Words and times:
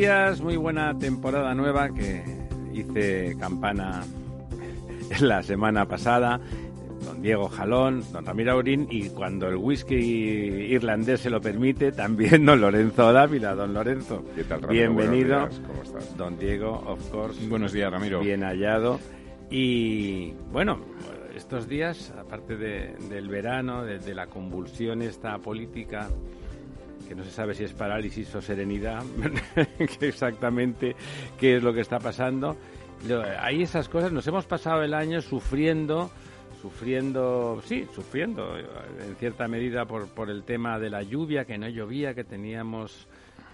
Días, 0.00 0.40
muy 0.40 0.56
buena 0.56 0.96
temporada 0.98 1.54
nueva 1.54 1.90
que 1.90 2.22
hice 2.72 3.36
campana 3.38 4.02
la 5.20 5.42
semana 5.42 5.86
pasada. 5.86 6.40
Don 7.04 7.20
Diego 7.20 7.48
Jalón, 7.50 8.02
don 8.10 8.24
Ramiro 8.24 8.52
Aurín 8.52 8.86
y 8.90 9.10
cuando 9.10 9.48
el 9.48 9.56
whisky 9.56 9.94
irlandés 9.94 11.20
se 11.20 11.28
lo 11.28 11.38
permite, 11.40 11.92
también 11.92 12.46
don 12.46 12.62
Lorenzo 12.62 13.12
Dávila. 13.12 13.54
Don 13.54 13.74
Lorenzo, 13.74 14.24
¿Qué 14.34 14.44
tal, 14.44 14.62
Ramiro? 14.62 14.94
bienvenido. 14.94 15.40
Días, 15.48 15.60
¿Cómo 15.66 15.82
estás? 15.82 16.16
Don 16.16 16.38
Diego, 16.38 16.82
of 16.86 17.10
course. 17.10 17.46
Buenos 17.46 17.72
días, 17.72 17.90
Ramiro. 17.92 18.20
Bien 18.20 18.42
hallado. 18.42 18.98
Y 19.50 20.32
bueno, 20.50 20.78
estos 21.36 21.68
días, 21.68 22.10
aparte 22.18 22.56
de- 22.56 22.94
del 23.10 23.28
verano, 23.28 23.84
de, 23.84 23.98
de 23.98 24.14
la 24.14 24.28
convulsión 24.28 25.02
esta 25.02 25.36
política, 25.38 26.08
que 27.10 27.16
no 27.16 27.24
se 27.24 27.32
sabe 27.32 27.54
si 27.54 27.64
es 27.64 27.72
parálisis 27.72 28.32
o 28.36 28.40
serenidad, 28.40 29.02
exactamente 30.00 30.94
qué 31.40 31.56
es 31.56 31.62
lo 31.64 31.74
que 31.74 31.80
está 31.80 31.98
pasando. 31.98 32.56
Hay 33.40 33.62
esas 33.62 33.88
cosas, 33.88 34.12
nos 34.12 34.24
hemos 34.28 34.46
pasado 34.46 34.84
el 34.84 34.94
año 34.94 35.20
sufriendo, 35.20 36.08
sufriendo, 36.62 37.60
sí, 37.64 37.84
sufriendo 37.92 38.56
eh, 38.56 38.64
en 39.08 39.16
cierta 39.16 39.48
medida 39.48 39.86
por, 39.86 40.06
por 40.10 40.30
el 40.30 40.44
tema 40.44 40.78
de 40.78 40.88
la 40.88 41.02
lluvia, 41.02 41.46
que 41.46 41.58
no 41.58 41.68
llovía, 41.68 42.14
que 42.14 42.22
teníamos 42.22 43.08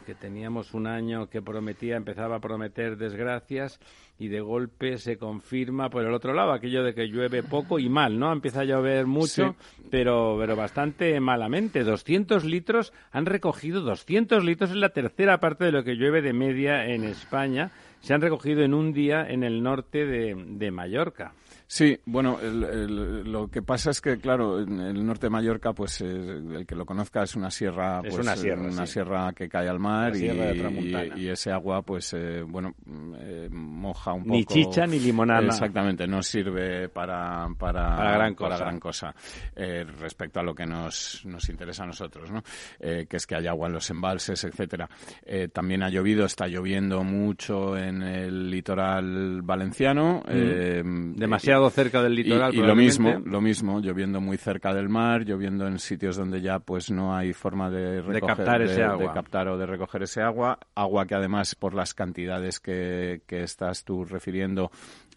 que 0.05 0.15
teníamos 0.15 0.75
un 0.75 0.87
año 0.87 1.31
que 1.31 1.41
prometía, 1.41 1.97
empezaba 1.97 2.37
a 2.37 2.41
prometer 2.41 2.99
desgracias 2.99 3.81
y 4.19 4.29
de 4.29 4.41
golpe 4.41 4.99
se 4.99 5.19
confirma 5.19 5.91
por 5.91 6.05
el 6.05 6.15
otro 6.15 6.33
lado 6.33 6.53
aquello 6.53 6.83
de 6.83 6.95
que 6.95 7.09
llueve 7.09 7.43
poco 7.43 7.79
y 7.79 7.89
mal, 7.89 8.19
¿no? 8.19 8.33
Empieza 8.33 8.61
a 8.61 8.65
llover 8.65 9.07
mucho, 9.07 9.57
pero, 9.91 10.37
pero 10.39 10.57
bastante 10.57 11.19
malamente. 11.21 11.85
200 11.85 12.45
litros, 12.45 12.93
han 13.13 13.27
recogido 13.27 13.83
200 13.83 14.45
litros, 14.45 14.71
es 14.71 14.77
la 14.77 14.91
tercera 14.91 15.39
parte 15.39 15.65
de 15.65 15.73
lo 15.73 15.85
que 15.85 15.97
llueve 15.97 16.23
de 16.23 16.33
media 16.33 16.87
en 16.87 17.05
España. 17.05 17.71
Se 18.01 18.15
han 18.15 18.23
recogido 18.23 18.63
en 18.63 18.73
un 18.73 18.93
día 18.93 19.27
en 19.29 19.43
el 19.43 19.63
norte 19.63 20.07
de, 20.07 20.35
de 20.35 20.71
Mallorca. 20.71 21.33
Sí, 21.69 21.99
bueno, 22.07 22.39
el- 22.41 22.63
el- 22.63 23.33
lo 23.33 23.49
que 23.49 23.61
pasa 23.61 23.91
es 23.91 24.01
que, 24.01 24.19
claro, 24.19 24.61
en 24.61 24.79
el 24.81 25.05
norte 25.05 25.27
de 25.27 25.31
Mallorca, 25.31 25.73
pues 25.73 26.01
eh, 26.01 26.07
el 26.07 26.65
que 26.65 26.77
lo 26.77 26.87
conozca 26.87 27.25
es 27.25 27.35
una 27.35 27.51
sierra, 27.51 28.01
Es 28.05 28.15
pues, 28.15 28.23
una 28.25 28.35
eh, 28.35 28.37
sierra, 28.37 28.63
una 28.63 28.87
sí. 28.87 28.93
sierra 28.93 29.33
que 29.33 29.49
cae 29.49 29.69
al 29.69 29.81
mar 29.81 30.15
y, 30.17 30.27
y- 30.31 31.13
y 31.25 31.29
ese 31.29 31.51
agua, 31.51 31.83
pues, 31.83 32.13
eh, 32.15 32.43
bueno, 32.47 32.73
eh, 33.19 33.49
moja 33.51 34.13
un 34.13 34.25
Ni 34.29 34.45
poco. 34.45 34.55
chicha 34.55 34.87
ni 34.87 35.01
limonada. 35.01 35.45
Exactamente, 35.47 36.07
no 36.07 36.23
sirve 36.23 36.89
para, 36.89 37.49
para, 37.59 37.97
Para 37.97 38.13
gran 38.13 38.35
para 38.37 38.51
cosa. 38.55 38.65
gran 38.65 38.81
cosa. 38.81 39.15
Eh, 39.57 39.85
respecto 39.99 40.39
a 40.39 40.45
lo 40.45 40.55
que 40.55 40.67
nos, 40.67 41.23
nos 41.27 41.49
interesa 41.49 41.83
a 41.83 41.87
nosotros, 41.87 42.31
¿no? 42.31 42.43
Eh, 42.79 43.07
que 43.11 43.17
es 43.17 43.27
que 43.27 43.35
haya 43.35 43.51
agua 43.51 43.67
en 43.67 43.73
los 43.75 43.91
embalses, 43.91 44.45
etcétera. 44.45 44.89
Eh, 45.25 45.49
también 45.53 45.83
ha 45.83 45.89
llovido, 45.91 46.27
está 46.27 46.47
lloviendo 46.47 47.03
mucho 47.03 47.77
en 47.77 48.03
el 48.03 48.51
litoral 48.53 49.43
valenciano. 49.43 50.23
eh, 50.29 50.83
Mm. 50.85 51.15
Demasiado 51.17 51.56
cerca 51.71 52.03
del 52.03 52.19
y- 52.19 52.23
litoral. 52.25 52.55
y, 52.55 52.59
lo 52.63 52.75
mismo, 52.75 53.21
lo 53.25 53.41
mismo, 53.41 53.81
lloviendo 53.81 54.21
muy 54.21 54.37
cerca 54.37 54.73
del 54.75 54.89
mar, 54.89 55.25
lloviendo 55.25 55.67
en 55.67 55.79
sitios 55.79 56.17
donde 56.17 56.41
ya 56.41 56.59
pues 56.61 56.91
no 56.91 57.15
hay 57.17 57.33
forma 57.33 57.71
de 57.71 58.01
recoger, 58.03 58.37
captar 58.37 58.63
ese 58.63 58.77
de- 58.81 58.85
agua. 58.85 59.07
de 59.09 59.13
captar 59.13 59.49
o 59.49 59.59
de 59.59 59.67
recoger 59.67 60.03
ese 60.05 60.23
agua, 60.23 60.59
agua 60.75 61.07
que 61.07 61.15
además 61.15 61.55
por 61.55 61.75
las 61.75 61.95
cantidades 61.95 62.61
que, 62.61 63.23
que 63.27 63.43
estás 63.43 63.85
tú 63.85 64.05
refiriendo 64.05 64.71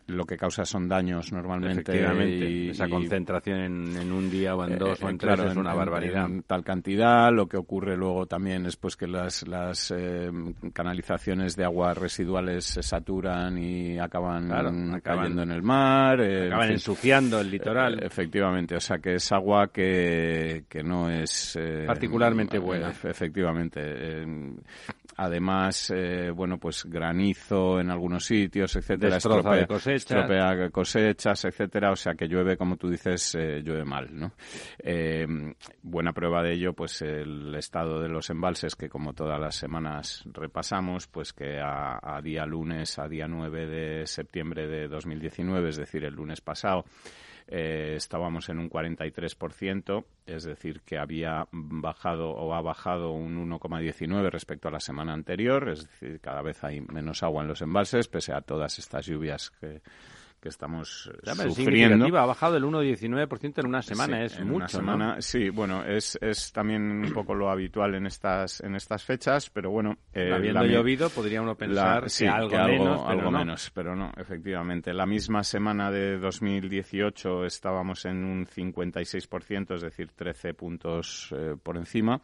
lo 0.09 0.25
que 0.25 0.35
causa 0.37 0.65
son 0.65 0.87
daños 0.89 1.31
normalmente 1.31 1.81
Efectivamente, 1.81 2.49
y- 2.49 2.69
esa 2.69 2.89
concentración 2.89 3.59
en, 3.59 3.97
en 3.97 4.11
un 4.11 4.29
día 4.29 4.55
o 4.55 4.65
en 4.65 4.77
dos 4.77 5.01
eh, 5.01 5.05
o 5.05 5.09
en 5.09 5.15
eh, 5.15 5.17
tres 5.19 5.35
claro, 5.35 5.51
es 5.51 5.57
una 5.57 5.71
en- 5.71 5.77
barbaridad. 5.77 6.25
en 6.25 6.43
tal 6.43 6.63
cantidad. 6.63 7.31
Lo 7.31 7.47
que 7.47 7.57
ocurre 7.57 7.95
luego 7.97 8.25
también 8.25 8.65
es 8.65 8.75
pues 8.75 8.95
que 8.95 9.07
las, 9.07 9.47
las 9.47 9.91
eh, 9.95 10.31
canalizaciones 10.73 11.55
de 11.55 11.63
agua 11.65 11.93
residuales 11.93 12.65
se 12.65 12.83
saturan 12.83 13.57
y 13.57 13.99
acaban, 13.99 14.47
Claro, 14.47 14.69
acaban- 14.69 15.01
cayendo 15.01 15.43
en 15.43 15.51
el 15.51 15.61
mar. 15.61 16.21
eh, 16.21 16.47
Acaban 16.47 16.65
fin. 16.67 16.73
ensuciando 16.73 17.39
el 17.39 17.51
litoral. 17.51 17.99
Eh, 18.01 18.05
efectivamente, 18.07 18.75
o 18.75 18.79
sea 18.79 18.97
que 18.99 19.15
es 19.15 19.31
agua 19.31 19.67
que, 19.71 20.63
que 20.67 20.83
no 20.83 21.09
es... 21.09 21.57
Particularmente 21.85 22.57
buena. 22.59 22.91
efe- 22.91 23.09
efectivamente. 23.09 23.79
Además, 25.17 25.91
eh, 25.95 26.31
bueno, 26.31 26.57
pues 26.57 26.85
granizo 26.85 27.79
en 27.79 27.89
algunos 27.91 28.25
sitios, 28.25 28.75
etcétera. 28.75 29.17
Estropea- 29.17 29.67
cosechas. 29.67 29.95
estropea 30.11 30.69
cosechas, 30.69 31.45
etcétera. 31.45 31.91
O 31.91 31.95
sea 31.95 32.13
que 32.13 32.27
llueve, 32.27 32.57
como 32.57 32.77
tú 32.77 32.89
dices, 32.89 33.35
eh, 33.35 33.61
llueve 33.63 33.85
mal, 33.85 34.07
¿no? 34.11 34.33
Eh, 34.79 35.27
buena 35.81 36.13
prueba 36.13 36.41
de 36.43 36.53
ello, 36.53 36.73
pues 36.73 37.01
el 37.01 37.53
estado 37.55 38.01
de 38.01 38.09
los 38.09 38.29
embalses, 38.29 38.75
que 38.75 38.89
como 38.89 39.13
todas 39.13 39.39
las 39.39 39.55
semanas 39.55 40.23
repasamos, 40.31 41.07
pues 41.07 41.33
que 41.33 41.59
a, 41.59 41.99
a 42.01 42.21
día 42.21 42.45
lunes, 42.45 42.97
a 42.99 43.07
día 43.07 43.27
9 43.27 43.67
de 43.67 44.05
septiembre 44.07 44.67
de 44.67 44.87
2019, 44.87 45.69
es 45.69 45.77
decir, 45.77 46.03
el 46.05 46.13
lunes 46.13 46.41
pasado, 46.41 46.85
eh, 47.51 47.95
estábamos 47.95 48.47
en 48.49 48.59
un 48.59 48.69
43%, 48.69 50.05
es 50.27 50.43
decir, 50.43 50.81
que 50.81 50.99
había 50.99 51.47
bajado 51.51 52.29
o 52.29 52.53
ha 52.53 52.61
bajado 52.61 53.11
un 53.11 53.49
1,19 53.49 54.29
respecto 54.29 54.67
a 54.67 54.71
la 54.71 54.79
semana 54.79 55.13
anterior, 55.13 55.67
es 55.69 55.89
decir, 55.89 56.19
cada 56.19 56.43
vez 56.43 56.63
hay 56.63 56.81
menos 56.81 57.23
agua 57.23 57.41
en 57.41 57.47
los 57.47 57.63
embalses, 57.63 58.07
pese 58.07 58.33
a 58.33 58.41
todas 58.41 58.77
estas 58.77 59.07
lluvias 59.07 59.49
que, 59.49 59.81
que 60.41 60.49
estamos 60.49 61.11
es 61.23 61.29
sufriendo. 61.37 61.53
significativa, 61.55 62.23
ha 62.23 62.25
bajado 62.25 62.57
el 62.57 62.63
1,19% 62.63 63.59
en 63.59 63.65
una 63.67 63.81
semana, 63.81 64.17
Sí, 64.19 64.23
es 64.25 64.39
en 64.39 64.47
mucho, 64.47 64.55
una 64.55 64.65
¿no? 64.65 64.69
semana, 64.69 65.21
Sí, 65.21 65.49
bueno, 65.49 65.83
es, 65.83 66.17
es 66.21 66.51
también 66.53 66.81
un 67.05 67.13
poco 67.13 67.33
lo 67.35 67.49
habitual 67.49 67.95
en 67.95 68.05
estas 68.05 68.61
en 68.61 68.75
estas 68.75 69.03
fechas, 69.03 69.49
pero 69.49 69.69
bueno, 69.71 69.97
eh, 70.13 70.31
Habiendo 70.33 70.65
llovido, 70.65 71.09
podría 71.09 71.41
uno 71.41 71.55
pensar 71.55 72.03
la- 72.03 72.09
sí, 72.09 72.23
que 72.23 72.29
algo 72.29 72.49
que 72.49 72.55
algo, 72.57 72.71
menos, 72.85 72.97
pero 73.01 73.09
algo 73.19 73.31
no. 73.31 73.37
menos, 73.39 73.71
pero 73.73 73.95
no, 73.95 74.11
efectivamente. 74.17 74.93
La 74.93 75.05
misma 75.05 75.43
semana 75.43 75.91
de 75.91 76.17
2018 76.19 77.45
estábamos 77.45 78.05
en 78.05 78.23
un 78.23 78.45
56%, 78.45 79.75
es 79.75 79.81
decir, 79.81 80.11
13 80.15 80.53
puntos 80.53 81.33
eh, 81.35 81.55
por 81.61 81.77
encima. 81.77 82.21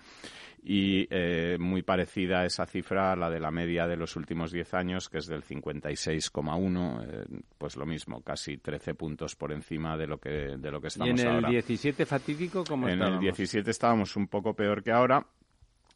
Y 0.67 1.07
eh, 1.11 1.57
muy 1.59 1.83
parecida 1.83 2.43
esa 2.43 2.65
cifra 2.65 3.11
a 3.11 3.15
la 3.15 3.29
de 3.29 3.39
la 3.39 3.51
media 3.51 3.85
de 3.85 3.95
los 3.95 4.15
últimos 4.15 4.51
10 4.51 4.73
años, 4.73 5.09
que 5.09 5.19
es 5.19 5.27
del 5.27 5.43
56,1, 5.43 7.05
eh, 7.07 7.25
pues 7.55 7.75
lo 7.77 7.85
mismo, 7.85 8.21
casi 8.23 8.57
13 8.57 8.95
puntos 8.95 9.35
por 9.35 9.51
encima 9.51 9.95
de 9.95 10.07
lo 10.07 10.17
que, 10.17 10.57
de 10.57 10.71
lo 10.71 10.81
que 10.81 10.87
Y 10.87 10.89
estamos 10.89 11.19
en 11.21 11.27
el 11.27 11.35
ahora. 11.35 11.49
17 11.49 12.05
fatídico, 12.07 12.63
¿cómo 12.63 12.87
En 12.87 12.93
estábamos? 12.93 13.17
el 13.19 13.21
17 13.25 13.69
estábamos 13.69 14.15
un 14.15 14.27
poco 14.27 14.55
peor 14.55 14.81
que 14.81 14.91
ahora. 14.91 15.23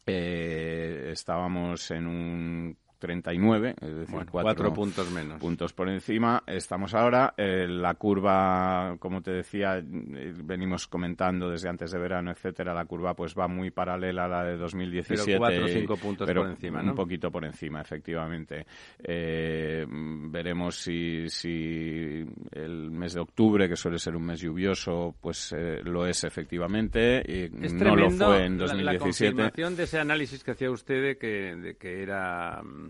Eh, 0.06 1.09
estábamos 1.13 1.90
en 1.90 2.06
un 2.06 2.78
39, 2.99 3.75
es 3.81 3.95
decir, 3.95 4.13
Bueno, 4.15 4.29
cuatro, 4.31 4.63
cuatro 4.65 4.73
puntos 4.73 5.09
menos. 5.11 5.39
puntos 5.39 5.73
por 5.73 5.89
encima. 5.89 6.43
Estamos 6.45 6.93
ahora. 6.93 7.33
eh, 7.37 7.67
la 7.67 7.95
curva, 7.95 8.97
como 8.99 9.21
te 9.21 9.31
decía, 9.31 9.77
eh, 9.79 10.33
venimos 10.43 10.87
comentando 10.87 11.49
desde 11.49 11.69
antes 11.69 11.91
de 11.91 11.99
verano, 11.99 12.31
etcétera. 12.31 12.73
La 12.73 12.85
curva 12.85 13.13
pues 13.15 13.33
va 13.33 13.47
muy 13.47 13.71
paralela 13.71 14.25
a 14.25 14.27
la 14.27 14.43
de 14.43 14.57
2017. 14.57 15.23
Pero 15.25 15.39
cuatro 15.39 15.65
o 15.65 15.67
cinco 15.67 15.97
puntos 15.97 16.27
pero 16.27 16.41
por 16.41 16.51
encima, 16.51 16.81
Un 16.81 16.87
¿no? 16.87 16.96
poquito 16.96 17.31
por 17.31 17.46
encima, 17.46 17.81
efectivamente. 17.81 18.66
Eh, 19.02 19.85
veremos 19.87 20.75
si, 20.75 21.29
si 21.29 22.25
el 22.52 22.91
mes 22.91 23.13
de 23.13 23.22
octubre, 23.22 23.67
que 23.69 23.75
suele 23.75 23.97
ser 23.99 24.16
un 24.16 24.25
mes 24.25 24.40
lluvioso, 24.41 25.16
pues 25.22 25.53
eh, 25.57 25.81
lo 25.84 26.05
es 26.05 26.23
efectivamente. 26.23 27.23
Y 27.25 27.66
Es 27.66 27.73
no 27.73 27.95
lo 27.95 28.09
fue 28.11 28.45
en 28.45 28.57
la- 28.59 28.66
La, 28.67 28.93
2017. 28.93 29.31
confirmación 29.34 29.75
de 29.75 29.84
ese 29.84 29.99
análisis 29.99 30.43
que 30.43 30.52
hacía 30.52 30.69
usted 30.72 31.02
de 31.02 31.17
que, 31.17 31.55
de 31.55 31.75
que 31.78 32.02
era 32.03 32.61
mm, 32.61 32.89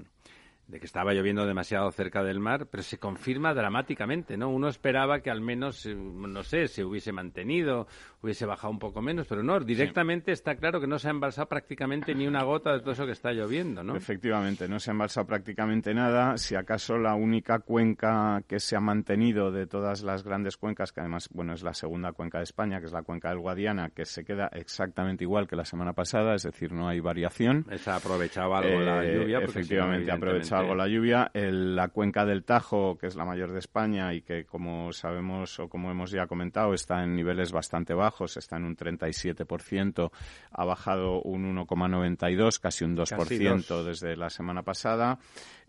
de 0.69 0.80
que 0.80 0.86
estaba 0.86 1.13
lloviendo 1.13 1.48
demasiado 1.48 1.92
cerca 1.92 2.24
del 2.24 2.39
mar, 2.39 2.68
pero 2.68 2.83
se 2.83 3.00
confirma 3.00 3.56
dramáticamente, 3.56 4.38
¿no? 4.38 4.50
Uno 4.50 4.68
esperaba 4.68 5.19
que 5.21 5.31
al 5.31 5.42
menos, 5.42 5.83
eh, 5.88 5.95
no 5.95 6.44
sé, 6.44 6.68
se 6.68 6.86
hubiese 6.86 7.12
mantenido, 7.12 7.88
hubiese 8.21 8.45
bajado 8.45 8.71
un 8.71 8.77
poco 8.77 9.01
menos, 9.01 9.25
pero 9.27 9.42
no, 9.42 9.60
directamente 9.60 10.31
está 10.31 10.56
claro 10.56 10.80
que 10.80 10.86
no 10.86 11.00
se 11.00 11.07
ha 11.07 11.12
embalsado 11.12 11.48
prácticamente 11.48 12.13
ni 12.13 12.27
una 12.27 12.44
gota 12.44 12.71
de 12.74 12.81
todo 12.81 12.92
eso 12.92 13.07
que 13.07 13.13
está 13.13 13.31
lloviendo, 13.31 13.83
¿no? 13.83 13.95
Efectivamente, 13.95 14.68
no 14.68 14.80
se 14.80 14.92
ha 14.92 14.94
embalsado 14.94 15.25
prácticamente 15.25 15.92
nada. 15.95 16.38
Si 16.38 16.54
acaso 16.54 17.00
la 17.00 17.15
única 17.15 17.60
cuenca 17.60 18.44
que 18.48 18.60
se 18.60 18.75
ha 18.75 18.80
mantenido 18.80 19.51
de 19.51 19.65
todas 19.65 20.04
las 20.04 20.24
grandes 20.24 20.57
cuencas, 20.57 20.92
que 20.92 21.00
además, 21.00 21.30
bueno, 21.31 21.54
es 21.54 21.63
la 21.63 21.74
segunda 21.74 22.12
cuenca 22.12 22.38
de 22.38 22.44
España, 22.44 22.80
que 22.80 22.86
es 22.86 22.94
la 22.94 23.01
cuenca 23.01 23.30
del 23.30 23.39
Guadiana, 23.39 23.89
que 23.89 24.06
se 24.06 24.24
queda 24.24 24.51
exactamente 24.54 25.24
igual 25.24 25.48
que 25.48 25.56
la 25.56 25.65
semana 25.65 25.94
pasada, 25.94 26.36
es 26.36 26.44
decir, 26.44 26.72
no 26.74 26.88
hay 26.88 27.00
variación. 27.00 27.65
Se 27.75 27.89
ha 27.89 27.95
aprovechado 27.95 28.54
algo 28.54 28.80
la 28.81 29.04
eh, 29.04 29.15
lluvia. 29.15 29.39
Efectivamente, 29.39 30.12
aprovechado 30.12 30.58
la 30.63 30.88
lluvia. 30.88 31.31
la 31.33 31.88
cuenca 31.89 32.25
del 32.25 32.44
Tajo, 32.44 32.97
que 32.97 33.07
es 33.07 33.15
la 33.15 33.25
mayor 33.25 33.51
de 33.51 33.59
España 33.59 34.13
y 34.13 34.21
que, 34.21 34.45
como 34.45 34.91
sabemos 34.94 35.59
o 35.59 35.69
como 35.69 35.91
hemos 35.91 36.11
ya 36.11 36.27
comentado, 36.27 36.73
está 36.73 37.03
en 37.03 37.15
niveles 37.15 37.51
bastante 37.51 37.94
bajos, 37.94 38.38
está 38.38 38.57
en 38.57 38.65
un 38.65 38.75
37%, 38.75 40.11
ha 40.51 40.65
bajado 40.65 41.21
un 41.21 41.56
1,92, 41.56 42.59
casi 42.59 42.85
un 42.85 42.95
2% 42.95 43.83
desde 43.83 44.15
la 44.15 44.29
semana 44.29 44.63
pasada. 44.63 45.19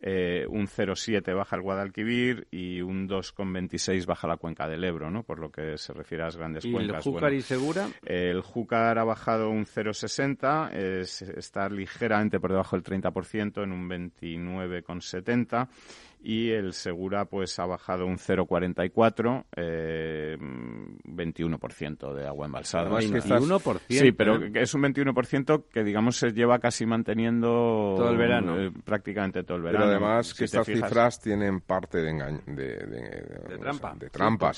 Eh, 0.03 0.47
un 0.49 0.67
0,7 0.67 1.35
baja 1.35 1.57
el 1.57 1.63
Guadalquivir 1.63 2.47
y 2.51 2.81
un 2.81 3.09
2,26 3.09 4.07
baja 4.07 4.27
la 4.27 4.39
cuenca 4.39 4.67
del 4.67 4.83
Ebro, 4.85 5.11
¿no? 5.11 5.25
Por 5.25 5.39
lo 5.39 5.51
que 5.51 5.77
se 5.77 5.93
refiere 5.93 6.23
a 6.23 6.27
las 6.27 6.37
grandes 6.37 6.65
cuencas. 6.65 7.07
¿El 7.07 7.13
Júcar 7.13 7.33
y 7.35 7.43
Segura? 7.43 7.89
el 8.05 8.41
Júcar 8.41 8.99
ha 8.99 9.05
bajado 9.05 9.51
un 9.51 9.67
0,60, 9.67 10.71
está 11.37 11.69
ligeramente 11.69 12.41
por 12.41 12.51
debajo 12.51 12.77
del 12.77 12.85
30% 12.85 13.63
en 13.63 13.73
un 13.73 13.89
29,70 13.89 15.69
y 16.23 16.51
el 16.51 16.75
Segura 16.75 17.25
pues 17.25 17.59
ha 17.59 17.67
bajado 17.67 18.07
un 18.07 18.19
0,44, 18.19 19.45
eh, 19.57 20.37
21% 20.39 22.15
de 22.15 22.27
agua 22.27 22.47
embalsada. 22.47 22.91
21%. 22.91 23.81
Sí, 23.89 24.13
pero 24.13 24.43
¿eh? 24.43 24.53
es 24.55 24.75
un 24.75 24.83
21% 24.83 25.65
que 25.73 25.83
digamos 25.83 26.17
se 26.17 26.33
lleva 26.33 26.59
casi 26.59 26.85
manteniendo 26.85 27.95
todo 27.97 28.11
el 28.11 28.19
verano, 28.19 28.61
eh, 28.61 28.71
prácticamente 28.85 29.43
todo 29.43 29.57
el 29.57 29.63
verano. 29.63 29.87
Pero 29.87 29.97
además 29.97 30.35
que 30.35 30.45
estas 30.45 30.67
cifras 30.67 31.21
tienen 31.21 31.61
parte 31.61 31.99
de 31.99 32.11
de, 32.47 32.77
de, 32.77 33.59
trampa. 33.59 33.95
De 33.95 34.11
trampa, 34.11 34.53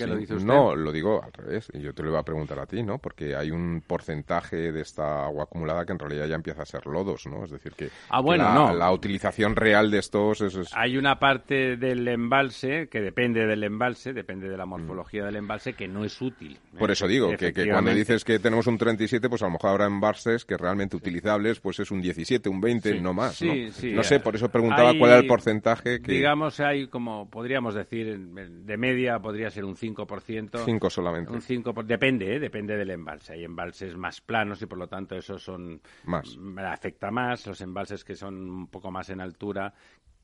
No, 0.44 0.74
lo 0.74 0.90
digo 0.90 1.22
al 1.22 1.32
revés. 1.32 1.70
Y 1.72 1.80
yo 1.80 1.94
te 1.94 2.02
lo 2.02 2.10
iba 2.10 2.20
a 2.20 2.24
preguntar 2.24 2.58
a 2.58 2.66
ti, 2.66 2.82
¿no? 2.82 2.98
Porque 2.98 3.36
hay 3.36 3.50
un 3.50 3.82
porcentaje 3.86 4.72
de 4.72 4.80
esta 4.80 5.26
agua 5.26 5.44
acumulada 5.44 5.84
que 5.84 5.92
en 5.92 5.98
realidad 5.98 6.26
ya 6.26 6.34
empieza 6.34 6.62
a 6.62 6.66
ser 6.66 6.86
lodos, 6.86 7.26
¿no? 7.26 7.44
Es 7.44 7.50
decir 7.50 7.72
que, 7.72 7.90
ah, 8.08 8.20
bueno, 8.20 8.44
la, 8.44 8.54
no. 8.54 8.74
la 8.74 8.90
utilización 8.90 9.54
real 9.54 9.90
de 9.90 9.98
estos 9.98 10.40
es... 10.40 10.70
Hay 10.74 10.96
una 10.96 11.18
parte 11.18 11.51
del 11.52 12.08
embalse, 12.08 12.88
que 12.88 13.00
depende 13.00 13.46
del 13.46 13.64
embalse, 13.64 14.12
depende 14.12 14.48
de 14.48 14.56
la 14.56 14.66
morfología 14.66 15.24
del 15.24 15.36
embalse, 15.36 15.74
que 15.74 15.88
no 15.88 16.04
es 16.04 16.20
útil. 16.20 16.52
¿eh? 16.52 16.78
Por 16.78 16.90
eso 16.90 17.06
digo, 17.06 17.36
que, 17.36 17.52
cuando 17.52 17.92
dices 17.92 18.24
que 18.24 18.38
tenemos 18.38 18.66
un 18.66 18.78
37, 18.78 19.28
pues 19.28 19.42
a 19.42 19.46
lo 19.46 19.52
mejor 19.52 19.70
habrá 19.70 19.86
embalses 19.86 20.44
que 20.44 20.56
realmente 20.56 20.96
utilizables, 20.96 21.60
pues 21.60 21.80
es 21.80 21.90
un 21.90 22.00
17, 22.00 22.48
un 22.48 22.60
20, 22.60 23.00
no 23.00 23.14
más. 23.14 23.42
¿no? 23.42 23.54
no 23.54 24.02
sé, 24.02 24.20
por 24.20 24.34
eso 24.34 24.48
preguntaba 24.48 24.92
cuál 24.98 25.10
era 25.10 25.20
el 25.20 25.26
porcentaje 25.26 26.00
que... 26.00 26.12
Digamos, 26.12 26.60
hay 26.60 26.88
como, 26.88 27.28
podríamos 27.28 27.74
decir, 27.74 28.18
de 28.18 28.76
media 28.76 29.18
podría 29.18 29.50
ser 29.50 29.64
un 29.64 29.76
5%. 29.76 30.64
5 30.64 30.90
solamente. 30.90 31.32
Un 31.32 31.42
5, 31.42 31.72
depende, 31.84 32.36
¿eh? 32.36 32.40
depende 32.40 32.76
del 32.76 32.90
embalse. 32.90 33.34
Hay 33.34 33.44
embalses 33.44 33.96
más 33.96 34.20
planos 34.20 34.60
y 34.62 34.66
por 34.66 34.78
lo 34.78 34.88
tanto 34.88 35.16
esos 35.16 35.42
son... 35.42 35.80
Más. 36.04 36.38
Afecta 36.58 37.10
más. 37.10 37.46
Los 37.46 37.60
embalses 37.60 38.04
que 38.04 38.14
son 38.14 38.50
un 38.50 38.66
poco 38.68 38.90
más 38.90 39.10
en 39.10 39.20
altura 39.20 39.72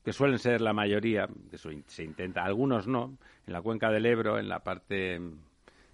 que 0.09 0.13
suelen 0.13 0.39
ser 0.39 0.59
la 0.59 0.73
mayoría, 0.73 1.29
eso 1.51 1.69
se 1.85 2.03
intenta, 2.03 2.43
algunos 2.43 2.87
no, 2.87 3.15
en 3.45 3.53
la 3.53 3.61
cuenca 3.61 3.91
del 3.91 4.07
Ebro, 4.07 4.39
en 4.39 4.49
la 4.49 4.63
parte 4.63 5.21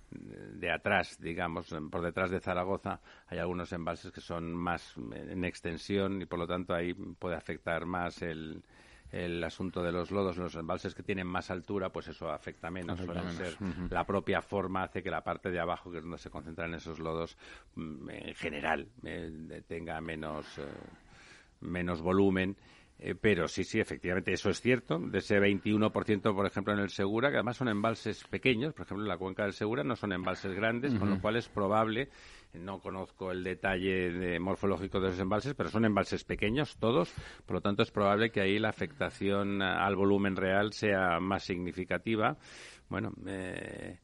de 0.10 0.72
atrás, 0.72 1.20
digamos, 1.20 1.76
por 1.92 2.02
detrás 2.02 2.32
de 2.32 2.40
Zaragoza, 2.40 3.02
hay 3.28 3.40
algunos 3.40 3.74
embalses 3.74 4.14
que 4.14 4.22
son 4.22 4.54
más 4.54 4.96
en 4.96 5.44
extensión 5.44 6.22
y 6.22 6.26
por 6.28 6.40
lo 6.40 6.48
tanto 6.48 6.74
ahí 6.74 6.94
puede 6.94 7.36
afectar 7.36 7.86
más 7.86 8.22
el, 8.22 8.64
el 9.12 9.44
asunto 9.44 9.84
de 9.84 9.92
los 9.92 10.12
lodos, 10.12 10.38
los 10.38 10.56
embalses 10.56 10.96
que 10.96 11.04
tienen 11.04 11.28
más 11.28 11.52
altura, 11.52 11.90
pues 11.90 12.08
eso 12.08 12.32
afecta 12.32 12.72
menos. 12.72 12.98
ser, 13.34 13.58
La 13.90 14.06
propia 14.06 14.42
forma 14.42 14.84
hace 14.84 15.04
que 15.04 15.12
la 15.12 15.26
parte 15.26 15.52
de 15.52 15.60
abajo, 15.60 15.92
que 15.92 15.98
es 15.98 16.04
donde 16.04 16.20
se 16.20 16.30
concentran 16.30 16.74
esos 16.74 17.00
lodos, 17.00 17.38
mm, 17.76 18.10
en 18.12 18.36
general 18.36 18.88
eh, 19.04 19.62
tenga 19.68 20.00
menos, 20.00 20.58
eh, 20.58 20.64
menos 21.60 22.02
volumen 22.02 22.56
eh, 22.98 23.14
pero 23.20 23.48
sí, 23.48 23.64
sí, 23.64 23.80
efectivamente, 23.80 24.32
eso 24.32 24.50
es 24.50 24.62
cierto. 24.62 25.00
De 25.00 25.20
ese 25.20 25.38
21%, 25.38 26.34
por 26.34 26.46
ejemplo, 26.46 26.74
en 26.74 26.80
el 26.80 26.90
Segura, 26.90 27.30
que 27.30 27.36
además 27.36 27.58
son 27.58 27.68
embalses 27.68 28.24
pequeños, 28.24 28.74
por 28.74 28.86
ejemplo, 28.86 29.04
en 29.04 29.10
la 29.10 29.18
cuenca 29.18 29.44
del 29.44 29.54
Segura 29.54 29.84
no 29.84 29.96
son 29.96 30.14
embalses 30.14 30.54
grandes, 30.56 30.94
con 30.96 31.10
lo 31.10 31.20
cual 31.20 31.36
es 31.36 31.50
probable, 31.50 32.10
no 32.54 32.80
conozco 32.80 33.32
el 33.32 33.44
detalle 33.44 34.40
morfológico 34.40 35.02
de 35.02 35.10
esos 35.10 35.20
embalses, 35.20 35.54
pero 35.56 35.70
son 35.70 35.84
embalses 35.84 36.24
pequeños 36.24 36.78
todos, 36.78 37.14
por 37.46 37.56
lo 37.56 37.62
tanto 37.62 37.84
es 37.84 37.92
probable 37.92 38.32
que 38.32 38.42
ahí 38.42 38.60
la 38.60 38.70
afectación 38.70 39.62
al 39.62 39.96
volumen 39.96 40.38
real 40.38 40.72
sea 40.72 41.20
más 41.20 41.44
significativa. 41.44 42.38
Bueno, 42.88 43.12
eh, 43.28 43.98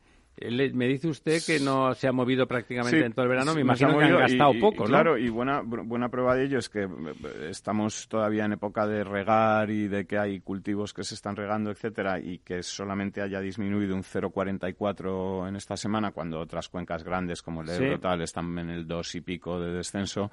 me 0.73 0.87
dice 0.87 1.07
usted 1.07 1.41
que 1.45 1.59
no 1.59 1.93
se 1.93 2.07
ha 2.07 2.11
movido 2.11 2.47
prácticamente 2.47 3.05
en 3.05 3.13
todo 3.13 3.23
el 3.23 3.29
verano. 3.29 3.53
Me 3.53 3.61
imagino 3.61 3.97
que 3.97 4.05
han 4.05 4.17
gastado 4.17 4.53
poco, 4.59 4.83
¿no? 4.83 4.89
Claro, 4.89 5.17
y 5.17 5.29
buena, 5.29 5.61
buena 5.61 6.09
prueba 6.09 6.35
de 6.35 6.45
ello 6.45 6.59
es 6.59 6.69
que 6.69 6.83
eh, 6.83 7.49
estamos 7.49 8.07
todavía 8.07 8.45
en 8.45 8.53
época 8.53 8.87
de 8.87 9.03
regar 9.03 9.69
y 9.69 9.87
de 9.87 10.05
que 10.05 10.17
hay 10.17 10.39
cultivos 10.39 10.93
que 10.93 11.03
se 11.03 11.15
están 11.15 11.35
regando, 11.35 11.71
etcétera, 11.71 12.19
y 12.19 12.39
que 12.39 12.63
solamente 12.63 13.21
haya 13.21 13.39
disminuido 13.39 13.95
un 13.95 14.03
0,44 14.03 15.47
en 15.47 15.55
esta 15.55 15.77
semana, 15.77 16.11
cuando 16.11 16.39
otras 16.39 16.69
cuencas 16.69 17.03
grandes 17.03 17.41
como 17.41 17.61
el 17.61 17.69
Ebro 17.69 17.99
tal 17.99 18.21
están 18.21 18.57
en 18.57 18.69
el 18.69 18.87
2 18.87 19.15
y 19.15 19.21
pico 19.21 19.59
de 19.59 19.71
descenso, 19.71 20.31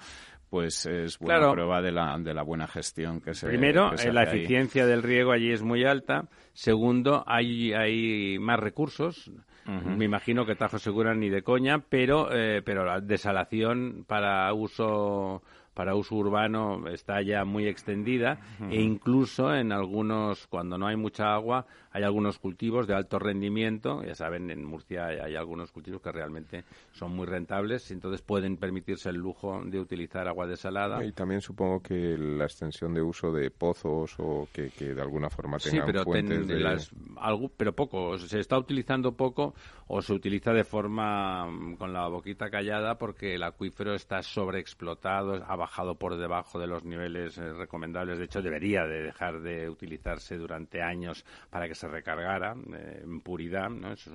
pues 0.48 0.86
es 0.86 1.18
buena 1.18 1.52
prueba 1.52 1.82
de 1.82 1.92
la, 1.92 2.16
de 2.18 2.32
la 2.32 2.42
buena 2.42 2.66
gestión 2.66 3.20
que 3.20 3.34
se 3.34 3.46
Primero, 3.46 3.92
eh, 3.92 4.12
la 4.12 4.22
eficiencia 4.22 4.86
del 4.86 5.02
riego 5.02 5.32
allí 5.32 5.52
es 5.52 5.62
muy 5.62 5.84
alta. 5.84 6.28
Segundo, 6.52 7.22
hay, 7.26 7.72
hay 7.72 8.38
más 8.38 8.58
recursos. 8.58 9.30
Me 9.68 10.06
imagino 10.06 10.46
que 10.46 10.54
Tajo 10.54 10.78
Segura 10.78 11.14
ni 11.14 11.28
de 11.28 11.42
coña, 11.42 11.78
pero, 11.78 12.28
eh, 12.32 12.62
pero 12.64 12.86
la 12.86 13.00
desalación 13.00 14.04
para 14.06 14.52
uso 14.54 15.42
para 15.74 15.94
uso 15.94 16.16
urbano 16.16 16.88
está 16.88 17.22
ya 17.22 17.44
muy 17.44 17.68
extendida 17.68 18.40
e 18.68 18.80
incluso 18.80 19.54
en 19.54 19.70
algunos, 19.70 20.48
cuando 20.48 20.76
no 20.76 20.88
hay 20.88 20.96
mucha 20.96 21.32
agua, 21.32 21.66
hay 21.92 22.02
algunos 22.02 22.38
cultivos 22.38 22.86
de 22.86 22.94
alto 22.94 23.18
rendimiento, 23.18 24.02
ya 24.02 24.14
saben, 24.14 24.50
en 24.50 24.64
Murcia 24.64 25.06
hay, 25.06 25.36
algunos 25.36 25.72
cultivos 25.72 26.02
que 26.02 26.12
realmente 26.12 26.64
son 26.92 27.14
muy 27.14 27.26
rentables 27.26 27.90
y 27.90 27.94
entonces 27.94 28.22
pueden 28.22 28.56
permitirse 28.56 29.08
el 29.10 29.16
lujo 29.16 29.62
de 29.64 29.80
utilizar 29.80 30.28
agua 30.28 30.46
desalada. 30.46 31.04
Y 31.04 31.12
también 31.12 31.40
supongo 31.40 31.80
que 31.80 32.16
la 32.18 32.44
extensión 32.44 32.94
de 32.94 33.02
uso 33.02 33.32
de 33.32 33.50
pozos 33.50 34.14
o 34.18 34.48
que, 34.52 34.70
de 34.78 35.00
alguna 35.00 35.30
forma 35.30 35.58
tengan 35.58 35.86
sí, 35.86 35.92
pero 35.92 36.04
fuentes 36.04 36.46
de... 36.46 36.78
algo, 37.16 37.50
pero 37.56 37.72
poco, 37.72 38.18
se 38.18 38.40
está 38.40 38.58
utilizando 38.58 39.12
poco 39.12 39.54
o 39.86 40.02
se 40.02 40.12
utiliza 40.12 40.52
de 40.52 40.64
forma 40.64 41.46
mm, 41.46 41.76
con 41.76 41.92
la 41.92 42.06
boquita 42.08 42.50
callada 42.50 42.98
porque 42.98 43.34
el 43.34 43.42
acuífero 43.42 43.94
está 43.94 44.22
sobreexplotado, 44.22 45.42
ha 45.46 45.56
bajado 45.56 45.94
por 45.96 46.16
debajo 46.16 46.58
de 46.58 46.66
los 46.66 46.84
niveles 46.84 47.38
eh, 47.38 47.52
recomendables, 47.54 48.18
de 48.18 48.24
hecho 48.24 48.42
debería 48.42 48.84
de 48.84 49.02
dejar 49.02 49.40
de 49.40 49.68
utilizarse 49.68 50.36
durante 50.36 50.82
años 50.82 51.24
para 51.50 51.66
que 51.66 51.74
se 51.78 51.88
recargara 51.88 52.54
eh, 52.74 53.00
en 53.04 53.20
puridad, 53.20 53.70
¿no? 53.70 53.92
es 53.92 54.10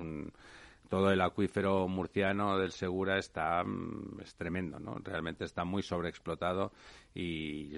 todo 0.88 1.10
el 1.10 1.20
acuífero 1.22 1.88
murciano 1.88 2.58
del 2.58 2.70
Segura 2.70 3.18
está 3.18 3.64
mm, 3.64 4.20
es 4.22 4.34
tremendo, 4.36 4.78
¿no? 4.78 4.96
Realmente 5.02 5.44
está 5.44 5.64
muy 5.64 5.82
sobreexplotado 5.82 6.72
y 7.14 7.76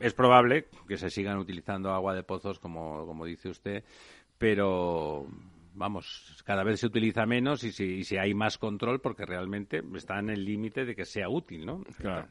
es 0.00 0.14
probable 0.14 0.66
que 0.86 0.96
se 0.96 1.10
sigan 1.10 1.38
utilizando 1.38 1.90
agua 1.90 2.14
de 2.14 2.22
pozos 2.22 2.58
como, 2.58 3.06
como 3.06 3.24
dice 3.24 3.48
usted, 3.48 3.84
pero 4.38 5.26
vamos, 5.74 6.42
cada 6.44 6.62
vez 6.62 6.80
se 6.80 6.86
utiliza 6.86 7.24
menos 7.24 7.64
y 7.64 7.72
si, 7.72 8.04
si 8.04 8.18
hay 8.18 8.34
más 8.34 8.58
control 8.58 9.00
porque 9.00 9.24
realmente 9.24 9.82
está 9.94 10.18
en 10.18 10.28
el 10.28 10.44
límite 10.44 10.84
de 10.84 10.94
que 10.94 11.06
sea 11.06 11.28
útil, 11.30 11.64
¿no? 11.64 11.82
Claro 11.98 12.28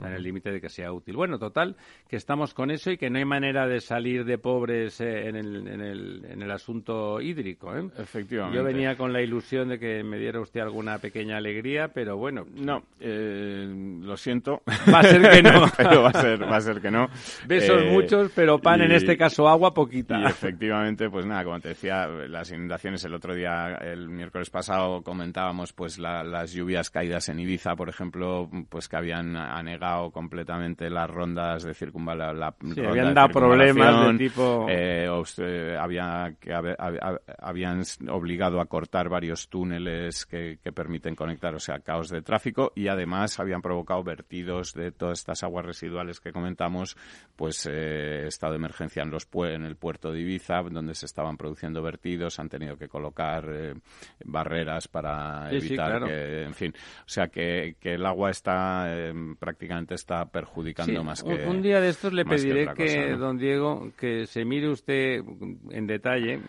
en 0.00 0.12
el 0.12 0.22
límite 0.22 0.50
de 0.50 0.60
que 0.60 0.68
sea 0.68 0.92
útil. 0.92 1.16
Bueno, 1.16 1.38
total, 1.38 1.76
que 2.08 2.16
estamos 2.16 2.54
con 2.54 2.70
eso 2.70 2.90
y 2.90 2.98
que 2.98 3.10
no 3.10 3.18
hay 3.18 3.24
manera 3.24 3.66
de 3.66 3.80
salir 3.80 4.24
de 4.24 4.38
pobres 4.38 5.00
eh, 5.00 5.28
en, 5.28 5.36
el, 5.36 5.68
en, 5.68 5.80
el, 5.80 6.24
en, 6.28 6.42
el, 6.42 6.50
asunto 6.50 7.20
hídrico. 7.20 7.74
¿eh? 7.76 7.88
Efectivamente. 7.98 8.56
Yo 8.56 8.64
venía 8.64 8.96
con 8.96 9.12
la 9.12 9.22
ilusión 9.22 9.68
de 9.68 9.78
que 9.78 10.02
me 10.02 10.18
diera 10.18 10.40
usted 10.40 10.60
alguna 10.60 10.98
pequeña 10.98 11.38
alegría, 11.38 11.88
pero 11.88 12.16
bueno. 12.16 12.44
No, 12.54 12.82
eh, 13.00 13.66
lo 14.02 14.16
siento. 14.16 14.62
Va 14.92 15.00
a 15.00 15.02
ser 15.02 15.30
que 15.30 15.42
no. 15.42 15.64
pero 15.76 16.02
va 16.02 16.10
a 16.10 16.20
ser, 16.20 16.42
va 16.42 16.56
a 16.56 16.60
ser 16.60 16.80
que 16.80 16.90
no. 16.90 17.08
Besos 17.46 17.82
eh, 17.82 17.90
muchos, 17.90 18.30
pero 18.34 18.58
pan, 18.58 18.82
en 18.82 18.92
este 18.92 19.16
caso 19.16 19.48
agua, 19.48 19.72
poquita. 19.72 20.20
Y 20.20 20.26
efectivamente, 20.26 21.08
pues 21.08 21.26
nada, 21.26 21.44
como 21.44 21.60
te 21.60 21.70
decía, 21.70 22.06
las 22.06 22.50
inundaciones 22.50 23.04
el 23.04 23.14
otro 23.14 23.34
día, 23.34 23.76
el 23.76 24.08
miércoles 24.08 24.50
pasado, 24.50 25.02
comentábamos 25.02 25.72
pues 25.72 25.98
las 25.98 26.52
lluvias 26.52 26.90
caídas 26.90 27.28
en 27.28 27.40
Ibiza, 27.40 27.74
por 27.76 27.88
ejemplo, 27.88 28.50
pues 28.68 28.88
que 28.88 28.96
habían 28.96 29.36
anegado 29.36 29.85
completamente 30.12 30.90
las 30.90 31.10
rondas 31.10 31.62
de 31.64 31.74
circunvalación. 31.74 32.40
La, 32.40 32.54
sí, 32.74 32.84
habían 32.84 33.14
dado 33.14 33.28
problemas 33.28 34.12
de 34.12 34.18
tipo... 34.18 34.66
Eh, 34.68 35.76
había, 35.78 36.34
que 36.40 36.52
habían 37.38 37.82
obligado 38.08 38.60
a 38.60 38.66
cortar 38.66 39.08
varios 39.08 39.48
túneles 39.48 40.26
que, 40.26 40.58
que 40.62 40.72
permiten 40.72 41.14
conectar, 41.14 41.54
o 41.54 41.60
sea, 41.60 41.80
caos 41.80 42.08
de 42.08 42.22
tráfico 42.22 42.72
y 42.74 42.88
además 42.88 43.38
habían 43.40 43.62
provocado 43.62 44.02
vertidos 44.02 44.72
de 44.74 44.92
todas 44.92 45.18
estas 45.18 45.42
aguas 45.42 45.64
residuales 45.64 46.20
que 46.20 46.32
comentamos, 46.32 46.96
pues 47.34 47.66
eh, 47.70 48.26
estado 48.26 48.52
de 48.52 48.58
emergencia 48.58 49.02
en, 49.02 49.10
los 49.10 49.28
en 49.34 49.64
el 49.64 49.76
puerto 49.76 50.12
de 50.12 50.20
Ibiza, 50.20 50.62
donde 50.62 50.94
se 50.94 51.06
estaban 51.06 51.36
produciendo 51.36 51.82
vertidos, 51.82 52.38
han 52.38 52.48
tenido 52.48 52.76
que 52.76 52.88
colocar 52.88 53.48
eh, 53.50 53.74
barreras 54.24 54.88
para 54.88 55.50
evitar 55.50 56.04
que, 56.04 56.42
en 56.44 56.54
fin, 56.54 56.72
o 57.00 57.08
sea 57.08 57.28
que, 57.28 57.76
que 57.80 57.94
el 57.94 58.06
agua 58.06 58.30
está 58.30 58.86
eh, 58.88 59.12
prácticamente 59.76 59.94
está 59.94 60.24
perjudicando 60.26 61.04
más 61.04 61.22
que 61.22 61.46
un 61.46 61.62
día 61.62 61.80
de 61.80 61.88
estos 61.88 62.12
le 62.12 62.24
pediré 62.24 62.68
que, 62.74 63.16
don 63.16 63.38
Diego 63.38 63.92
que 63.98 64.26
se 64.26 64.44
mire 64.44 64.68
usted 64.68 65.22
en 65.70 65.86
detalle 65.86 66.40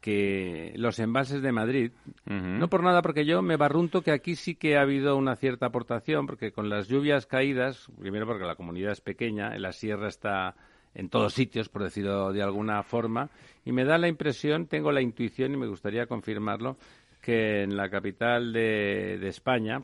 que 0.00 0.72
los 0.76 0.98
embalses 1.00 1.42
de 1.42 1.52
Madrid, 1.52 1.90
no 2.24 2.68
por 2.68 2.82
nada, 2.82 3.02
porque 3.02 3.26
yo 3.26 3.42
me 3.42 3.56
barrunto 3.56 4.00
que 4.00 4.10
aquí 4.10 4.36
sí 4.36 4.54
que 4.54 4.78
ha 4.78 4.82
habido 4.82 5.16
una 5.16 5.36
cierta 5.36 5.66
aportación, 5.66 6.24
porque 6.26 6.50
con 6.50 6.70
las 6.70 6.88
lluvias 6.88 7.26
caídas, 7.26 7.88
primero 8.00 8.26
porque 8.26 8.46
la 8.46 8.54
comunidad 8.54 8.92
es 8.92 9.02
pequeña, 9.02 9.50
la 9.58 9.72
sierra 9.72 10.08
está 10.08 10.54
en 10.94 11.10
todos 11.10 11.34
sitios, 11.34 11.68
por 11.68 11.82
decirlo 11.82 12.32
de 12.32 12.42
alguna 12.42 12.82
forma, 12.84 13.28
y 13.66 13.72
me 13.72 13.84
da 13.84 13.98
la 13.98 14.08
impresión, 14.08 14.66
tengo 14.66 14.92
la 14.92 15.02
intuición 15.02 15.52
y 15.52 15.56
me 15.58 15.66
gustaría 15.66 16.06
confirmarlo, 16.06 16.78
que 17.20 17.62
en 17.62 17.76
la 17.76 17.90
capital 17.90 18.50
de, 18.54 19.18
de 19.20 19.28
España, 19.28 19.82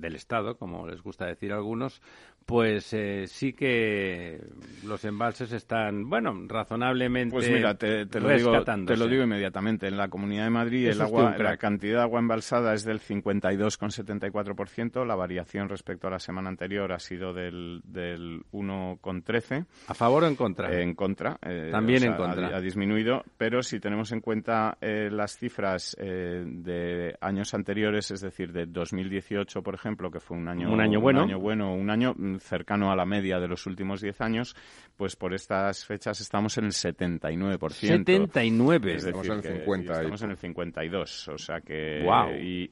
del 0.00 0.16
Estado, 0.16 0.58
como 0.58 0.86
les 0.86 1.02
gusta 1.02 1.26
decir 1.26 1.52
a 1.52 1.56
algunos, 1.56 2.00
pues 2.46 2.92
eh, 2.92 3.24
sí 3.26 3.52
que 3.52 4.40
los 4.84 5.04
embalses 5.04 5.52
están, 5.52 6.08
bueno, 6.08 6.32
razonablemente 6.46 7.34
Pues 7.34 7.50
mira, 7.50 7.74
te, 7.74 8.04
lo, 8.20 8.28
digo, 8.28 8.62
te 8.62 8.96
lo 8.96 9.08
digo 9.08 9.24
inmediatamente. 9.24 9.88
En 9.88 9.96
la 9.96 10.06
Comunidad 10.08 10.44
de 10.44 10.50
Madrid 10.50 10.86
el 10.86 11.02
agua, 11.02 11.36
la 11.36 11.56
cantidad 11.56 11.96
de 11.96 12.02
agua 12.02 12.20
embalsada 12.20 12.72
es 12.72 12.84
del 12.84 13.00
52,74%. 13.00 15.04
La 15.04 15.16
variación 15.16 15.68
respecto 15.68 16.06
a 16.06 16.10
la 16.10 16.20
semana 16.20 16.48
anterior 16.48 16.92
ha 16.92 17.00
sido 17.00 17.34
del, 17.34 17.80
del 17.84 18.44
1,13%. 18.52 19.66
¿A 19.88 19.94
favor 19.94 20.22
o 20.22 20.28
en 20.28 20.36
contra? 20.36 20.80
en 20.80 20.94
contra. 20.94 21.38
Eh, 21.42 21.70
También 21.72 22.04
en 22.04 22.14
contra. 22.14 22.56
Ha, 22.56 22.60
disminuido, 22.60 23.24
pero 23.36 23.64
si 23.64 23.80
tenemos 23.80 24.12
en 24.12 24.20
cuenta 24.20 24.78
eh, 24.80 25.08
las 25.10 25.36
cifras 25.36 25.96
de 25.98 27.16
años 27.20 27.54
anteriores, 27.54 28.12
es 28.12 28.20
decir, 28.20 28.52
de 28.52 28.66
2018, 28.66 29.62
por 29.62 29.74
ejemplo, 29.74 30.12
que 30.12 30.20
fue 30.20 30.36
un 30.36 30.46
año, 30.48 30.72
un 30.72 30.80
año 30.80 31.00
bueno, 31.00 31.24
un 31.24 31.30
año, 31.30 31.40
bueno, 31.40 31.74
un 31.74 31.90
año 31.90 32.14
cercano 32.40 32.90
a 32.90 32.96
la 32.96 33.06
media 33.06 33.38
de 33.38 33.48
los 33.48 33.66
últimos 33.66 34.00
10 34.00 34.20
años, 34.20 34.56
pues 34.96 35.16
por 35.16 35.34
estas 35.34 35.84
fechas 35.84 36.20
estamos 36.20 36.56
en 36.58 36.66
el 36.66 36.72
79%. 36.72 37.70
79. 37.70 38.94
estamos 38.96 39.26
en 39.26 39.32
el 39.32 39.42
50. 39.42 39.92
Estamos 39.92 40.22
en 40.22 40.30
el 40.30 40.36
52, 40.36 41.28
o 41.28 41.38
sea 41.38 41.60
que... 41.60 42.06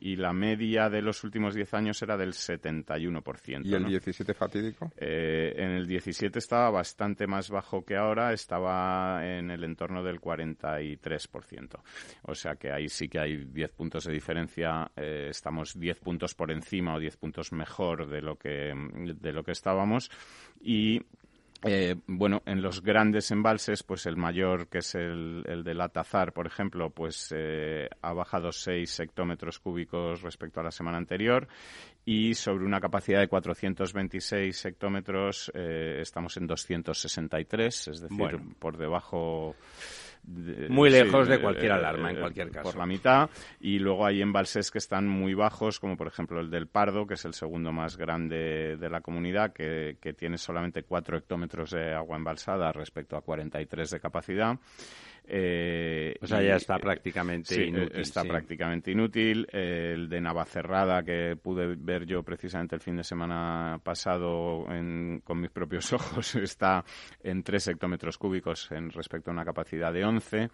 Y, 0.00 0.14
la 0.14 0.33
media 0.33 0.88
de 0.88 1.02
los 1.02 1.25
últimos 1.25 1.54
10 1.54 1.75
años 1.75 2.00
era 2.00 2.16
del 2.16 2.33
71%. 2.33 3.62
¿Y 3.64 3.75
el 3.75 3.85
17 3.85 4.33
fatídico? 4.33 4.92
Eh, 4.97 5.52
en 5.56 5.73
el 5.73 5.87
17 5.87 6.38
estaba 6.38 6.71
bastante 6.71 7.26
más 7.26 7.50
bajo 7.50 7.85
que 7.85 7.97
ahora, 7.97 8.33
estaba 8.33 9.26
en 9.26 9.50
el 9.50 9.64
entorno 9.64 10.02
del 10.02 10.21
43%. 10.21 11.80
O 12.23 12.35
sea 12.35 12.54
que 12.56 12.71
ahí 12.71 12.88
sí 12.88 13.09
que 13.09 13.18
hay 13.18 13.44
10 13.44 13.73
puntos 13.73 14.04
de 14.04 14.12
diferencia, 14.12 14.90
eh, 14.97 15.28
estamos 15.30 15.78
10 15.78 15.99
puntos 16.00 16.35
por 16.35 16.50
encima 16.50 16.94
o 16.94 17.00
10 17.00 17.16
puntos 17.16 17.52
mejor 17.52 18.09
de 18.09 18.23
lo 18.23 18.37
que, 18.37 18.73
de 19.21 19.33
lo 19.33 19.42
que 19.42 19.52
estábamos. 19.54 20.11
Y 20.61 21.00
eh, 21.66 21.96
bueno, 22.06 22.42
en 22.44 22.61
los 22.61 22.82
grandes 22.82 23.30
embalses, 23.30 23.82
pues 23.82 24.04
el 24.04 24.18
mayor, 24.18 24.68
que 24.68 24.78
es 24.78 24.94
el, 24.94 25.42
el 25.46 25.64
del 25.64 25.80
Atazar, 25.80 26.34
por 26.34 26.46
ejemplo, 26.46 26.90
pues 26.90 27.32
eh, 27.34 27.88
ha 28.02 28.12
bajado 28.12 28.52
6 28.52 29.00
hectómetros 29.00 29.58
cúbicos 29.61 30.20
respecto 30.20 30.61
a 30.61 30.62
la 30.62 30.70
semana 30.70 30.99
anterior. 30.99 31.49
Y 32.04 32.34
sobre 32.34 32.66
una 32.66 32.80
capacidad 32.80 33.20
de 33.20 33.28
426 33.28 34.62
hectómetros 34.66 35.50
eh, 35.54 36.00
estamos 36.02 36.37
en 36.37 36.46
263, 36.46 37.88
es 37.88 38.00
decir, 38.02 38.40
por 38.58 38.76
debajo 38.76 39.56
muy 40.69 40.90
lejos 40.90 41.28
de 41.28 41.40
cualquier 41.40 41.73
eh, 41.73 41.75
alarma, 41.75 42.11
en 42.11 42.16
eh, 42.16 42.21
cualquier 42.21 42.50
caso. 42.50 42.71
Por 42.71 42.78
la 42.78 42.87
mitad. 42.87 43.31
Y 43.61 43.78
luego 43.78 44.07
hay 44.07 44.23
embalses 44.23 44.71
que 44.71 44.78
están 44.78 45.07
muy 45.07 45.35
bajos, 45.35 45.81
como 45.81 45.97
por 45.97 46.07
ejemplo 46.07 46.40
el 46.40 46.50
del 46.50 46.66
Pardo, 46.66 47.07
que 47.07 47.14
es 47.14 47.25
el 47.25 47.35
segundo 47.35 47.73
más 47.73 47.97
grande 47.97 48.76
de 48.76 48.90
la 48.90 49.00
comunidad, 49.00 49.52
que, 49.52 49.97
que 50.00 50.12
tiene 50.12 50.38
solamente 50.38 50.83
4 50.83 51.19
hectómetros 51.19 51.71
de 51.71 51.95
agua 51.95 52.16
embalsada 52.16 52.73
respecto 52.73 53.16
a 53.16 53.23
43 53.23 53.90
de 53.90 54.00
capacidad. 54.00 54.59
Eh, 55.26 56.16
o 56.21 56.26
sea, 56.26 56.43
ya 56.43 56.57
está 56.57 56.78
prácticamente 56.78 57.64
inútil. 57.64 58.00
Está 58.00 58.25
prácticamente 58.25 58.90
inútil. 58.90 59.47
el 59.50 60.09
de 60.09 60.21
Navacerrada, 60.21 61.02
que 61.02 61.37
pude 61.40 61.75
ver 61.78 62.04
yo 62.04 62.23
precisamente 62.23 62.75
el 62.75 62.81
fin 62.81 62.97
de 62.97 63.04
semana 63.04 63.81
pasado 63.83 64.66
con 65.25 65.40
mis 65.40 65.50
propios 65.50 65.93
ojos, 65.93 66.35
está 66.37 66.85
en 67.23 67.43
3 67.43 67.69
hectómetros 67.69 68.19
cúbicos 68.19 68.71
en 68.71 68.90
respecto 68.90 69.31
a 69.31 69.33
una 69.33 69.45
capacidad 69.45 69.93
de 69.93 70.04
11 70.04 70.50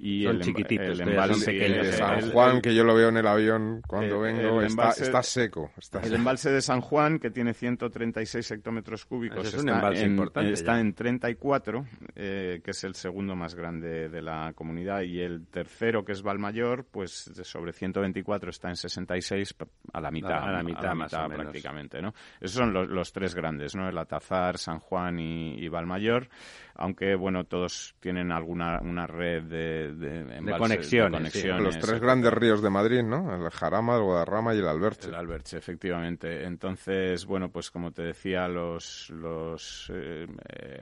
y 0.00 0.26
el, 0.26 0.40
chiquititos, 0.40 1.00
el 1.00 1.08
embalse 1.08 1.52
de 1.52 1.92
San 1.92 2.30
Juan, 2.30 2.60
que 2.60 2.72
yo 2.72 2.84
lo 2.84 2.94
veo 2.94 3.08
en 3.08 3.16
el 3.16 3.26
avión 3.26 3.82
cuando 3.86 4.20
vengo, 4.20 4.62
está, 4.62 4.90
está, 4.90 5.22
seco. 5.24 5.72
el 6.02 6.14
embalse 6.14 6.52
de 6.52 6.62
San 6.62 6.80
Juan, 6.80 7.18
que 7.18 7.30
tiene 7.30 7.52
136 7.52 8.48
hectómetros 8.52 9.04
cúbicos, 9.04 9.52
está, 9.52 9.92
en, 9.92 10.20
está 10.52 10.80
en 10.80 10.94
34, 10.94 11.84
eh, 12.14 12.60
que 12.62 12.70
es 12.70 12.84
el 12.84 12.94
segundo 12.94 13.34
más 13.34 13.56
grande 13.56 14.08
de 14.08 14.22
la 14.22 14.52
comunidad, 14.54 15.02
y 15.02 15.20
el 15.20 15.46
tercero, 15.48 16.04
que 16.04 16.12
es 16.12 16.22
Valmayor, 16.22 16.86
pues 16.88 17.32
sobre 17.42 17.72
124 17.72 18.50
está 18.50 18.68
en 18.68 18.76
66, 18.76 19.56
a 19.92 20.00
la 20.00 20.12
mitad, 20.12 20.44
a 20.44 20.52
la 20.52 20.62
mitad, 20.62 20.94
más 20.94 21.10
prácticamente, 21.10 22.00
¿no? 22.00 22.14
Esos 22.40 22.58
son 22.58 22.72
los, 22.72 22.88
los, 22.88 23.12
tres 23.12 23.34
grandes, 23.34 23.74
¿no? 23.74 23.88
El 23.88 23.98
Atazar, 23.98 24.58
San 24.58 24.78
Juan 24.78 25.18
y, 25.18 25.54
y 25.58 25.68
Valmayor 25.68 26.28
aunque 26.78 27.16
bueno, 27.16 27.44
todos 27.44 27.96
tienen 28.00 28.30
alguna 28.30 28.80
una 28.80 29.06
red 29.06 29.42
de, 29.42 29.87
de, 29.94 30.54
conexiones. 30.58 31.44
Los 31.60 31.78
tres 31.78 32.00
grandes 32.00 32.32
ríos 32.32 32.62
de 32.62 32.70
Madrid, 32.70 33.02
¿no? 33.02 33.34
El 33.34 33.50
Jarama, 33.50 33.96
el 33.96 34.02
Guadarrama 34.02 34.54
y 34.54 34.58
el 34.58 34.68
Alberche. 34.68 35.08
El 35.08 35.14
Alberche, 35.14 35.56
efectivamente. 35.58 36.44
Entonces, 36.44 37.24
bueno, 37.26 37.50
pues 37.50 37.70
como 37.70 37.92
te 37.92 38.02
decía, 38.02 38.48
los, 38.48 39.10
los 39.10 39.90
eh, 39.94 40.26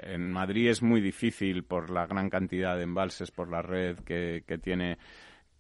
en 0.03 0.31
Madrid 0.31 0.69
es 0.69 0.83
muy 0.83 1.01
difícil 1.01 1.65
por 1.65 1.91
la 1.91 2.07
gran 2.07 2.31
cantidad 2.31 2.77
de 2.77 2.83
embalses, 2.83 3.31
por 3.31 3.49
la 3.49 3.63
red 3.63 3.99
que, 4.01 4.45
que 4.47 4.59
tiene 4.59 4.99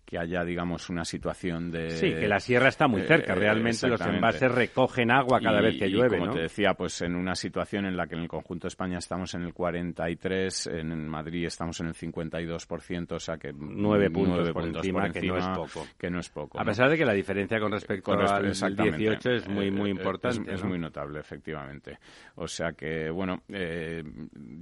que 0.06 0.18
haya, 0.18 0.44
digamos, 0.44 0.88
una 0.88 1.04
situación 1.04 1.70
de... 1.72 1.90
Sí, 1.90 2.14
que 2.14 2.28
la 2.28 2.38
sierra 2.38 2.68
está 2.68 2.86
muy 2.86 3.02
cerca. 3.02 3.32
Eh, 3.32 3.36
Realmente 3.36 3.88
los 3.88 4.00
embalses 4.00 4.50
recogen 4.50 5.10
agua 5.10 5.40
cada 5.40 5.60
vez 5.60 5.76
que 5.78 5.90
llueve, 5.90 6.18
como 6.18 6.32
te 6.32 6.42
decía, 6.42 6.74
pues 6.74 7.02
en 7.02 7.16
una 7.16 7.34
situación 7.34 7.86
en 7.86 7.96
la 7.96 8.06
que 8.06 8.14
en 8.14 8.22
el 8.22 8.28
conjunto 8.28 8.66
de 8.66 8.68
España 8.68 8.98
estamos 8.98 9.34
en 9.34 9.42
el 9.42 9.52
43, 9.52 10.68
en 10.68 11.08
Madrid 11.08 11.46
estamos 11.46 11.80
en 11.80 11.88
el 11.88 11.94
52%, 11.94 13.12
o 13.12 13.18
sea 13.18 13.36
que... 13.36 13.52
Nueve 13.52 14.10
puntos, 14.10 14.50
por, 14.50 14.64
encima, 14.64 15.10
que 15.10 15.22
no 15.22 15.36
es 15.36 15.46
poco. 15.48 15.86
Que 15.98 16.08
no 16.08 16.20
es 16.20 16.28
poco. 16.28 16.60
A 16.60 16.64
pesar 16.64 16.88
de 16.88 16.96
que 16.96 17.04
la 17.04 17.12
diferencia 17.12 17.58
con 17.58 17.72
respecto 17.72 18.12
al 18.12 18.44
18 18.44 19.30
es 19.30 19.48
muy, 19.48 19.72
muy 19.72 19.90
eh, 19.90 19.94
importante. 19.94 20.54
Es, 20.54 20.62
muy 20.62 20.78
notable, 20.78 21.18
efectivamente. 21.18 21.98
O 22.36 22.46
sea 22.46 22.72
que, 22.72 23.10
bueno, 23.10 23.42
eh, 23.48 24.04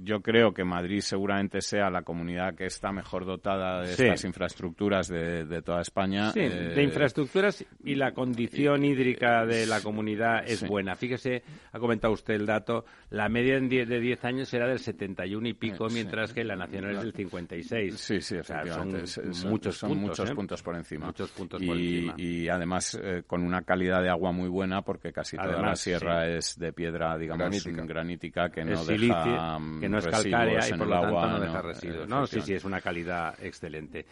yo 0.01 0.21
creo 0.21 0.53
que 0.53 0.63
Madrid 0.63 1.01
seguramente 1.01 1.61
sea 1.61 1.91
la 1.91 2.01
comunidad 2.01 2.55
que 2.55 2.65
está 2.65 2.91
mejor 2.91 3.25
dotada 3.25 3.81
de 3.81 3.91
estas 3.91 4.23
infraestructuras 4.23 5.07
de 5.07 5.34
de, 5.43 5.61
toda 5.61 5.81
España. 5.81 6.31
Sí, 6.31 6.39
de 6.39 6.79
eh, 6.79 6.83
infraestructuras 6.83 7.65
y 7.83 7.95
la 7.95 8.13
condición 8.13 8.85
hídrica 8.85 9.45
de 9.45 9.65
la 9.65 9.81
comunidad 9.81 10.43
es 10.45 10.65
buena. 10.67 10.95
Fíjese, 10.95 11.43
ha 11.71 11.79
comentado 11.79 12.13
usted 12.13 12.35
el 12.35 12.45
dato, 12.45 12.85
la 13.09 13.27
media 13.27 13.59
de 13.59 13.99
10 13.99 14.25
años 14.25 14.53
era 14.53 14.67
del 14.67 14.79
71 14.79 15.47
y 15.47 15.53
pico, 15.53 15.87
mientras 15.89 16.33
que 16.33 16.43
la 16.43 16.55
nacional 16.55 16.91
es 16.97 17.03
del 17.03 17.13
56. 17.13 17.99
Sí, 17.99 18.21
sí, 18.21 18.35
efectivamente. 18.37 19.07
son, 19.07 19.49
muchos, 19.49 19.79
puntos, 19.79 19.97
muchos 19.97 20.29
¿eh? 20.29 20.35
puntos 20.35 20.63
por 20.63 20.75
encima. 20.75 21.07
Muchos 21.07 21.31
puntos 21.31 21.61
y, 21.61 21.67
por 21.67 21.77
encima. 21.77 22.13
Y 22.17 22.47
además 22.47 22.97
eh, 23.01 23.23
con 23.27 23.43
una 23.43 23.63
calidad 23.63 24.01
de 24.01 24.09
agua 24.09 24.31
muy 24.31 24.49
buena, 24.49 24.81
porque 24.81 25.11
casi 25.11 25.35
toda 25.35 25.61
la 25.61 25.75
sierra 25.75 26.27
es 26.27 26.57
de 26.57 26.71
piedra, 26.71 27.17
digamos, 27.17 27.65
granítica, 27.65 28.49
que 28.49 28.63
no 28.63 28.85
deja 28.85 29.59
que 29.79 29.89
no 29.89 29.97
es 29.97 30.07
calcárea 30.07 30.67
y 30.67 30.73
por 30.73 30.87
lo 30.87 31.01
tanto 31.01 31.27
no 31.27 31.39
deja 31.39 31.61
residuos. 31.61 32.07
No, 32.07 32.27
sí, 32.27 32.41
sí, 32.41 32.53
es 32.53 32.65
una 32.65 32.81
calidad 32.81 33.35
excelente. 33.41 34.05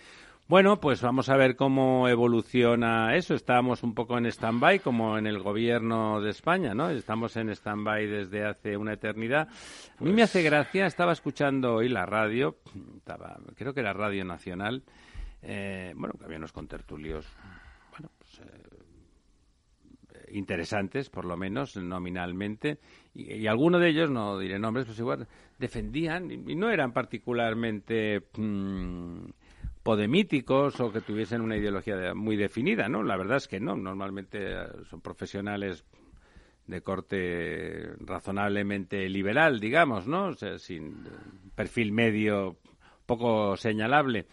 Bueno, 0.45 0.81
pues 0.81 1.01
vamos 1.01 1.29
a 1.29 1.37
ver 1.37 1.55
cómo 1.55 2.09
evoluciona 2.09 3.15
eso. 3.15 3.33
Estamos 3.33 3.81
un 3.81 3.95
poco 3.95 4.17
en 4.17 4.25
stand-by, 4.25 4.79
como 4.79 5.17
en 5.17 5.25
el 5.25 5.39
gobierno 5.39 6.19
de 6.19 6.31
España, 6.31 6.73
¿no? 6.73 6.89
Estamos 6.89 7.37
en 7.37 7.49
stand-by 7.49 8.05
desde 8.07 8.45
hace 8.45 8.75
una 8.75 8.91
eternidad. 8.91 9.47
A 9.97 10.03
mí 10.03 10.11
me 10.11 10.21
hace 10.21 10.43
gracia, 10.43 10.85
estaba 10.85 11.13
escuchando 11.13 11.75
hoy 11.75 11.87
la 11.87 12.05
radio, 12.05 12.57
estaba, 12.97 13.39
creo 13.55 13.73
que 13.73 13.79
era 13.79 13.93
Radio 13.93 14.25
Nacional, 14.25 14.83
eh, 15.41 15.93
bueno, 15.95 16.13
que 16.19 16.25
había 16.25 16.39
unos 16.39 16.51
contertulios, 16.51 17.25
bueno, 17.91 18.09
pues, 18.17 18.41
eh, 18.41 18.73
interesantes, 20.33 21.09
por 21.09 21.23
lo 21.23 21.37
menos 21.37 21.77
nominalmente, 21.77 22.79
y, 23.13 23.47
algunos 23.47 23.79
de 23.79 23.89
ellos, 23.89 24.11
no 24.11 24.37
diré 24.37 24.59
nombres, 24.59 24.85
pues 24.87 24.99
igual 24.99 25.25
defendían, 25.57 26.29
y, 26.29 26.55
no 26.55 26.69
eran 26.69 26.91
particularmente 26.91 28.23
mm, 28.35 29.25
podemíticos 29.83 30.79
o 30.79 30.91
que 30.91 31.01
tuviesen 31.01 31.41
una 31.41 31.57
ideología 31.57 32.13
muy 32.15 32.37
definida, 32.37 32.87
¿no? 32.87 33.03
La 33.03 33.17
verdad 33.17 33.37
es 33.37 33.47
que 33.47 33.59
no, 33.59 33.75
normalmente 33.75 34.39
eh, 34.41 34.67
son 34.89 35.01
profesionales 35.01 35.85
de 36.65 36.81
corte 36.81 37.91
razonablemente 37.99 39.09
liberal, 39.09 39.59
digamos, 39.59 40.07
¿no? 40.07 40.33
sin 40.33 41.03
perfil 41.55 41.91
medio 41.91 42.57
poco 43.05 43.57
señalable 43.57 44.27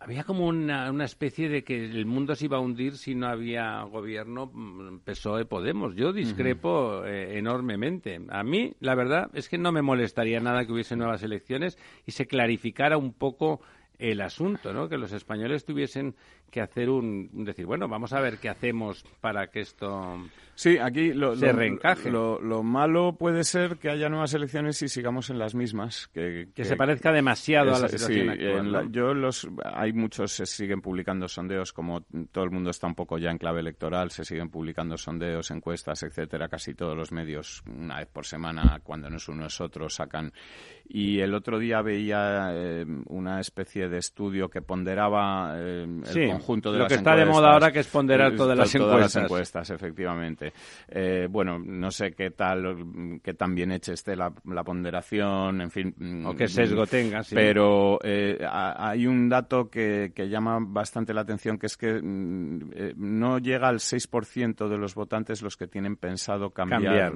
había 0.00 0.24
como 0.24 0.46
una, 0.46 0.90
una, 0.90 1.04
especie 1.04 1.48
de 1.48 1.64
que 1.64 1.84
el 1.84 2.06
mundo 2.06 2.34
se 2.34 2.44
iba 2.44 2.58
a 2.58 2.60
hundir 2.60 2.96
si 2.96 3.14
no 3.14 3.26
había 3.26 3.82
gobierno 3.82 4.46
mm, 4.52 5.00
PSOE 5.00 5.44
Podemos. 5.44 5.96
Yo 5.96 6.12
discrepo 6.12 7.04
eh, 7.04 7.38
enormemente. 7.38 8.20
A 8.28 8.44
mí, 8.44 8.74
la 8.80 8.94
verdad, 8.94 9.30
es 9.34 9.48
que 9.48 9.58
no 9.58 9.72
me 9.72 9.82
molestaría 9.82 10.40
nada 10.40 10.64
que 10.64 10.72
hubiese 10.72 10.96
nuevas 10.96 11.22
elecciones 11.22 11.78
y 12.06 12.12
se 12.12 12.26
clarificara 12.26 12.96
un 12.96 13.12
poco 13.12 13.60
el 13.98 14.20
asunto, 14.20 14.72
¿no? 14.72 14.88
Que 14.88 14.96
los 14.96 15.12
españoles 15.12 15.64
tuviesen 15.64 16.14
que 16.50 16.60
hacer 16.60 16.88
un, 16.88 17.44
decir, 17.44 17.66
bueno, 17.66 17.88
vamos 17.88 18.12
a 18.12 18.20
ver 18.20 18.38
qué 18.38 18.48
hacemos 18.48 19.04
para 19.20 19.48
que 19.48 19.60
esto 19.60 20.16
sí, 20.58 20.76
aquí 20.76 21.12
lo, 21.12 21.36
se 21.36 21.52
reencaje. 21.52 22.10
Lo, 22.10 22.62
malo 22.62 23.16
puede 23.16 23.44
ser 23.44 23.76
que 23.78 23.88
haya 23.88 24.08
nuevas 24.08 24.34
elecciones 24.34 24.82
y 24.82 24.88
sigamos 24.88 25.30
en 25.30 25.38
las 25.38 25.54
mismas. 25.54 26.08
Que, 26.08 26.48
que, 26.54 26.64
se 26.64 26.76
parezca 26.76 27.12
demasiado 27.12 27.74
a 27.74 27.78
la 27.78 27.88
situación 27.88 28.30
actual. 28.30 28.90
yo 28.90 29.14
los, 29.14 29.48
hay 29.64 29.92
muchos, 29.92 30.32
se 30.32 30.46
siguen 30.46 30.80
publicando 30.80 31.28
sondeos, 31.28 31.72
como 31.72 32.02
todo 32.32 32.44
el 32.44 32.50
mundo 32.50 32.70
está 32.70 32.88
un 32.88 32.94
poco 32.94 33.18
ya 33.18 33.30
en 33.30 33.38
clave 33.38 33.60
electoral, 33.60 34.10
se 34.10 34.24
siguen 34.24 34.50
publicando 34.50 34.96
sondeos, 34.98 35.50
encuestas, 35.52 36.02
etcétera, 36.02 36.48
casi 36.48 36.74
todos 36.74 36.96
los 36.96 37.12
medios, 37.12 37.62
una 37.66 37.98
vez 37.98 38.08
por 38.08 38.26
semana, 38.26 38.80
cuando 38.82 39.08
no 39.08 39.16
es 39.16 39.28
uno 39.28 39.46
es 39.46 39.60
otro, 39.60 39.88
sacan. 39.88 40.32
Y 40.88 41.20
el 41.20 41.34
otro 41.34 41.58
día 41.58 41.82
veía 41.82 42.50
eh, 42.52 42.86
una 43.06 43.40
especie 43.40 43.88
de 43.88 43.98
estudio 43.98 44.48
que 44.48 44.62
ponderaba 44.62 45.54
eh, 45.56 45.86
el 46.14 46.28
conjunto 46.30 46.72
de 46.72 46.78
lo 46.78 46.86
que 46.86 46.94
está 46.94 47.14
de 47.14 47.26
moda 47.26 47.52
ahora 47.52 47.70
que 47.70 47.80
es 47.80 47.86
ponderar 47.86 48.34
todas 48.34 48.56
las 48.56 48.72
todas 48.72 49.00
las 49.00 49.16
encuestas, 49.16 49.70
efectivamente. 49.70 50.47
Eh, 50.88 51.26
bueno, 51.30 51.58
no 51.58 51.90
sé 51.90 52.12
qué 52.12 52.30
tal, 52.30 53.20
qué 53.22 53.34
tan 53.34 53.54
bien 53.54 53.72
hecha 53.72 53.92
esté 53.92 54.16
la, 54.16 54.30
ponderación, 54.64 55.60
en 55.60 55.70
fin. 55.70 55.94
O 56.26 56.34
qué 56.34 56.48
sesgo 56.48 56.86
tenga, 56.86 57.22
sí. 57.22 57.34
Pero 57.34 57.98
eh, 58.02 58.38
hay 58.48 59.06
un 59.06 59.28
dato 59.28 59.70
que, 59.70 60.12
que, 60.14 60.28
llama 60.28 60.58
bastante 60.60 61.14
la 61.14 61.22
atención, 61.22 61.58
que 61.58 61.66
es 61.66 61.76
que 61.76 62.00
mm, 62.02 62.70
eh, 62.74 62.94
no 62.96 63.38
llega 63.38 63.68
al 63.68 63.78
6% 63.78 64.68
de 64.68 64.78
los 64.78 64.94
votantes 64.94 65.42
los 65.42 65.56
que 65.56 65.66
tienen 65.66 65.96
pensado 65.96 66.50
cambiar, 66.50 67.12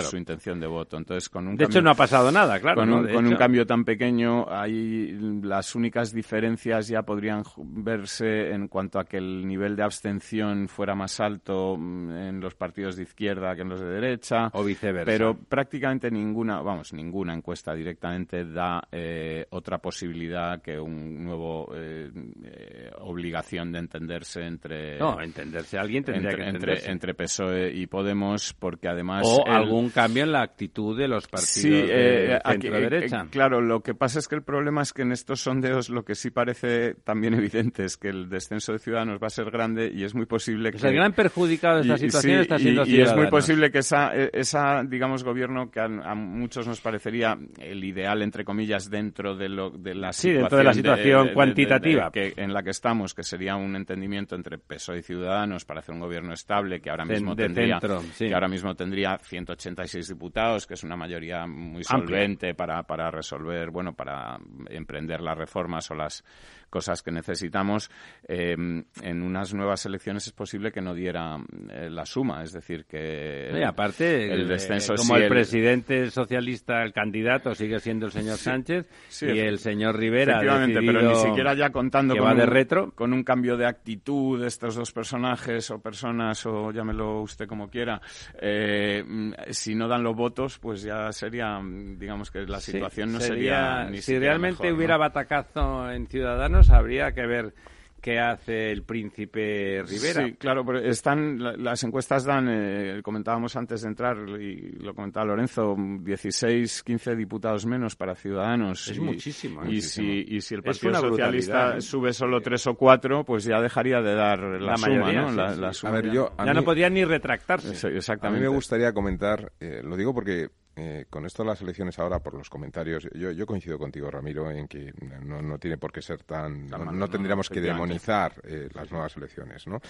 su 0.00 0.16
intención 0.16 0.60
de 0.60 0.66
voto. 0.66 0.96
Entonces, 0.96 1.28
con 1.28 1.48
un 1.48 1.56
de 1.56 1.64
hecho, 1.64 1.82
no 1.82 1.90
ha 1.90 1.94
pasado 1.94 2.30
nada, 2.30 2.60
claro. 2.60 2.82
Con, 2.82 2.92
un, 2.92 3.08
con 3.08 3.26
un 3.26 3.36
cambio 3.36 3.66
tan 3.66 3.84
pequeño, 3.84 4.46
hay 4.48 5.12
las 5.42 5.74
únicas 5.74 6.12
diferencias 6.12 6.88
ya 6.88 7.02
podrían 7.02 7.42
verse 7.56 8.52
en 8.52 8.68
cuanto 8.68 8.98
a 8.98 9.04
que 9.04 9.18
el 9.18 9.46
nivel 9.46 9.76
de 9.76 9.82
abstención 9.82 10.68
fuera 10.68 10.94
más 10.94 11.20
alto 11.20 11.76
mm, 11.78 12.10
en 12.10 12.40
los 12.40 12.54
partidos 12.54 12.71
de 12.72 13.02
izquierda 13.02 13.54
que 13.54 13.62
en 13.62 13.68
los 13.68 13.80
de 13.80 13.86
derecha. 13.86 14.48
O 14.52 14.64
viceversa. 14.64 15.06
Pero 15.06 15.34
prácticamente 15.36 16.10
ninguna, 16.10 16.60
vamos, 16.60 16.92
ninguna 16.92 17.34
encuesta 17.34 17.74
directamente 17.74 18.44
da 18.44 18.82
eh, 18.90 19.46
otra 19.50 19.78
posibilidad 19.78 20.60
que 20.60 20.78
un 20.78 21.22
nuevo 21.22 21.70
eh, 21.74 22.10
eh, 22.44 22.90
obligación 23.00 23.72
de 23.72 23.78
entenderse 23.78 24.42
entre. 24.42 24.98
No, 24.98 25.20
entenderse. 25.20 25.78
Alguien 25.78 26.04
tendría 26.04 26.30
entre, 26.30 26.44
que 26.44 26.48
entenderse. 26.48 26.90
Entre, 26.90 27.14
PSOE 27.14 27.72
y 27.72 27.86
Podemos, 27.86 28.54
porque 28.54 28.88
además. 28.88 29.22
O 29.26 29.46
algún 29.46 29.90
cambio 29.90 30.24
en 30.24 30.32
la 30.32 30.42
actitud 30.42 30.98
de 30.98 31.08
los 31.08 31.28
partidos 31.28 31.52
sí, 31.52 31.70
de 31.70 32.40
centro-derecha. 32.44 33.26
claro, 33.30 33.60
lo 33.60 33.80
que 33.80 33.94
pasa 33.94 34.18
es 34.18 34.28
que 34.28 34.34
el 34.34 34.42
problema 34.42 34.82
es 34.82 34.92
que 34.92 35.02
en 35.02 35.12
estos 35.12 35.40
sondeos 35.40 35.90
lo 35.90 36.04
que 36.04 36.14
sí 36.14 36.30
parece 36.30 36.94
también 36.94 37.34
evidente 37.42 37.84
es 37.84 37.96
que 37.96 38.08
el 38.08 38.28
descenso 38.28 38.72
de 38.72 38.78
Ciudadanos 38.78 39.18
va 39.22 39.26
a 39.26 39.30
ser 39.30 39.50
grande 39.50 39.90
y 39.94 40.04
es 40.04 40.14
muy 40.14 40.26
posible 40.26 40.70
que... 40.70 40.86
el 40.86 40.94
gran 40.94 41.12
perjudicado 41.12 41.76
de 41.76 41.82
esta 41.82 41.98
situación 41.98 42.40
está 42.40 42.58
siendo 42.62 42.84
y, 42.86 42.96
y 42.96 43.00
es 43.00 43.14
muy 43.14 43.28
posible 43.28 43.70
que 43.70 43.78
esa, 43.78 44.14
e, 44.14 44.30
esa 44.32 44.82
digamos, 44.84 45.24
gobierno 45.24 45.70
que 45.70 45.80
a, 45.80 46.14
muchos 46.14 46.66
nos 46.66 46.80
parecería 46.80 47.36
el 47.58 47.84
ideal, 47.84 48.22
entre 48.22 48.44
comillas, 48.44 48.90
dentro 48.90 49.36
de, 49.36 49.48
lo, 49.48 49.70
de 49.70 49.94
la 49.94 50.12
sí, 50.12 50.28
situación, 50.28 50.42
dentro 50.42 50.58
de 50.58 50.64
la 50.64 50.74
situación 50.74 51.28
cuantitativa. 51.34 52.10
que, 52.10 52.34
en 52.36 52.52
la 52.52 52.62
que 52.62 52.70
estamos, 52.70 53.14
que 53.14 53.22
sería 53.22 53.56
un 53.56 53.76
entendimiento 53.76 54.34
entre 54.34 54.58
PSOE 54.58 54.98
y 54.98 55.02
Ciudadanos 55.02 55.64
para 55.64 55.80
hacer 55.80 55.94
un 55.94 56.00
gobierno 56.00 56.32
estable 56.32 56.80
que 56.80 56.90
ahora 56.90 57.04
mismo 57.04 57.34
tendría 57.34 57.80
que 58.18 58.34
ahora 58.34 58.48
mismo 58.48 58.74
tendría 58.74 59.18
186 59.18 60.08
diputados, 60.08 60.66
que 60.66 60.74
es 60.74 60.84
una 60.84 60.96
mayoría 60.96 61.46
muy 61.46 61.84
solvente 61.84 62.54
para, 62.54 62.82
para 62.84 63.10
resolver, 63.10 63.70
bueno, 63.70 63.94
para 63.94 64.38
emprender 64.68 65.20
las 65.20 65.36
reformas 65.36 65.90
o 65.90 65.94
las 65.94 66.24
cosas 66.72 67.02
que 67.02 67.12
necesitamos, 67.12 67.90
eh, 68.26 68.56
en 69.02 69.22
unas 69.22 69.52
nuevas 69.52 69.84
elecciones 69.84 70.26
es 70.26 70.32
posible 70.32 70.72
que 70.72 70.80
no 70.80 70.94
diera 70.94 71.36
eh, 71.68 71.90
la 71.90 72.06
suma. 72.06 72.42
Es 72.42 72.52
decir, 72.52 72.86
que. 72.86 73.62
aparte, 73.64 74.32
el 74.32 74.48
descenso. 74.48 74.94
como 74.96 75.16
el, 75.16 75.28
presidente 75.28 76.10
socialista, 76.10 76.82
el 76.82 76.92
candidato, 76.92 77.54
sigue 77.54 77.78
siendo 77.78 78.06
el 78.06 78.12
señor 78.12 78.38
Sánchez 78.38 78.86
y 79.20 79.38
el 79.38 79.58
señor 79.58 79.98
Rivera. 79.98 80.36
Efectivamente, 80.36 80.80
pero 80.84 81.02
ni 81.02 81.14
siquiera 81.16 81.54
ya 81.54 81.70
contando 81.70 82.16
con, 82.16 82.36
de 82.36 82.46
retro. 82.46 82.92
con 82.92 83.12
un 83.12 83.22
cambio 83.22 83.58
de 83.58 83.66
actitud 83.66 84.40
de 84.40 84.48
estos 84.48 84.74
dos 84.74 84.92
personajes 84.92 85.70
o 85.70 85.78
personas, 85.78 86.44
o 86.46 86.72
llámelo 86.72 87.20
usted 87.20 87.46
como 87.46 87.68
quiera, 87.68 88.00
eh, 88.40 89.04
si 89.50 89.74
no 89.74 89.88
dan 89.88 90.02
los 90.02 90.16
votos, 90.16 90.58
pues 90.58 90.82
ya 90.82 91.12
sería, 91.12 91.60
digamos 91.62 92.30
que 92.30 92.46
la 92.46 92.60
situación 92.60 93.12
no 93.12 93.20
sería. 93.20 93.84
ni 93.90 94.00
si 94.00 94.18
realmente 94.18 94.72
hubiera 94.72 94.96
batacazo 94.96 95.90
en 95.90 96.06
Ciudadanos, 96.06 96.61
habría 96.70 97.12
que 97.12 97.26
ver 97.26 97.54
qué 98.02 98.18
hace 98.18 98.72
el 98.72 98.82
príncipe 98.82 99.82
Rivera. 99.84 100.26
Sí, 100.26 100.32
claro, 100.34 100.66
pero 100.66 100.80
están 100.80 101.38
las 101.62 101.82
encuestas 101.84 102.24
dan, 102.24 102.48
eh, 102.50 103.00
comentábamos 103.02 103.54
antes 103.54 103.82
de 103.82 103.88
entrar 103.88 104.18
y 104.40 104.72
lo 104.80 104.92
comentaba 104.92 105.26
Lorenzo, 105.26 105.76
16, 105.78 106.82
15 106.82 107.14
diputados 107.14 107.64
menos 107.64 107.94
para 107.94 108.16
Ciudadanos. 108.16 108.88
Es 108.88 108.98
muchísimo. 108.98 109.64
Y, 109.64 109.80
Si, 109.80 110.24
y 110.28 110.40
si 110.40 110.54
el 110.56 110.62
Partido 110.62 110.94
Socialista 110.94 111.76
¿eh? 111.76 111.80
sube 111.80 112.12
solo 112.12 112.40
tres 112.40 112.66
o 112.66 112.74
cuatro, 112.74 113.24
pues 113.24 113.44
ya 113.44 113.60
dejaría 113.60 114.00
de 114.00 114.14
dar 114.14 114.40
la, 114.40 114.76
suma, 114.76 115.12
¿no? 115.12 115.30
la, 115.30 115.72
suma 115.72 115.92
a 115.92 115.94
ver, 115.94 116.10
yo, 116.10 116.32
ya 116.36 116.52
no 116.52 116.64
podría 116.64 116.90
ni 116.90 117.04
retractarse. 117.04 117.70
exactamente. 117.96 118.26
A 118.26 118.30
mí 118.30 118.40
me 118.40 118.54
gustaría 118.54 118.92
comentar, 118.92 119.52
eh, 119.60 119.80
lo 119.84 119.96
digo 119.96 120.12
porque 120.12 120.48
eh, 120.74 121.04
con 121.10 121.26
esto 121.26 121.42
de 121.42 121.50
las 121.50 121.60
elecciones 121.60 121.98
ahora, 121.98 122.20
por 122.20 122.34
los 122.34 122.48
comentarios, 122.48 123.08
yo, 123.14 123.30
yo 123.30 123.46
coincido 123.46 123.78
contigo, 123.78 124.10
Ramiro, 124.10 124.50
en 124.50 124.66
que 124.68 124.92
no, 125.22 125.42
no 125.42 125.58
tiene 125.58 125.76
por 125.76 125.92
qué 125.92 126.00
ser 126.00 126.22
tan... 126.22 126.66
no, 126.66 127.08
tendríamos 127.08 127.50
que 127.50 127.60
demonizar 127.60 128.32
eh, 128.44 128.68
las 128.72 128.90
nuevas 128.90 129.14
elecciones, 129.16 129.66
¿no? 129.66 129.80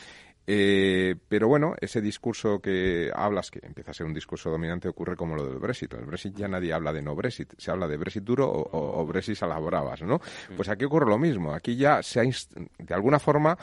Eh, 0.45 1.15
pero 1.29 1.47
bueno, 1.47 1.75
ese 1.81 2.01
discurso 2.01 2.59
que 2.59 3.13
hablas, 3.15 3.51
que 3.51 3.61
empieza 3.63 3.93
a 3.93 3.95
ser 3.95 4.07
un 4.07 4.15
discurso 4.15 4.51
dominante, 4.51 4.89
ocurre 4.89 5.15
como 5.15 5.37
lo 5.37 5.47
del 5.47 5.59
Brexit. 5.59 5.95
El 5.95 6.05
Brexit 6.05 6.37
ya 6.37 6.49
nadie 6.49 6.73
habla 6.73 6.93
de 6.93 7.01
no 7.01 7.15
Brexit, 7.15 7.53
se 7.59 7.71
habla 7.71 7.87
de 7.87 7.97
Brexit 7.97 8.25
duro 8.25 8.51
o, 8.51 9.07
Brexit 9.07 9.41
a 9.43 9.47
las 9.47 9.63
bravas, 9.63 10.03
¿no? 10.03 10.21
Pues 10.57 10.69
aquí 10.69 10.85
ocurre 10.85 11.09
lo 11.09 11.19
mismo. 11.19 11.55
Aquí 11.55 11.77
ya 11.77 12.03
se 12.03 12.21
ha, 12.21 12.25
de 12.25 12.95
alguna 12.95 13.21
forma, 13.21 13.57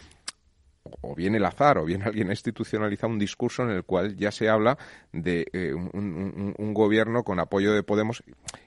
o 1.01 1.15
bien 1.15 1.35
el 1.35 1.45
azar 1.45 1.77
o 1.77 1.85
bien 1.85 2.01
alguien 2.05 2.29
ha 2.29 2.33
institucionalizado 2.33 3.11
un 3.11 3.19
discurso 3.19 3.63
en 3.63 3.71
el 3.71 3.83
cual 3.83 4.15
ya 4.15 4.31
se 4.31 4.49
habla 4.49 4.77
de 5.11 5.47
eh, 5.53 5.73
un, 5.73 6.73
gobierno 6.73 7.23
con 7.23 7.39
apoyo 7.39 7.73
de 7.73 7.83
Podemos. 7.83 8.23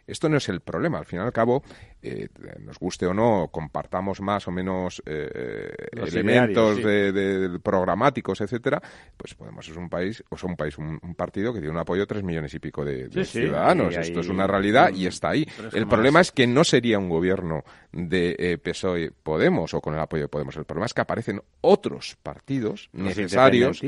Esto 0.07 0.29
no 0.29 0.37
es 0.37 0.49
el 0.49 0.61
problema. 0.61 0.99
Al 0.99 1.07
fin 1.07 1.21
y 1.21 1.23
al 1.23 1.33
cabo, 1.33 1.63
eh, 2.03 2.29
nos 2.61 2.79
guste 2.79 3.07
o 3.07 3.15
no, 3.15 3.49
compartamos 3.53 4.21
más 4.21 4.47
o 4.49 4.51
menos 4.51 5.03
eh, 5.07 5.71
elementos 5.93 6.83
de, 6.83 7.59
programáticos, 7.63 8.41
etcétera, 8.41 8.81
pues 9.17 9.35
Podemos 9.35 9.69
es 9.69 9.77
un 9.77 9.89
país, 9.89 10.23
o 10.29 10.37
es 10.37 10.45
un 10.45 10.57
país, 10.57 10.79
un, 10.79 10.99
partido 11.17 11.53
que 11.53 11.61
tiene 11.61 11.73
un 11.73 11.81
apoyo 11.81 12.03
de 12.03 12.07
tres 12.07 12.23
millones 12.23 12.55
y 12.55 12.59
pico 12.59 12.85
de, 12.85 13.09
ciudadanos. 13.25 13.97
Esto 13.97 14.21
es 14.21 14.29
una 14.29 14.47
realidad 14.47 14.91
y 14.95 15.07
está 15.07 15.31
ahí. 15.31 15.47
El 15.73 15.87
problema 15.87 16.21
es 16.21 16.33
que 16.33 16.47
no 16.47 16.65
sería 16.65 16.99
un 16.99 17.09
gobierno 17.09 17.65
de 17.93 18.59
PSOE 18.63 19.13
Podemos 19.23 19.75
o 19.75 19.81
con 19.81 19.95
el 19.95 20.01
apoyo 20.01 20.25
de 20.25 20.29
Podemos. 20.29 20.57
El 20.57 20.65
problema 20.65 20.87
es 20.87 20.95
que 20.95 21.01
aparecen 21.01 21.41
otros 21.61 22.17
partidos 22.23 22.89
necesarios 22.93 23.81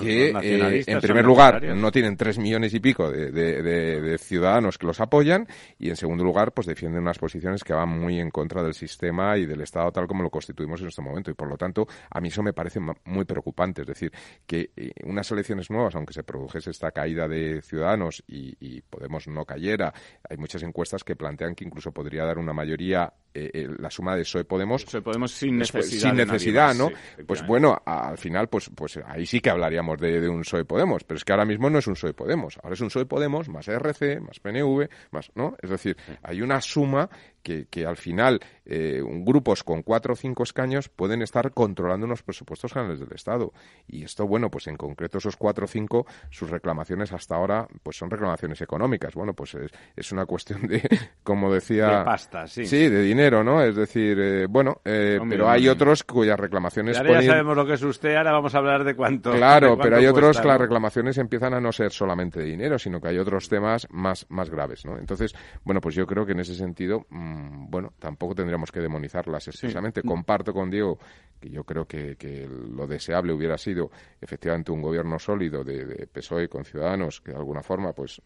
que, 0.00 0.30
eh, 0.30 0.84
en 0.86 1.00
primer 1.00 1.24
lugar, 1.24 1.62
no 1.62 1.90
tienen 1.90 2.16
tres 2.16 2.38
millones 2.38 2.74
y 2.74 2.80
pico 2.80 3.10
de, 3.10 4.18
ciudadanos 4.18 4.78
que 4.78 4.86
los 4.86 5.00
apoyan 5.00 5.46
y, 5.78 5.90
en 5.90 5.96
segundo 5.96 6.24
lugar, 6.24 6.52
pues 6.52 6.66
defienden 6.66 7.02
unas 7.02 7.18
posiciones 7.18 7.43
que 7.64 7.72
van 7.72 7.88
muy 7.88 8.18
en 8.18 8.30
contra 8.30 8.62
del 8.62 8.74
sistema 8.74 9.36
y 9.36 9.46
del 9.46 9.60
Estado 9.60 9.90
tal 9.92 10.06
como 10.06 10.22
lo 10.22 10.30
constituimos 10.30 10.80
en 10.80 10.88
este 10.88 11.02
momento. 11.02 11.30
Y, 11.30 11.34
por 11.34 11.48
lo 11.48 11.56
tanto, 11.56 11.86
a 12.10 12.20
mí 12.20 12.28
eso 12.28 12.42
me 12.42 12.52
parece 12.52 12.80
muy 12.80 13.24
preocupante. 13.24 13.82
Es 13.82 13.88
decir, 13.88 14.12
que 14.46 14.70
eh, 14.76 14.92
unas 15.04 15.30
elecciones 15.30 15.70
nuevas, 15.70 15.94
aunque 15.94 16.14
se 16.14 16.24
produjese 16.24 16.70
esta 16.70 16.90
caída 16.90 17.28
de 17.28 17.62
ciudadanos 17.62 18.22
y, 18.26 18.54
Podemos 18.94 19.26
no 19.28 19.44
cayera, 19.44 19.92
hay 20.28 20.36
muchas 20.36 20.62
encuestas 20.62 21.04
que 21.04 21.16
plantean 21.16 21.54
que 21.54 21.64
incluso 21.64 21.92
podría 21.92 22.24
dar 22.24 22.38
una 22.38 22.52
mayoría 22.52 23.12
la 23.34 23.90
suma 23.90 24.14
de 24.14 24.22
PSOE 24.22 24.44
Podemos. 24.44 24.84
PSOE 24.84 25.02
Podemos 25.02 25.32
sin 25.32 25.58
necesidad. 25.58 26.10
sin 26.10 26.16
necesidad, 26.16 26.74
¿no? 26.74 26.90
pues 27.26 27.44
bueno, 27.46 27.76
al 27.84 28.16
final, 28.16 28.48
pues, 28.48 28.70
pues 28.74 28.98
ahí 29.06 29.26
sí 29.26 29.40
que 29.40 29.50
hablaríamos 29.50 29.98
de, 29.98 30.28
un 30.28 30.42
PSOE 30.42 30.64
Podemos, 30.64 31.02
pero 31.04 31.18
es 31.18 31.24
que 31.24 31.32
ahora 31.32 31.44
mismo 31.44 31.68
no 31.68 31.78
es 31.78 31.86
un 31.86 31.94
PSOE 31.94 32.14
Podemos, 32.14 32.58
ahora 32.62 32.74
es 32.74 32.80
un 32.80 32.88
PSOE 32.88 33.06
Podemos 33.06 33.48
más 33.48 33.66
RC, 33.68 34.20
más 34.20 34.38
PNV, 34.38 34.88
más, 35.10 35.30
¿no? 35.34 35.56
Es 35.60 35.70
decir, 35.70 35.96
hay 36.22 36.42
una 36.42 36.60
suma 36.60 37.08
que, 37.44 37.66
que 37.70 37.86
al 37.86 37.96
final 37.96 38.40
eh, 38.66 39.02
grupos 39.04 39.62
con 39.62 39.82
cuatro 39.82 40.14
o 40.14 40.16
cinco 40.16 40.42
escaños 40.42 40.88
pueden 40.88 41.22
estar 41.22 41.52
controlando 41.52 42.06
unos 42.06 42.22
presupuestos 42.22 42.72
generales 42.72 42.98
del 42.98 43.12
Estado. 43.12 43.52
Y 43.86 44.04
esto, 44.04 44.26
bueno, 44.26 44.50
pues 44.50 44.66
en 44.66 44.76
concreto 44.76 45.18
esos 45.18 45.36
cuatro 45.36 45.66
o 45.66 45.68
cinco, 45.68 46.06
sus 46.30 46.50
reclamaciones 46.50 47.12
hasta 47.12 47.36
ahora, 47.36 47.68
pues 47.82 47.96
son 47.96 48.10
reclamaciones 48.10 48.60
económicas. 48.62 49.14
Bueno, 49.14 49.34
pues 49.34 49.54
es, 49.54 49.70
es 49.94 50.10
una 50.12 50.26
cuestión 50.26 50.66
de, 50.66 50.82
como 51.22 51.52
decía... 51.52 51.98
De 51.98 52.04
pasta, 52.04 52.46
sí. 52.46 52.66
Sí, 52.66 52.88
de 52.88 53.02
dinero, 53.02 53.44
¿no? 53.44 53.62
Es 53.62 53.76
decir, 53.76 54.18
eh, 54.18 54.46
bueno, 54.46 54.80
eh, 54.84 55.20
pero 55.28 55.48
hay 55.48 55.68
otros 55.68 56.02
cuyas 56.02 56.40
reclamaciones... 56.40 56.96
Ahora 56.96 57.20
ya 57.20 57.32
sabemos 57.32 57.56
lo 57.56 57.66
que 57.66 57.74
es 57.74 57.82
usted, 57.82 58.16
ahora 58.16 58.32
vamos 58.32 58.54
a 58.54 58.58
hablar 58.58 58.82
de 58.84 58.96
cuánto... 58.96 59.32
Claro, 59.32 59.76
pero 59.78 59.98
hay 59.98 60.06
otros 60.06 60.40
que 60.40 60.48
las 60.48 60.58
reclamaciones 60.58 61.18
empiezan 61.18 61.52
a 61.52 61.60
no 61.60 61.70
ser 61.70 61.92
solamente 61.92 62.40
de 62.40 62.46
dinero, 62.46 62.78
sino 62.78 63.00
que 63.00 63.08
hay 63.08 63.18
otros 63.18 63.48
temas 63.48 63.86
más, 63.90 64.26
más 64.30 64.48
graves, 64.48 64.86
¿no? 64.86 64.96
Entonces, 64.98 65.34
bueno, 65.64 65.82
pues 65.82 65.94
yo 65.94 66.06
creo 66.06 66.24
que 66.24 66.32
en 66.32 66.40
ese 66.40 66.54
sentido, 66.54 67.06
mm, 67.34 67.70
bueno, 67.70 67.92
tampoco 67.98 68.34
tendríamos 68.34 68.70
que 68.70 68.80
demonizarlas 68.80 69.48
expresamente. 69.48 70.02
Comparto 70.02 70.52
con 70.52 70.70
Diego 70.70 70.98
que 71.40 71.50
yo 71.50 71.64
creo 71.64 71.86
que, 71.86 72.48
lo 72.48 72.86
deseable 72.86 73.32
hubiera 73.32 73.58
sido 73.58 73.90
efectivamente 74.20 74.72
un 74.72 74.80
gobierno 74.80 75.18
sólido 75.18 75.62
de, 75.64 75.84
de 75.84 76.06
PSOE 76.06 76.48
con 76.48 76.64
Ciudadanos 76.64 77.20
que 77.20 77.32
de 77.32 77.38
alguna 77.38 77.62
forma 77.62 77.92
pues 77.92 78.20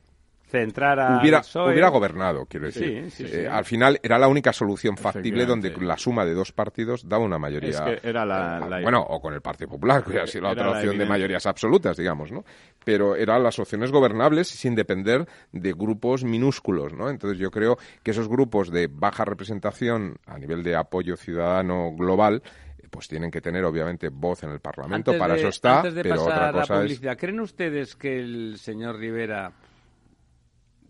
centrar 0.48 0.98
a 0.98 1.20
hubiera, 1.20 1.42
hubiera 1.66 1.88
gobernado, 1.88 2.46
quiero 2.46 2.66
decir. 2.66 3.08
Eh, 3.20 3.48
al 3.48 3.64
final 3.64 4.00
era 4.02 4.18
la 4.18 4.28
única 4.28 4.52
solución 4.52 4.96
factible 4.96 5.44
donde 5.44 5.70
la 5.80 5.96
suma 5.96 6.24
de 6.24 6.34
dos 6.34 6.52
partidos 6.52 7.08
daba 7.08 7.24
una 7.24 7.38
mayoría. 7.38 7.98
era 8.02 8.24
la, 8.24 8.80
bueno, 8.82 9.00
o 9.00 9.20
con 9.20 9.34
el 9.34 9.42
Partido 9.42 9.70
Popular, 9.70 10.02
que 10.02 10.10
hubiera 10.10 10.26
sido 10.26 10.44
la 10.44 10.52
otra 10.52 10.70
opción 10.70 10.96
de 10.96 11.06
mayorías 11.06 11.46
absolutas, 11.46 11.96
digamos, 11.96 12.32
¿no? 12.32 12.44
Pero 12.84 13.14
eran 13.14 13.42
las 13.42 13.58
opciones 13.58 13.90
gobernables 13.90 14.48
sin 14.48 14.74
depender 14.74 15.26
de 15.52 15.72
grupos 15.72 16.24
minúsculos, 16.24 16.94
¿no? 16.94 17.10
Entonces 17.10 17.38
yo 17.38 17.50
creo 17.50 17.76
que 18.02 18.12
esos 18.12 18.28
grupos 18.28 18.70
de 18.70 18.88
baja 18.90 19.24
representación 19.24 20.16
a 20.26 20.38
nivel 20.38 20.62
de 20.62 20.76
apoyo 20.76 21.16
ciudadano 21.16 21.92
global 21.96 22.42
pues 22.90 23.06
tienen 23.06 23.30
que 23.30 23.42
tener 23.42 23.64
obviamente 23.64 24.08
voz 24.08 24.42
en 24.44 24.50
el 24.50 24.60
Parlamento, 24.60 25.16
para 25.18 25.36
eso 25.36 25.48
está, 25.48 25.82
pero 25.82 26.22
otra 26.22 26.52
cosa 26.52 26.82
es... 26.84 27.00
¿Creen 27.18 27.40
ustedes 27.40 27.96
que 27.96 28.18
el 28.18 28.56
señor 28.56 28.98
Rivera 28.98 29.52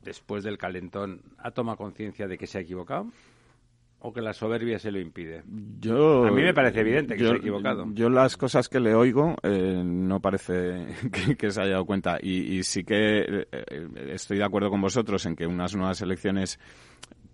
después 0.09 0.43
del 0.43 0.59
calentón, 0.59 1.23
ha 1.39 1.51
tomado 1.51 1.77
conciencia 1.77 2.27
de 2.27 2.37
que 2.37 2.47
se 2.47 2.59
ha 2.59 2.61
equivocado? 2.63 3.07
¿O 4.01 4.13
que 4.13 4.21
la 4.21 4.33
soberbia 4.33 4.79
se 4.79 4.93
lo 4.93 5.01
impide? 5.01 5.43
Yo, 5.81 6.25
a 6.25 6.31
mí 6.31 6.43
me 6.43 6.55
parece 6.55 6.81
evidente 6.81 7.17
que 7.17 7.25
se 7.25 7.31
ha 7.31 7.37
equivocado. 7.37 7.85
Yo 7.95 8.09
las 8.09 8.37
cosas 8.37 8.69
que 8.69 8.79
le 8.79 8.95
oigo 8.95 9.35
eh, 9.43 9.83
no 9.85 10.21
parece 10.21 10.87
que, 11.39 11.51
se 11.51 11.61
haya 11.61 11.73
dado 11.73 11.85
cuenta. 11.85 12.17
Y, 12.23 12.63
sí 12.63 12.85
que 12.85 13.19
eh, 13.19 13.49
eh, 13.51 13.89
estoy 14.13 14.39
de 14.39 14.45
acuerdo 14.45 14.71
con 14.71 14.81
vosotros 14.81 15.27
en 15.27 15.35
que 15.35 15.47
unas 15.47 15.75
nuevas 15.75 16.01
elecciones 16.01 16.61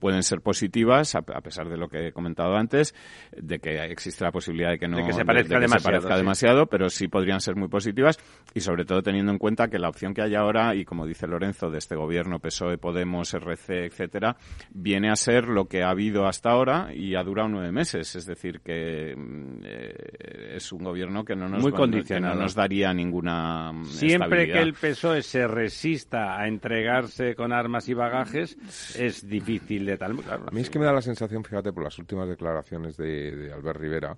pueden 0.04 0.22
ser 0.22 0.42
positivas, 0.42 1.14
a, 1.14 1.22
pesar 1.22 1.70
de 1.70 1.78
lo 1.78 1.88
que 1.88 2.08
he 2.08 2.12
comentado 2.12 2.56
antes, 2.56 2.94
de 3.34 3.58
que 3.58 3.82
existe 3.86 4.22
la 4.22 4.32
posibilidad 4.32 4.68
de 4.68 4.78
que 4.78 4.86
no 4.86 4.98
se 5.10 5.24
parezca, 5.24 6.18
demasiado, 6.18 6.66
pero 6.66 6.90
sí 6.90 7.08
podrían 7.08 7.40
ser 7.40 7.56
muy 7.56 7.68
positivas 7.68 8.18
y 8.52 8.60
sobre 8.60 8.84
todo 8.84 9.02
teniendo 9.02 9.32
en 9.32 9.38
cuenta 9.38 9.68
que 9.68 9.78
la 9.78 9.88
opción 9.88 10.12
que 10.12 10.20
hay 10.20 10.34
ahora, 10.34 10.74
y 10.74 10.84
como 10.84 11.06
dice 11.06 11.26
Lorenzo, 11.26 11.70
de 11.70 11.78
este 11.78 11.96
gobierno, 11.96 12.38
PSOE, 12.38 12.76
Podemos, 12.76 13.32
RC, 13.32 13.86
etcétera, 13.86 14.36
viene 14.74 15.10
a 15.10 15.16
ser 15.16 15.48
lo 15.48 15.68
que 15.68 15.82
ha 15.82 15.88
habido 15.88 16.26
hasta 16.26 16.50
ahora 16.50 16.90
y 16.94 17.14
ha 17.14 17.22
durado 17.22 17.48
nueve 17.48 17.72
meses. 17.72 18.14
Es 18.14 18.26
decir, 18.26 18.60
que 18.60 19.14
mm, 19.16 19.60
eh, 19.64 20.56
es 20.56 20.70
un 20.70 20.84
gobierno 20.84 21.24
que 21.24 21.34
no 21.34 21.48
nos, 21.48 21.62
muy 21.62 21.72
condicionado. 21.72 22.34
no 22.34 22.42
nos 22.42 22.54
daría 22.54 22.92
ninguna 22.92 23.72
Siempre 23.84 24.52
que 24.52 24.60
el 24.60 24.74
PSOE 24.74 25.22
se 25.22 25.46
resista 25.46 26.38
a 26.38 26.46
entregarse 26.46 27.34
con 27.34 27.54
armas 27.54 27.88
y 27.88 27.94
bagajes, 27.94 28.58
es 28.98 29.26
difícil 29.26 29.86
de 29.86 29.93
a 30.00 30.50
mí 30.50 30.60
es 30.60 30.70
que 30.70 30.78
me 30.78 30.84
da 30.84 30.92
la 30.92 31.02
sensación, 31.02 31.44
fíjate, 31.44 31.72
por 31.72 31.84
las 31.84 31.98
últimas 31.98 32.28
declaraciones 32.28 32.96
de, 32.96 33.50
Albert 33.54 33.80
Rivera, 33.80 34.16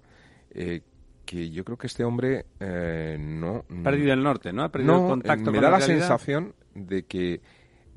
eh, 0.51 0.81
que 1.25 1.51
yo 1.51 1.65
creo 1.65 1.77
que 1.77 1.87
este 1.87 2.05
hombre 2.05 2.47
eh, 2.61 3.17
no... 3.19 3.65
Ha 3.69 3.83
perdido 3.83 4.13
el 4.13 4.23
norte, 4.23 4.53
¿no? 4.53 4.63
Ha 4.63 4.69
perdido 4.71 4.95
el 4.95 5.09
contacto 5.09 5.51
me 5.51 5.61
da 5.61 5.71
la, 5.71 5.81
sensación 5.81 6.55
de 6.75 7.05
que 7.05 7.41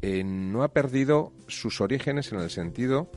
eh, 0.02 0.24
no 0.24 0.64
ha 0.64 0.70
perdido 0.70 1.32
sus 1.48 1.82
orígenes 1.82 2.32
en 2.32 2.40
el 2.40 2.50
sentido 2.50 3.10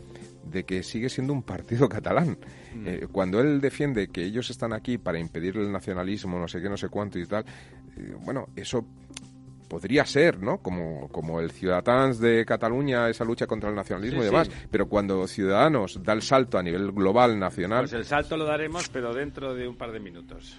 de 0.45 0.65
que 0.65 0.83
sigue 0.83 1.09
siendo 1.09 1.33
un 1.33 1.43
partido 1.43 1.89
catalán. 1.91 2.39
Mm. 2.75 3.07
cuando 3.13 3.41
él 3.41 3.61
defiende 3.61 4.09
que 4.09 4.25
ellos 4.25 4.49
están 4.49 4.73
aquí 4.73 4.97
para 4.99 5.19
impedir 5.19 5.57
el 5.57 5.71
nacionalismo, 5.71 6.39
no 6.39 6.49
sé 6.49 6.61
qué, 6.61 6.69
no 6.69 6.77
sé 6.77 6.89
cuánto 6.89 7.19
y 7.19 7.27
tal, 7.27 7.45
bueno, 8.25 8.49
eso 8.57 8.87
podría 9.73 10.05
ser, 10.05 10.39
¿no? 10.39 10.59
Como, 10.59 11.09
como 11.09 11.41
el 11.41 11.51
Ciudadanos 11.51 12.19
de 12.19 12.45
Cataluña, 12.45 13.09
esa 13.09 13.25
lucha 13.25 13.47
contra 13.47 13.71
el 13.71 13.75
nacionalismo 13.75 14.21
y 14.21 14.27
demás. 14.27 14.51
Pero 14.71 14.87
cuando 14.87 15.27
Ciudadanos 15.27 15.99
da 16.03 16.13
el 16.13 16.21
salto 16.21 16.59
a 16.59 16.63
nivel 16.63 16.93
global, 16.93 17.39
nacional. 17.39 17.85
Pues 17.85 17.95
el 17.95 18.05
salto 18.05 18.37
lo 18.37 18.45
daremos, 18.45 18.91
pero 18.91 19.15
dentro 19.15 19.55
de 19.55 19.67
un 19.67 19.77
par 19.77 19.91
de 19.93 19.99
minutos. 19.99 20.59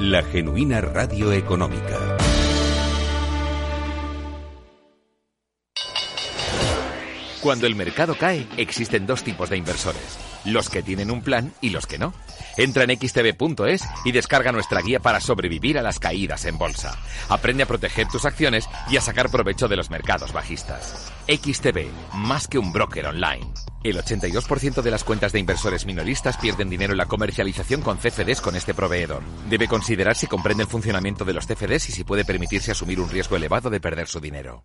la 0.00 0.22
genuina 0.22 0.80
radio 0.80 1.32
económica. 1.32 2.16
Cuando 7.40 7.66
el 7.66 7.74
mercado 7.74 8.16
cae, 8.18 8.46
existen 8.56 9.06
dos 9.06 9.22
tipos 9.22 9.50
de 9.50 9.56
inversores, 9.56 10.18
los 10.46 10.70
que 10.70 10.82
tienen 10.82 11.10
un 11.10 11.22
plan 11.22 11.52
y 11.60 11.70
los 11.70 11.86
que 11.86 11.98
no. 11.98 12.14
Entra 12.56 12.84
en 12.84 12.98
xtb.es 12.98 13.84
y 14.04 14.12
descarga 14.12 14.50
nuestra 14.50 14.80
guía 14.80 14.98
para 14.98 15.20
sobrevivir 15.20 15.78
a 15.78 15.82
las 15.82 15.98
caídas 15.98 16.44
en 16.46 16.58
bolsa. 16.58 16.98
Aprende 17.28 17.62
a 17.62 17.66
proteger 17.66 18.08
tus 18.08 18.24
acciones 18.24 18.68
y 18.90 18.96
a 18.96 19.00
sacar 19.00 19.30
provecho 19.30 19.68
de 19.68 19.76
los 19.76 19.90
mercados 19.90 20.32
bajistas. 20.32 21.12
XTB, 21.26 21.88
más 22.14 22.48
que 22.48 22.58
un 22.58 22.72
broker 22.72 23.06
online. 23.06 23.46
El 23.82 23.96
82% 23.96 24.82
de 24.82 24.90
las 24.90 25.04
cuentas 25.04 25.32
de 25.32 25.40
inversores 25.40 25.86
minoristas 25.86 26.36
pierden 26.36 26.70
dinero 26.70 26.92
en 26.92 26.98
la 26.98 27.06
comercialización 27.06 27.82
con 27.82 27.98
CFDs 27.98 28.40
con 28.40 28.56
este 28.56 28.74
proveedor. 28.74 29.22
Debe 29.48 29.68
considerar 29.68 30.16
si 30.16 30.26
comprende 30.26 30.62
el 30.64 30.68
funcionamiento 30.68 31.24
de 31.24 31.34
los 31.34 31.46
CFDs 31.46 31.88
y 31.88 31.92
si 31.92 32.04
puede 32.04 32.24
permitirse 32.24 32.72
asumir 32.72 33.00
un 33.00 33.10
riesgo 33.10 33.36
elevado 33.36 33.70
de 33.70 33.80
perder 33.80 34.06
su 34.06 34.20
dinero. 34.20 34.64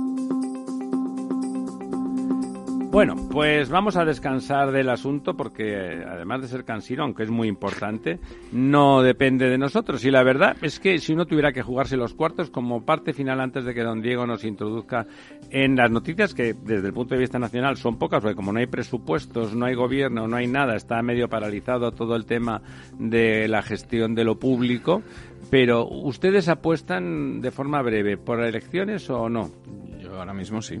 Bueno, 2.91 3.15
pues 3.31 3.69
vamos 3.69 3.95
a 3.95 4.03
descansar 4.03 4.73
del 4.73 4.89
asunto 4.89 5.37
porque 5.37 6.03
además 6.05 6.41
de 6.41 6.49
ser 6.49 6.65
cansino, 6.65 7.03
aunque 7.03 7.23
es 7.23 7.29
muy 7.29 7.47
importante, 7.47 8.19
no 8.51 9.01
depende 9.01 9.49
de 9.49 9.57
nosotros. 9.57 10.03
Y 10.03 10.11
la 10.11 10.23
verdad 10.23 10.57
es 10.61 10.81
que 10.81 10.97
si 10.97 11.13
uno 11.13 11.25
tuviera 11.25 11.53
que 11.53 11.61
jugarse 11.61 11.95
los 11.95 12.13
cuartos 12.13 12.49
como 12.49 12.83
parte 12.83 13.13
final 13.13 13.39
antes 13.39 13.63
de 13.63 13.73
que 13.73 13.83
don 13.83 14.01
Diego 14.01 14.27
nos 14.27 14.43
introduzca 14.43 15.07
en 15.49 15.77
las 15.77 15.89
noticias, 15.89 16.33
que 16.33 16.53
desde 16.53 16.87
el 16.87 16.93
punto 16.93 17.15
de 17.15 17.21
vista 17.21 17.39
nacional 17.39 17.77
son 17.77 17.97
pocas, 17.97 18.21
porque 18.21 18.35
como 18.35 18.51
no 18.51 18.59
hay 18.59 18.67
presupuestos, 18.67 19.55
no 19.55 19.67
hay 19.67 19.73
gobierno, 19.73 20.27
no 20.27 20.35
hay 20.35 20.47
nada, 20.47 20.75
está 20.75 21.01
medio 21.01 21.29
paralizado 21.29 21.93
todo 21.93 22.17
el 22.17 22.25
tema 22.25 22.61
de 22.99 23.47
la 23.47 23.61
gestión 23.61 24.15
de 24.15 24.25
lo 24.25 24.37
público. 24.37 25.01
Pero 25.49 25.87
ustedes 25.87 26.49
apuestan 26.49 27.39
de 27.39 27.51
forma 27.51 27.81
breve 27.81 28.17
por 28.17 28.43
elecciones 28.43 29.09
o 29.09 29.29
no? 29.29 29.49
Yo 29.97 30.19
ahora 30.19 30.33
mismo 30.33 30.61
sí. 30.61 30.77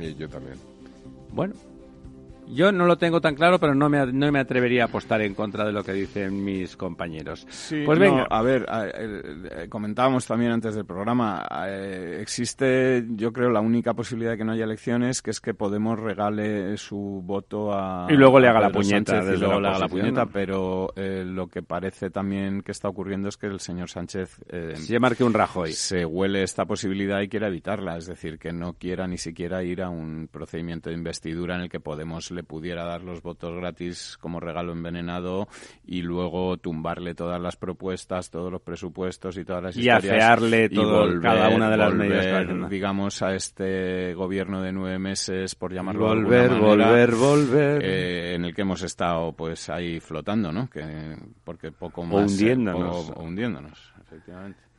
Y 0.00 0.14
yo 0.14 0.30
también. 0.30 0.73
Bueno, 1.34 1.54
yo 2.48 2.72
no 2.72 2.86
lo 2.86 2.96
tengo 2.96 3.20
tan 3.20 3.34
claro, 3.34 3.58
pero 3.58 3.74
no 3.74 3.88
me, 3.88 4.12
no 4.12 4.30
me 4.30 4.38
atrevería 4.38 4.84
a 4.84 4.86
apostar 4.86 5.22
en 5.22 5.34
contra 5.34 5.64
de 5.64 5.72
lo 5.72 5.82
que 5.82 5.92
dicen 5.92 6.44
mis 6.44 6.76
compañeros. 6.76 7.46
pues 7.84 7.98
venga. 7.98 8.26
a 8.28 8.42
ver, 8.42 8.66
eh, 8.70 9.66
comentábamos 9.68 10.26
también 10.26 10.52
antes 10.52 10.74
del 10.74 10.84
programa, 10.84 11.46
eh, 11.66 12.18
existe, 12.20 13.04
yo 13.10 13.32
creo, 13.32 13.50
la 13.50 13.60
única 13.60 13.94
posibilidad 13.94 14.32
de 14.32 14.38
que 14.38 14.44
no 14.44 14.52
haya 14.52 14.64
elecciones, 14.64 15.22
que 15.22 15.30
es 15.30 15.40
que 15.40 15.54
Podemos 15.54 15.98
regale 15.98 16.76
su 16.76 17.22
voto 17.24 17.72
a... 17.72 18.06
Y 18.10 18.14
luego 18.14 18.38
le 18.38 18.48
haga 18.48 18.60
la 18.60 18.70
puñeta. 18.70 19.22
y 19.22 19.38
luego 19.38 19.60
le 19.60 19.68
haga 19.68 19.78
la 19.78 19.88
puñeta, 19.88 20.26
pero 20.26 20.92
eh, 20.96 21.24
lo 21.24 21.46
que 21.46 21.62
parece 21.62 22.10
también 22.10 22.60
que 22.60 22.72
está 22.72 22.88
ocurriendo 22.88 23.28
es 23.28 23.36
que 23.36 23.46
el 23.46 23.60
señor 23.60 23.88
Sánchez... 23.88 24.40
se 24.74 24.98
marque 24.98 25.24
un 25.24 25.32
Rajoy. 25.32 25.72
Se 25.72 26.04
huele 26.04 26.42
esta 26.42 26.66
posibilidad 26.66 27.20
y 27.20 27.28
quiere 27.28 27.46
evitarla, 27.46 27.96
es 27.96 28.06
decir, 28.06 28.38
que 28.38 28.52
no 28.52 28.74
quiera 28.74 29.06
ni 29.06 29.16
siquiera 29.16 29.62
ir 29.62 29.80
a 29.80 29.88
un 29.88 30.28
procedimiento 30.30 30.90
de 30.90 30.96
investidura 30.96 31.54
en 31.54 31.62
el 31.62 31.68
que 31.70 31.80
Podemos 31.80 32.30
le 32.34 32.42
pudiera 32.42 32.84
dar 32.84 33.02
los 33.02 33.22
votos 33.22 33.54
gratis 33.56 34.18
como 34.20 34.40
regalo 34.40 34.72
envenenado 34.72 35.48
y 35.86 36.02
luego 36.02 36.56
tumbarle 36.56 37.14
todas 37.14 37.40
las 37.40 37.56
propuestas, 37.56 38.30
todos 38.30 38.50
los 38.50 38.60
presupuestos 38.60 39.36
y 39.38 39.44
todas 39.44 39.62
las 39.62 39.76
y 39.76 39.88
afearle 39.88 40.68
todo, 40.68 41.20
cada 41.20 41.48
una 41.48 41.70
de 41.70 41.76
las 41.76 41.94
medidas. 41.94 42.70
digamos, 42.70 43.22
a 43.22 43.34
este 43.34 44.14
gobierno 44.14 44.62
de 44.62 44.72
nueve 44.72 44.98
meses, 44.98 45.54
por 45.54 45.72
llamarlo 45.72 46.06
volver, 46.06 46.48
de 46.48 46.54
alguna 46.54 46.68
manera, 46.68 46.90
volver, 46.90 47.14
volver, 47.14 47.84
eh, 47.84 48.34
en 48.34 48.44
el 48.44 48.54
que 48.54 48.62
hemos 48.62 48.82
estado 48.82 49.32
pues 49.32 49.70
ahí 49.70 50.00
flotando, 50.00 50.52
¿no? 50.52 50.68
Que, 50.68 51.16
porque 51.44 51.72
poco 51.72 52.04
más... 52.04 52.14
O 52.14 52.18
hundiéndonos. 52.18 53.10
o 53.10 53.22
hundiéndonos, 53.22 53.92
efectivamente. 54.02 54.73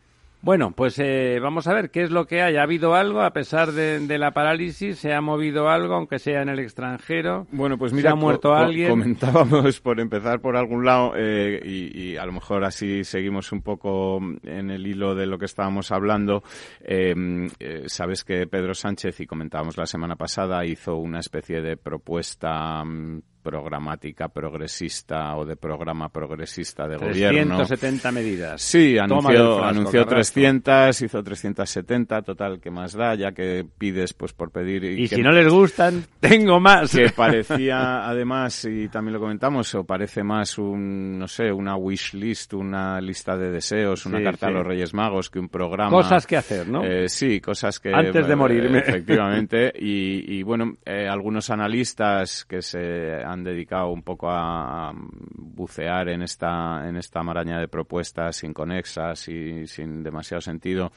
Bueno, 0.45 0.73
pues 0.75 0.99
eh, 0.99 1.39
vamos 1.41 1.65
a 1.65 1.73
ver 1.73 1.89
qué 1.89 2.03
es 2.03 2.11
lo 2.11 2.27
que 2.27 2.43
hay. 2.43 2.57
¿Ha 2.57 2.61
habido 2.61 2.93
algo 2.93 3.21
a 3.21 3.33
pesar 3.33 3.71
de, 3.71 4.17
la 4.19 4.29
parálisis? 4.29 4.99
¿Se 4.99 5.11
ha 5.11 5.19
movido 5.19 5.69
algo, 5.69 5.95
aunque 5.95 6.19
sea 6.19 6.43
en 6.43 6.49
el 6.49 6.59
extranjero? 6.59 7.47
Bueno, 7.51 7.79
pues 7.79 7.93
mira, 7.93 8.11
¿Se 8.11 8.13
ha 8.13 8.15
muerto 8.15 8.53
alguien? 8.53 8.89
Comentábamos 8.89 9.81
por 9.81 9.99
empezar 9.99 10.41
por 10.41 10.55
algún 10.55 10.85
lado 10.85 11.13
eh, 11.17 11.59
y, 11.65 12.15
a 12.17 12.27
lo 12.27 12.31
mejor 12.31 12.63
así 12.63 13.03
seguimos 13.03 13.51
un 13.51 13.63
poco 13.63 14.19
en 14.43 14.69
el 14.69 14.85
hilo 14.85 15.15
de 15.15 15.25
lo 15.25 15.39
que 15.39 15.45
estábamos 15.45 15.91
hablando. 15.91 16.43
Em, 16.79 17.49
eh, 17.59 17.85
sabes 17.87 18.23
que 18.23 18.45
Pedro 18.45 18.75
Sánchez, 18.75 19.21
y 19.21 19.25
comentábamos 19.25 19.77
la 19.77 19.87
semana 19.87 20.15
pasada, 20.15 20.63
hizo 20.63 20.95
una 20.97 21.21
especie 21.21 21.63
de 21.63 21.75
propuesta 21.75 22.85
mm, 22.85 23.19
programática 23.45 24.27
progresista 24.29 25.35
o 25.37 25.45
de 25.45 25.55
programa 25.55 26.09
progresista 26.09 26.87
de 26.87 26.97
gobierno. 26.97 27.57
370 27.57 28.11
medidas. 28.11 28.61
Sí, 28.61 28.97
anunció, 28.97 29.63
anunció 29.63 30.03
300, 30.03 30.99
hizo 30.99 31.23
370, 31.23 32.23
total, 32.23 32.59
que 32.59 32.71
más 32.71 32.93
da? 32.93 33.13
Ya 33.13 33.33
que 33.33 33.63
pides 33.77 34.13
pues 34.13 34.33
por 34.33 34.49
pedir... 34.49 34.83
Y, 34.83 35.07
si 35.07 35.21
no 35.21 35.31
les 35.31 35.47
gustan, 35.47 36.03
tengo 36.19 36.59
más. 36.59 36.91
Que 36.91 37.09
parecía, 37.15 38.09
además, 38.09 38.65
y 38.65 38.87
también 38.87 39.13
lo 39.13 39.19
comentamos, 39.19 39.75
o 39.75 39.83
parece 39.83 40.23
más 40.23 40.57
un, 40.57 41.19
no 41.19 41.27
sé, 41.27 41.51
una 41.51 41.75
wish 41.75 42.15
list, 42.15 42.55
una 42.55 42.99
lista 42.99 43.37
de 43.37 43.51
deseos, 43.51 44.07
una 44.07 44.23
carta 44.23 44.47
a 44.47 44.51
los 44.51 44.65
Reyes 44.65 44.95
Magos 44.95 45.29
que 45.29 45.37
un 45.37 45.49
programa... 45.49 45.91
Cosas 45.91 46.25
que 46.25 46.37
hacer, 46.37 46.67
¿no? 46.67 46.83
Eh, 46.83 47.07
sí, 47.07 47.39
cosas 47.39 47.79
que... 47.79 47.93
Antes 47.93 48.27
de 48.27 48.35
morirme. 48.35 48.79
efectivamente. 48.79 49.71
Y, 49.85 50.39
y 50.39 50.43
bueno, 50.43 50.77
eh, 50.85 51.07
algunos 51.07 51.49
analistas 51.49 52.45
que 52.45 52.61
se 52.61 53.23
han 53.23 53.34
dedicado 53.43 53.89
un 53.89 54.03
poco 54.03 54.27
a, 54.29 54.93
bucear 54.95 56.09
en 56.09 56.21
esta, 56.21 56.87
en 56.87 56.97
esta 56.97 57.23
maraña 57.23 57.59
de 57.59 57.67
propuestas 57.67 58.43
inconexas 58.43 59.27
y 59.29 59.67
sin 59.67 60.03
demasiado 60.03 60.41
sentido. 60.41 60.91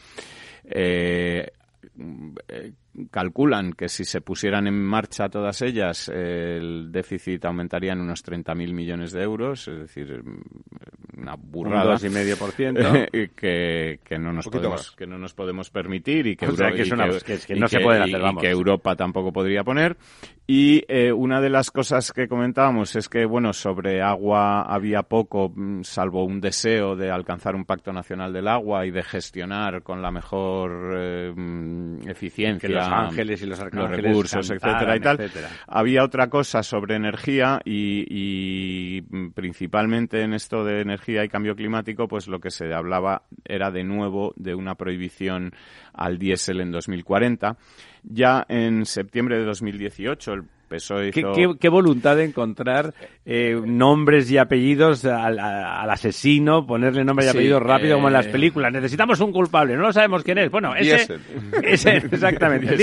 Eh, 0.65 1.51
eh, 2.49 2.73
calculan 3.11 3.73
que 3.73 3.89
si 3.89 4.05
se 4.05 4.21
pusieran 4.21 4.67
en 4.67 4.83
marcha 4.83 5.29
todas 5.29 5.63
ellas, 5.63 6.09
el 6.09 6.91
déficit 6.91 7.45
aumentaría 7.45 7.93
en 7.93 8.01
unos 8.01 8.25
30.000 8.25 8.73
millones 8.73 9.13
de 9.13 9.23
euros, 9.23 9.69
es 9.69 9.79
decir, 9.79 10.23
una 11.17 11.35
burrada. 11.37 11.93
Un 11.93 11.99
2,5%. 11.99 13.11
que, 13.35 14.01
que, 14.05 14.19
no 14.19 14.33
nos 14.33 14.47
podemos, 14.49 14.93
que 14.93 15.07
no 15.07 15.19
nos 15.19 15.35
podemos 15.35 15.71
permitir 15.71 16.27
y 16.27 16.37
que, 16.37 16.47
no 16.47 17.69
se 17.69 17.81
pueden 17.81 18.03
hacer, 18.03 18.23
que 18.41 18.51
Europa 18.51 18.97
tampoco 18.97 19.33
podría 19.33 19.65
poner. 19.65 19.97
Y 20.51 20.83
eh, 20.89 21.13
una 21.13 21.43
de 21.43 21.51
las 21.51 21.71
cosas 21.71 22.11
que 22.11 22.27
comentábamos 22.27 22.97
es 22.97 23.11
que, 23.11 23.27
bueno, 23.27 23.53
sobre 23.53 24.01
agua 24.01 24.63
había 24.63 25.03
poco, 25.03 25.53
mm, 25.55 25.83
salvo 25.83 26.25
un 26.25 26.41
deseo 26.41 26.97
de 26.97 27.11
alcanzar 27.11 27.55
un 27.55 27.67
pacto 27.67 27.93
nacional 27.93 28.33
del 28.33 28.49
agua 28.49 28.87
y 28.87 28.91
de 28.91 29.03
gestionar 29.03 29.83
con 29.83 30.01
la 30.01 30.11
mejor 30.11 30.95
eh, 30.97 31.33
mm, 31.37 32.09
eficiencia 32.09 32.88
ángeles 32.93 33.43
y 33.43 33.47
los, 33.47 33.59
recursos, 33.59 34.51
etcétera 34.51 34.97
y 34.97 35.01
tal. 35.01 35.31
Había 35.67 36.05
otra 36.05 36.29
cosa 36.29 36.63
sobre 36.63 36.97
energía 36.97 37.61
y, 37.65 39.03
principalmente 39.35 40.23
en 40.23 40.35
esto 40.35 40.65
de 40.65 40.81
energía 40.81 41.25
y 41.25 41.29
cambio 41.29 41.55
climático, 41.55 42.09
pues 42.09 42.29
lo 42.29 42.41
que 42.41 42.51
se 42.51 42.73
hablaba 42.73 43.23
era 43.45 43.71
de 43.71 43.85
nuevo 43.85 44.33
de 44.37 44.55
una 44.55 44.75
prohibición 44.75 45.53
al 45.93 46.19
diésel 46.19 46.61
en 46.61 46.73
2040. 46.73 47.57
Ya 48.03 48.45
en 48.49 48.85
septiembre 48.85 49.39
de 49.39 49.45
2018 49.45 50.33
el 50.33 50.43
¿Qué, 50.71 51.69
voluntad 51.69 52.17
de 52.17 52.25
encontrar 52.25 52.95
eh, 53.25 53.59
nombres 53.65 54.31
y 54.31 54.39
apellidos 54.39 55.05
al, 55.05 55.39
asesino, 55.91 56.67
ponerle 56.67 57.05
nombre 57.05 57.27
y 57.27 57.29
apellidos 57.29 57.63
rápido 57.63 57.97
como 57.97 58.09
en 58.09 58.15
las 58.15 58.27
eh, 58.27 58.31
películas. 58.31 58.73
Necesitamos 58.73 59.21
un 59.21 59.33
culpable, 59.33 59.77
no 59.77 59.83
lo 59.83 59.93
sabemos 59.93 60.23
quién 60.23 60.39
es. 60.39 60.51
Bueno, 60.51 60.75
ese, 60.75 61.19
ese 61.63 61.97
exactamente, 61.97 62.77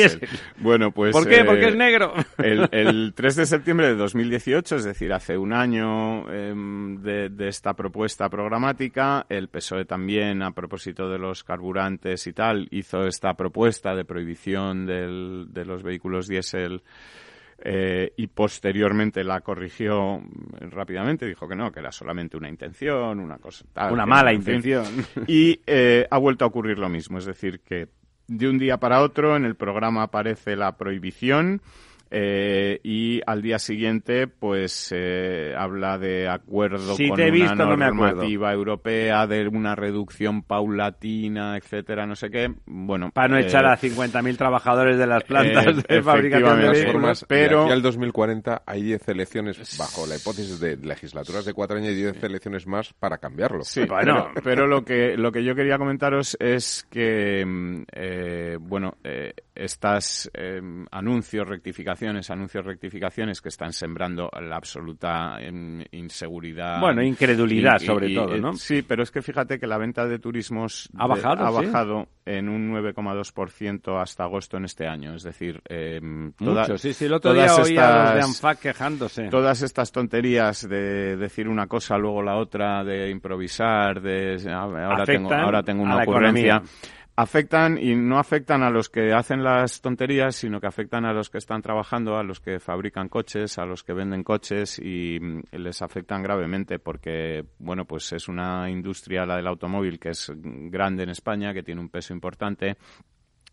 Bueno, 0.57 0.91
pues... 0.91 1.11
¿Por 1.11 1.27
qué? 1.27 1.43
Porque 1.43 1.67
es 1.67 1.75
eh, 1.75 1.77
negro. 1.77 2.13
El, 2.37 3.13
3 3.15 3.35
de 3.35 3.45
septiembre 3.45 3.87
de 3.87 3.95
2018, 3.95 4.77
es 4.77 4.83
decir, 4.83 5.13
hace 5.13 5.37
un 5.37 5.53
año 5.53 6.29
em, 6.31 7.01
de, 7.01 7.31
esta 7.47 7.73
propuesta 7.73 8.29
programática, 8.29 9.25
el 9.29 9.47
PSOE 9.49 9.85
también, 9.85 10.41
a 10.41 10.51
propósito 10.51 11.09
de 11.09 11.19
los 11.19 11.43
carburantes 11.43 12.25
y 12.27 12.33
tal, 12.33 12.67
hizo 12.71 13.05
esta 13.05 13.35
propuesta 13.35 13.95
de 13.95 14.05
prohibición 14.05 14.85
de 14.85 15.65
los 15.65 15.83
vehículos 15.83 16.27
diésel 16.27 16.81
eh, 17.57 18.13
y 18.17 18.27
posteriormente 18.27 19.23
la 19.23 19.41
corrigió 19.41 20.21
rápidamente, 20.59 21.25
dijo 21.25 21.47
que 21.47 21.55
no, 21.55 21.71
que 21.71 21.79
era 21.79 21.91
solamente 21.91 22.37
una 22.37 22.49
intención, 22.49 23.19
una 23.19 23.37
cosa 23.37 23.65
tal. 23.73 23.93
Una 23.93 24.05
mala 24.05 24.33
intención. 24.33 24.85
Y 25.27 25.61
eh, 25.65 26.05
ha 26.09 26.17
vuelto 26.17 26.45
a 26.45 26.47
ocurrir 26.47 26.77
lo 26.77 26.89
mismo, 26.89 27.17
es 27.17 27.25
decir, 27.25 27.61
que 27.61 27.87
de 28.27 28.49
un 28.49 28.57
día 28.57 28.77
para 28.77 29.01
otro 29.01 29.35
en 29.35 29.45
el 29.45 29.55
programa 29.55 30.03
aparece 30.03 30.55
la 30.55 30.77
prohibición 30.77 31.61
Eh, 32.17 32.79
y 32.81 33.19
al 33.27 33.41
día 33.41 33.59
siguiente, 33.59 34.27
pues 34.27 34.89
eh, 34.95 35.53
habla 35.57 35.97
de 35.97 36.29
acuerdo 36.29 36.95
con 36.95 37.11
una 37.11 37.91
normativa 37.91 38.53
europea, 38.53 39.27
de 39.27 39.45
una 39.49 39.75
reducción 39.75 40.41
paulatina, 40.41 41.57
etcétera, 41.57 42.05
no 42.05 42.15
sé 42.15 42.29
qué. 42.29 42.53
Bueno, 42.67 43.11
para 43.11 43.27
no 43.27 43.37
echar 43.37 43.65
a 43.65 43.77
50.000 43.77 44.37
trabajadores 44.37 44.97
de 44.97 45.07
las 45.07 45.25
plantas 45.25 45.83
de 45.83 46.01
fabricación 46.01 46.61
de 46.61 46.69
vehículos. 46.69 47.25
Pero 47.27 47.69
al 47.69 47.81
2040 47.81 48.63
hay 48.65 48.83
10 48.83 49.09
elecciones 49.09 49.77
bajo 49.77 50.07
la 50.07 50.15
hipótesis 50.15 50.57
de 50.61 50.77
legislaturas 50.77 51.43
de 51.43 51.53
cuatro 51.53 51.75
años 51.75 51.91
y 51.91 51.95
10 51.95 52.23
elecciones 52.23 52.65
más 52.65 52.93
para 52.93 53.17
cambiarlo. 53.17 53.65
Sí, 53.65 53.83
bueno, 53.83 54.29
pero, 54.41 54.67
lo 54.67 54.85
que 54.85 55.17
lo 55.17 55.33
que 55.33 55.43
yo 55.43 55.53
quería 55.53 55.77
comentaros 55.77 56.37
es 56.39 56.87
que 56.89 57.43
mm, 57.45 57.81
eh, 57.91 58.57
bueno, 58.57 58.95
eh, 59.03 59.33
estas 59.55 60.29
em, 60.33 60.85
anuncios, 60.91 61.47
rectificaciones, 61.47 62.29
anuncios, 62.29 62.65
rectificaciones 62.65 63.41
que 63.41 63.49
están 63.49 63.71
sembrando 63.71 64.29
la 64.39 64.57
absoluta 64.57 65.37
em, 65.39 65.83
inseguridad. 65.91 66.79
Bueno, 66.79 67.01
incredulidad 67.01 67.79
sobre 67.79 68.13
todo, 68.13 68.37
¿no? 68.37 68.53
sí, 68.53 68.81
pero 68.81 69.03
es 69.03 69.11
que 69.11 69.21
fíjate 69.21 69.59
que 69.59 69.67
la 69.67 69.77
venta 69.77 70.05
de 70.05 70.19
turismos 70.19 70.89
ha 70.97 71.07
bajado, 71.07 71.45
ha 71.45 71.51
bajado 71.51 72.07
en 72.25 72.49
un 72.49 72.73
9,2% 72.73 74.01
hasta 74.01 74.23
agosto 74.23 74.57
en 74.57 74.65
este 74.65 74.87
año. 74.87 75.15
Es 75.15 75.23
decir, 75.23 75.61
eh, 75.69 75.99
Mucho, 76.01 76.77
sí, 76.77 76.93
sí, 76.93 77.05
el 77.05 77.13
otro 77.13 77.33
día 77.33 77.55
oía 77.55 78.03
los 78.05 78.13
de 78.15 78.21
ANFAC 78.21 78.59
quejándose. 78.59 79.29
Todas 79.29 79.61
estas 79.61 79.91
tonterías 79.91 80.67
de 80.67 81.15
decir 81.17 81.47
una 81.47 81.67
cosa, 81.67 81.97
luego 81.97 82.21
la 82.21 82.35
otra, 82.35 82.83
de 82.83 83.09
improvisar, 83.09 84.01
de 84.01 84.37
ahora, 84.51 85.05
tengo, 85.05 85.33
ahora 85.33 85.63
tengo 85.63 85.83
una 85.83 86.03
ocurrencia 86.03 86.61
afectan 87.17 87.77
y 87.77 87.95
no 87.95 88.19
afectan 88.19 88.61
a 88.63 88.69
los 88.69 88.89
que 88.89 89.13
hacen 89.13 89.43
las 89.43 89.81
tonterías, 89.81 90.35
sino 90.35 90.59
que 90.59 90.67
afectan 90.67 91.05
a 91.05 91.13
los 91.13 91.29
que 91.29 91.37
están 91.37 91.61
trabajando, 91.61 92.17
a 92.17 92.23
los 92.23 92.39
que 92.39 92.59
fabrican 92.59 93.07
coches, 93.07 93.57
a 93.57 93.65
los 93.65 93.83
que 93.83 93.93
venden 93.93 94.23
coches 94.23 94.79
y 94.79 95.19
mm, 95.19 95.43
les 95.51 95.81
afectan 95.81 96.23
gravemente 96.23 96.79
porque, 96.79 97.45
bueno, 97.59 97.85
pues 97.85 98.11
es 98.13 98.27
una 98.27 98.69
industria, 98.69 99.25
la 99.25 99.37
del 99.37 99.47
automóvil, 99.47 99.99
que 99.99 100.09
es 100.09 100.31
grande 100.35 101.03
en 101.03 101.09
España, 101.09 101.53
que 101.53 101.63
tiene 101.63 101.81
un 101.81 101.89
peso 101.89 102.13
importante 102.13 102.77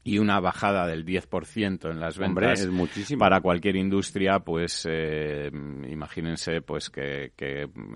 y 0.04 0.18
una 0.18 0.40
bajada 0.40 0.86
del 0.86 1.04
10% 1.04 1.90
en 1.90 2.00
las 2.00 2.18
ventas 2.18 2.60
es 2.60 2.70
muchísimo. 2.70 3.20
para 3.20 3.40
cualquier 3.40 3.76
industria, 3.76 4.40
pues 4.40 4.86
eh, 4.90 5.48
imagínense 5.52 6.60
pues 6.60 6.90
que, 6.90 7.32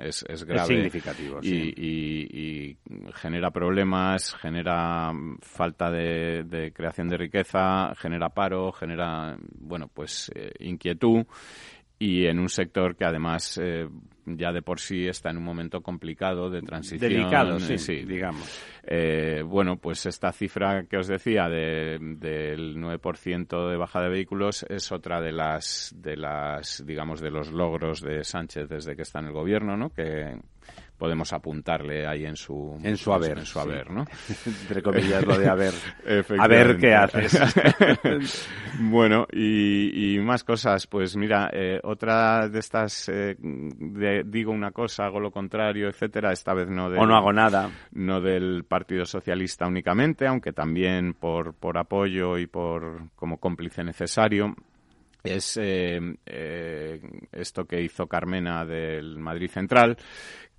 es, 0.02 0.24
es, 0.28 0.44
grave. 0.44 0.62
Es 0.62 0.66
significativo, 0.68 1.40
y, 1.42 1.74
y, 1.76 2.78
genera 3.14 3.50
problemas, 3.50 4.34
genera 4.34 5.12
falta 5.40 5.90
de, 5.90 6.72
creación 6.74 7.08
de 7.08 7.16
riqueza, 7.16 7.92
genera 7.96 8.28
paro, 8.28 8.70
genera, 8.70 9.36
bueno, 9.58 9.88
pues 9.92 10.30
eh, 10.34 10.52
inquietud 10.60 11.26
y 11.98 12.26
en 12.26 12.38
un 12.38 12.48
sector 12.48 12.94
que 12.94 13.04
además 13.04 13.58
eh, 13.62 13.88
ya 14.26 14.52
de 14.52 14.60
por 14.60 14.80
sí 14.80 15.06
está 15.06 15.30
en 15.30 15.38
un 15.38 15.44
momento 15.44 15.80
complicado 15.80 16.50
de 16.50 16.60
transición. 16.60 17.10
Delicado, 17.10 17.58
sí, 17.58 17.78
sí 17.78 18.04
digamos. 18.04 18.62
Eh, 18.88 19.42
bueno, 19.44 19.78
pues 19.78 20.06
esta 20.06 20.30
cifra 20.32 20.84
que 20.84 20.96
os 20.96 21.08
decía 21.08 21.48
de, 21.48 21.98
del 22.00 22.76
9% 22.76 23.68
de 23.68 23.76
baja 23.76 24.00
de 24.00 24.08
vehículos 24.08 24.64
es 24.68 24.92
otra 24.92 25.20
de 25.20 25.32
las, 25.32 25.92
de 25.96 26.16
las, 26.16 26.84
digamos, 26.86 27.20
de 27.20 27.32
los 27.32 27.50
logros 27.50 28.00
de 28.00 28.22
Sánchez 28.22 28.68
desde 28.68 28.94
que 28.94 29.02
está 29.02 29.18
en 29.18 29.26
el 29.26 29.32
gobierno, 29.32 29.76
¿no? 29.76 29.90
Que, 29.90 30.38
podemos 30.96 31.32
apuntarle 31.32 32.06
ahí 32.06 32.24
en 32.24 32.36
su 32.36 32.78
en 32.82 32.96
su 32.96 33.12
haber, 33.12 33.38
en 33.38 33.46
su 33.46 33.60
haber, 33.60 33.90
¿no? 33.90 34.04
Entre 34.46 34.82
comillas 34.82 35.24
lo 35.24 35.38
de 35.38 35.48
haber. 35.48 35.74
a 36.38 36.48
ver 36.48 36.76
qué 36.78 36.94
haces. 36.94 37.38
bueno, 38.80 39.26
y, 39.32 40.18
más 40.20 40.44
cosas. 40.44 40.86
Pues 40.86 41.16
mira, 41.16 41.50
eh, 41.52 41.80
otra 41.82 42.48
de 42.48 42.58
estas, 42.58 43.08
eh, 43.08 43.36
digo 44.24 44.52
una 44.52 44.70
cosa, 44.70 45.04
hago 45.06 45.20
lo 45.20 45.30
contrario, 45.30 45.88
etcétera. 45.88 46.32
Esta 46.32 46.54
vez 46.54 46.68
no 46.68 46.86
o 46.86 47.06
no 47.06 47.16
hago 47.16 47.32
nada. 47.32 47.70
No 47.92 48.20
del 48.20 48.64
Partido 48.76 49.06
Socialista 49.06 49.66
únicamente, 49.66 50.26
aunque 50.26 50.52
también 50.52 51.14
por 51.14 51.54
por 51.54 51.78
apoyo 51.78 52.36
y 52.36 52.46
por 52.46 53.08
como 53.16 53.38
cómplice 53.38 53.82
necesario. 53.82 54.54
Es 55.24 55.58
eh, 55.60 55.98
esto 57.32 57.64
que 57.64 57.80
hizo 57.80 58.06
Carmena 58.06 58.66
del 58.66 59.18
Madrid 59.18 59.50
Central, 59.50 59.96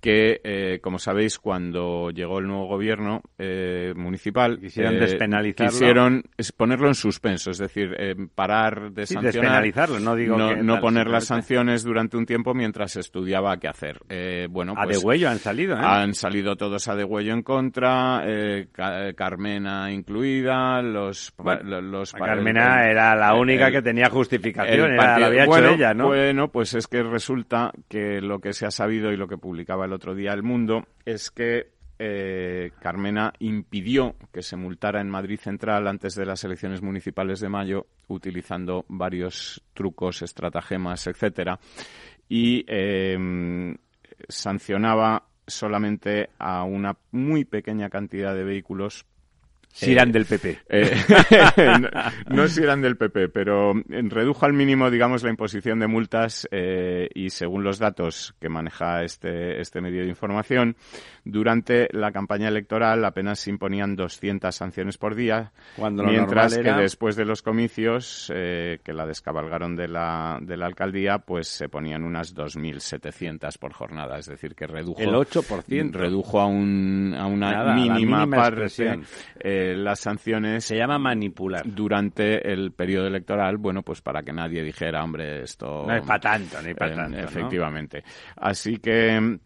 que, 0.00 0.40
eh, 0.44 0.78
como 0.80 0.98
sabéis, 0.98 1.38
cuando 1.38 2.10
llegó 2.10 2.38
el 2.38 2.46
nuevo 2.46 2.66
gobierno 2.66 3.22
eh, 3.36 3.92
municipal, 3.96 4.60
quisieron 4.60 4.94
eh, 4.94 5.00
despenalizarlo. 5.00 5.70
Quisieron 5.72 6.22
ponerlo 6.56 6.88
en 6.88 6.94
suspenso, 6.94 7.50
es 7.50 7.58
decir, 7.58 7.96
parar 8.34 8.92
de 8.92 9.06
sancionar. 9.06 9.32
despenalizarlo, 9.32 10.00
no 10.00 10.14
digo 10.14 10.36
no, 10.36 10.80
poner 10.80 11.08
las 11.08 11.24
sanciones 11.24 11.82
durante 11.82 12.16
un 12.16 12.26
tiempo 12.26 12.54
mientras 12.54 12.96
estudiaba 12.96 13.56
qué 13.56 13.68
hacer. 13.68 14.00
bueno, 14.50 14.74
a 14.76 14.84
pues, 14.84 14.98
degüello 14.98 15.30
han 15.30 15.38
salido, 15.38 15.76
Han 15.76 16.14
salido 16.14 16.56
todos 16.56 16.86
a 16.88 16.94
degüello 16.94 17.32
en 17.32 17.42
contra, 17.42 18.22
Carmena 19.16 19.90
incluida, 19.90 20.80
los... 20.80 21.34
los 21.64 22.12
Carmena 22.12 22.88
era 22.88 23.16
la 23.16 23.34
única 23.34 23.70
que 23.72 23.82
tenía 23.82 24.08
justificación, 24.10 24.92
era, 24.92 25.18
la 25.18 25.26
había 25.26 25.44
hecho 25.44 25.68
ella, 25.68 25.94
¿no? 25.94 26.06
Bueno, 26.08 26.48
pues 26.48 26.74
es 26.74 26.86
que 26.86 27.02
resulta 27.02 27.72
que 27.88 28.20
lo 28.20 28.38
que 28.38 28.52
se 28.52 28.66
ha 28.66 28.70
sabido 28.70 29.12
y 29.12 29.16
lo 29.16 29.26
que 29.26 29.38
publicaba 29.38 29.87
el 29.88 29.94
otro 29.94 30.14
día 30.14 30.32
El 30.32 30.42
Mundo 30.42 30.86
es 31.04 31.30
que 31.30 31.72
eh, 31.98 32.70
Carmena 32.80 33.32
impidió 33.40 34.14
que 34.32 34.42
se 34.42 34.56
multara 34.56 35.00
en 35.00 35.10
Madrid 35.10 35.40
Central 35.40 35.88
antes 35.88 36.14
de 36.14 36.26
las 36.26 36.44
elecciones 36.44 36.80
municipales 36.80 37.40
de 37.40 37.48
mayo, 37.48 37.86
utilizando 38.06 38.84
varios 38.88 39.60
trucos, 39.74 40.22
estratagemas, 40.22 41.08
etcétera, 41.08 41.58
y 42.28 42.64
em, 42.68 43.76
sancionaba 44.28 45.24
solamente 45.44 46.30
a 46.38 46.62
una 46.62 46.96
muy 47.10 47.44
pequeña 47.44 47.88
cantidad 47.88 48.34
de 48.34 48.44
vehículos 48.44 49.06
si 49.72 49.92
eran 49.92 50.08
eh, 50.08 50.12
del 50.12 50.24
PP. 50.26 50.58
Eh, 50.70 50.94
no, 52.30 52.46
si 52.48 52.62
eran 52.62 52.82
del 52.82 52.96
PP, 52.96 53.28
pero 53.28 53.72
redujo 53.88 54.46
al 54.46 54.52
mínimo, 54.52 54.90
digamos, 54.90 55.22
la 55.22 55.30
imposición 55.30 55.78
de 55.78 55.86
multas 55.86 56.46
eh, 56.50 57.08
y 57.14 57.30
según 57.30 57.64
los 57.64 57.78
datos 57.78 58.34
que 58.40 58.48
maneja 58.48 59.02
este, 59.02 59.60
este 59.60 59.80
medio 59.80 60.02
de 60.02 60.08
información, 60.08 60.76
durante 61.24 61.88
la 61.92 62.12
campaña 62.12 62.48
electoral 62.48 63.04
apenas 63.04 63.40
se 63.40 63.50
imponían 63.50 63.96
200 63.96 64.54
sanciones 64.54 64.98
por 64.98 65.14
día, 65.14 65.52
mientras 65.78 66.56
que 66.58 66.72
después 66.72 67.16
de 67.16 67.24
los 67.24 67.42
comicios, 67.42 68.26
que 68.28 68.92
la 68.92 69.06
descabalgaron 69.06 69.76
de 69.76 69.88
la, 69.88 70.38
de 70.40 70.56
la 70.56 70.66
alcaldía, 70.66 71.18
pues 71.18 71.48
se 71.48 71.68
ponían 71.68 72.04
unas 72.04 72.34
2.700 72.34 73.58
por 73.58 73.72
jornada, 73.72 74.18
es 74.18 74.26
decir, 74.26 74.54
que 74.54 74.66
redujo... 74.66 75.00
El 75.00 75.10
8%. 75.10 75.92
Redujo 75.92 76.40
a, 76.40 76.46
un, 76.46 77.14
a 77.16 77.26
una 77.26 77.74
mínima, 77.74 78.26
parte 78.28 78.68
las 79.76 80.00
sanciones. 80.00 80.64
Se 80.64 80.76
llama 80.76 80.98
manipular. 80.98 81.62
Durante 81.64 82.52
el 82.52 82.72
periodo 82.72 83.06
electoral, 83.06 83.56
bueno, 83.56 83.82
pues 83.82 84.00
para 84.00 84.22
que 84.22 84.32
nadie 84.32 84.62
dijera, 84.62 85.02
hombre, 85.02 85.42
esto. 85.42 85.84
No 85.86 85.94
es 85.94 86.02
para 86.02 86.20
tanto, 86.20 86.60
ni 86.62 86.74
para 86.74 86.92
eh, 86.92 86.96
tanto. 86.96 87.18
Efectivamente. 87.18 88.04
Así 88.36 88.78
que 88.78 89.38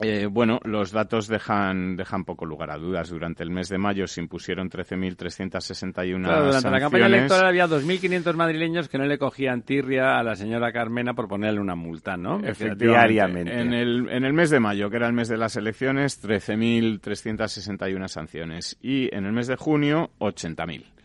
eh, 0.00 0.26
bueno, 0.26 0.60
los 0.64 0.92
datos 0.92 1.26
dejan, 1.26 1.96
dejan 1.96 2.24
poco 2.24 2.46
lugar 2.46 2.70
a 2.70 2.76
dudas. 2.76 3.08
Durante 3.10 3.42
el 3.42 3.50
mes 3.50 3.68
de 3.68 3.78
mayo 3.78 4.06
se 4.06 4.20
impusieron 4.20 4.70
13.361 4.70 6.22
claro, 6.22 6.46
durante 6.46 6.70
la 6.70 6.80
campaña 6.80 7.06
electoral 7.06 7.46
había 7.46 7.66
2.500 7.66 8.34
madrileños 8.34 8.88
que 8.88 8.98
no 8.98 9.06
le 9.06 9.18
cogían 9.18 9.62
tirria 9.62 10.18
a 10.18 10.22
la 10.22 10.36
señora 10.36 10.72
Carmena 10.72 11.14
por 11.14 11.26
ponerle 11.26 11.60
una 11.60 11.74
multa, 11.74 12.16
¿no? 12.16 12.40
Diariamente. 12.76 13.60
En 13.60 13.72
el, 13.72 14.08
en 14.10 14.24
el 14.24 14.32
mes 14.32 14.50
de 14.50 14.60
mayo, 14.60 14.88
que 14.90 14.96
era 14.96 15.08
el 15.08 15.14
mes 15.14 15.28
de 15.28 15.36
las 15.36 15.56
elecciones, 15.56 16.22
13.361 16.22 18.08
sanciones. 18.08 18.78
Y 18.80 19.12
en 19.14 19.26
el 19.26 19.32
mes 19.32 19.48
de 19.48 19.56
junio, 19.56 20.10
80.000. 20.20 20.97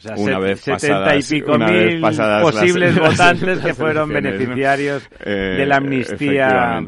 O 0.00 0.02
sea, 0.02 0.16
una 0.16 0.38
vez 0.38 0.60
setenta 0.60 1.14
y 1.14 1.22
pico 1.22 1.58
mil 1.58 2.00
posibles 2.00 2.98
votantes 2.98 3.58
que 3.58 3.74
fueron 3.74 4.08
beneficiarios 4.08 5.06
de 5.22 5.66
la 5.66 5.74
eh, 5.74 5.78
amnistía 5.78 6.80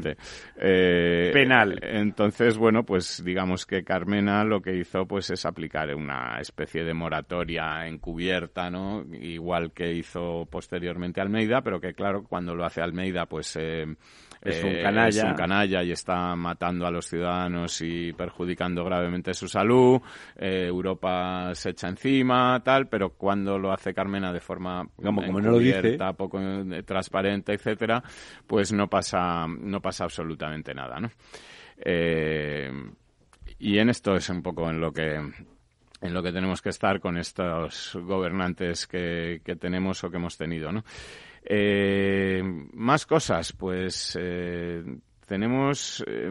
eh, 0.57 1.31
penal. 1.31 1.79
Entonces, 1.83 2.57
bueno, 2.57 2.85
pues 2.85 3.23
digamos 3.23 3.67
que 3.67 3.85
Carmena 3.85 4.45
lo 4.45 4.63
que 4.63 4.75
hizo 4.77 5.05
pues 5.07 5.29
es 5.29 5.45
aplicar 5.45 5.95
una 5.95 6.39
especie 6.41 6.85
de 6.85 6.95
moratoria 6.95 7.87
encubierta, 7.87 8.71
¿no? 8.71 9.05
Igual 9.13 9.73
que 9.73 9.93
hizo 9.93 10.47
posteriormente 10.51 11.21
Almeida, 11.21 11.61
pero 11.61 11.81
que 11.81 11.93
claro, 11.93 12.25
cuando 12.25 12.55
lo 12.55 12.65
hace 12.65 12.81
Almeida, 12.81 13.27
pues 13.27 13.57
eh, 13.61 13.95
es 14.43 14.65
un 14.65 14.83
canalla. 14.83 15.09
Es 15.09 15.25
un 15.25 15.35
canalla 15.35 15.83
y 15.83 15.93
está 15.93 16.35
matando 16.35 16.87
a 16.87 16.91
los 16.91 17.07
ciudadanos 17.07 17.81
y 17.81 18.13
perjudicando 18.13 18.85
gravemente 18.85 19.35
su 19.35 19.49
salud. 19.49 20.01
Eh, 20.37 20.67
Europa 20.67 21.55
se 21.55 21.71
echa 21.71 21.89
encima, 21.89 22.61
tal, 22.65 22.89
pero 22.89 23.11
cuando 23.11 23.59
lo 23.59 23.73
hace 23.73 23.95
Carmena 23.95 24.33
de 24.33 24.41
forma 24.41 24.87
como, 24.97 25.25
como 25.25 25.41
no 25.41 25.53
lo 25.53 25.59
dice. 25.59 25.97
poco 26.17 26.41
eh, 26.41 26.83
transparente, 26.83 27.53
etcétera, 27.53 28.03
pues 28.47 28.73
no 28.73 28.89
pasa, 28.89 29.47
no 29.47 29.81
pasa 29.81 30.05
absolutamente 30.05 30.75
nada, 30.75 30.99
¿no? 30.99 31.11
Eh, 31.79 32.71
y 33.59 33.79
en 33.79 33.91
esto 33.91 34.15
es 34.17 34.29
un 34.29 34.43
poco 34.43 34.69
en 34.69 34.81
lo 34.81 34.93
que 34.93 35.21
en 36.03 36.13
lo 36.13 36.21
que 36.21 36.33
tenemos 36.33 36.61
que 36.61 36.71
estar 36.71 36.99
con 36.99 37.17
estos 37.17 37.97
gobernantes 38.03 38.89
que, 38.89 39.41
que 39.45 39.55
tenemos 39.55 40.03
o 40.03 40.11
que 40.11 40.17
hemos 40.17 40.37
tenido, 40.37 40.73
¿no? 40.73 40.83
Eh, 41.45 42.43
más 42.73 43.05
cosas, 43.05 43.53
pues 43.53 44.17
eh, 44.21 44.83
tenemos 45.27 46.05
eh, 46.07 46.31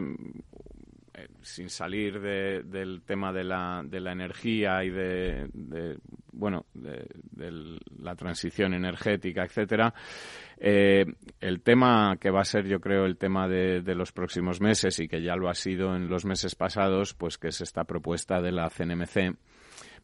sin 1.42 1.68
salir 1.68 2.18
del 2.20 3.02
tema 3.02 3.32
de 3.32 3.44
la, 3.44 3.82
de 3.84 4.00
la 4.00 4.12
energía 4.12 4.82
y 4.84 4.90
de, 4.90 5.48
bueno 6.32 6.64
de, 6.72 7.06
la 7.98 8.14
transición 8.14 8.74
energética 8.74 9.44
etcétera 9.44 9.92
el 10.58 11.60
tema 11.62 12.16
que 12.18 12.30
va 12.30 12.40
a 12.40 12.44
ser 12.44 12.66
yo 12.66 12.80
creo 12.80 13.04
el 13.04 13.18
tema 13.18 13.48
de, 13.48 13.82
de, 13.82 13.94
los 13.94 14.12
próximos 14.12 14.60
meses 14.60 14.98
y 15.00 15.08
que 15.08 15.22
ya 15.22 15.36
lo 15.36 15.48
ha 15.48 15.54
sido 15.54 15.94
en 15.94 16.08
los 16.08 16.24
meses 16.24 16.54
pasados 16.54 17.14
pues 17.14 17.38
que 17.38 17.48
es 17.48 17.60
esta 17.60 17.84
propuesta 17.84 18.40
de 18.40 18.52
la 18.52 18.70
CNMC 18.70 19.36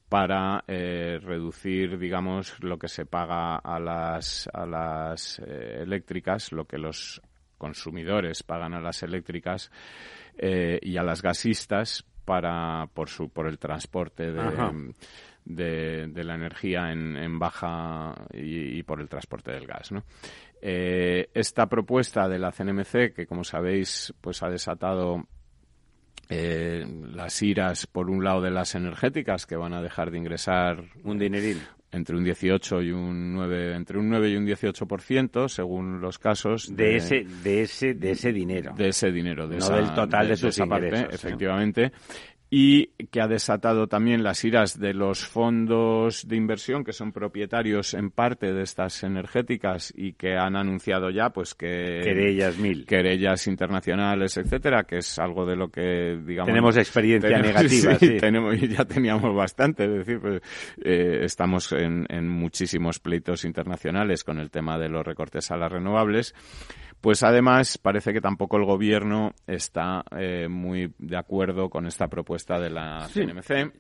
para 0.09 0.65
eh, 0.67 1.19
reducir, 1.23 1.99
digamos, 1.99 2.63
lo 2.63 2.79
que 2.79 2.89
se 2.89 3.05
paga 3.05 3.57
a 3.57 3.79
las, 3.79 4.49
a 4.53 4.65
las 4.65 5.39
eh, 5.41 5.83
eléctricas, 5.83 6.53
lo 6.53 6.65
que 6.65 6.79
los 6.79 7.21
consumidores 7.59 8.43
pagan 8.43 8.73
a 8.73 8.81
las 8.81 9.03
eléctricas 9.03 9.71
eh, 10.39 10.79
y 10.81 10.97
a 10.97 11.03
las 11.03 11.23
gasistas 11.23 12.07
para 12.25 12.89
por 12.93 13.09
su 13.09 13.31
por 13.31 13.49
el 13.49 13.59
transporte 13.59 14.33
de, 14.33 16.07
de, 16.07 16.25
la 16.25 16.35
energía 16.35 16.93
en, 16.93 17.17
en 17.17 17.39
baja 17.39 18.15
y, 18.33 18.79
y, 18.79 18.83
por 18.83 19.01
el 19.01 19.09
transporte 19.09 19.51
del 19.51 19.67
gas, 19.67 19.93
¿no? 19.93 20.05
esta 20.61 21.67
propuesta 21.67 22.29
de 22.29 22.39
la 22.39 22.53
CNMC, 22.53 23.15
que 23.15 23.27
como 23.27 23.45
sabéis, 23.45 24.13
pues 24.21 24.43
ha 24.43 24.51
desatado 24.51 25.27
eh, 26.29 26.87
las 27.15 27.43
iras, 27.43 27.87
por 27.87 28.11
un 28.11 28.25
lado, 28.25 28.43
de 28.43 28.51
las 28.51 28.75
energéticas, 28.75 29.47
que 29.47 29.57
van 29.57 29.73
a 29.73 29.83
dejar 29.83 30.11
de 30.11 30.19
ingresar 30.19 30.85
un 31.05 31.19
dinerín 31.19 31.59
entre 31.91 32.17
un 32.17 32.25
18 32.25 32.83
y 32.83 32.93
un 32.93 33.33
9, 33.33 33.75
entre 33.75 33.99
un 33.99 34.11
9 34.11 34.31
y 34.31 34.37
un 34.37 34.47
18%, 34.47 35.49
según 35.49 36.01
los 36.01 36.19
casos. 36.19 36.75
De, 36.75 36.97
ese, 36.97 37.25
de 37.43 37.63
ese, 37.63 37.95
de 37.95 38.11
ese 38.11 38.33
dinero. 38.33 38.75
De 38.77 38.89
ese 38.89 39.11
dinero, 39.11 39.49
de 39.49 39.57
no 39.57 39.71
del 39.71 39.95
total 39.95 40.29
de, 40.29 40.37
sus 40.37 40.59
ingresos. 40.59 41.01
Parte, 41.01 41.15
efectivamente 41.15 41.93
y 42.51 42.87
que 43.11 43.21
ha 43.21 43.29
desatado 43.29 43.89
también 43.89 44.23
las 44.23 44.43
iras 44.43 44.79
de 44.79 44.95
los 44.95 45.27
fondos 45.27 46.27
de 46.27 46.37
inversión 46.37 46.83
que 46.83 46.95
son 46.95 47.13
propietarios 47.13 47.93
en 47.93 48.11
parte 48.11 48.55
de 48.55 48.63
estas 48.63 49.03
energéticas 49.03 49.93
y 49.95 50.15
que 50.15 50.37
han 50.37 50.57
anunciado 50.57 51.11
ya 51.11 51.31
pues 51.31 51.55
que 51.55 52.01
querellas 52.03 52.57
mil. 52.57 52.87
querellas 52.87 53.47
internacionales 53.47 54.39
etcétera 54.39 54.85
que 54.85 54.99
es 54.99 55.19
algo 55.19 55.45
de 55.45 55.57
lo 55.57 55.69
que 55.69 56.19
digamos 56.25 56.49
tenemos 56.49 56.77
experiencia 56.79 57.39
negativa 57.43 57.97
sí, 57.97 58.17
tenemos 58.17 58.59
ya 58.61 58.85
teníamos 58.87 59.35
bastante 59.35 59.85
es 59.85 59.91
decir 59.91 60.19
pues, 60.19 60.43
eh, 60.83 61.21
estamos 61.25 61.73
en, 61.73 62.07
en 62.09 62.29
muchísimos 62.29 62.99
pleitos 62.99 63.45
internacionales 63.45 64.25
con 64.25 64.39
el 64.39 64.51
tema 64.51 64.79
de 64.79 64.89
los 64.89 65.05
recortes 65.05 65.51
a 65.51 65.59
las 65.59 65.71
renovables 65.71 66.35
pues 67.01 67.23
además 67.23 67.79
parece 67.79 68.13
que 68.13 68.21
tampoco 68.21 68.57
el 68.57 68.65
gobierno 68.65 69.33
está 69.47 70.05
eh, 70.17 70.49
muy 70.49 70.93
de 70.99 71.17
acuerdo 71.17 71.71
con 71.71 71.87
esta 71.87 72.09
propuesta 72.09 72.59
de 72.59 72.71
la 72.71 73.09
CNMC. 73.13 73.73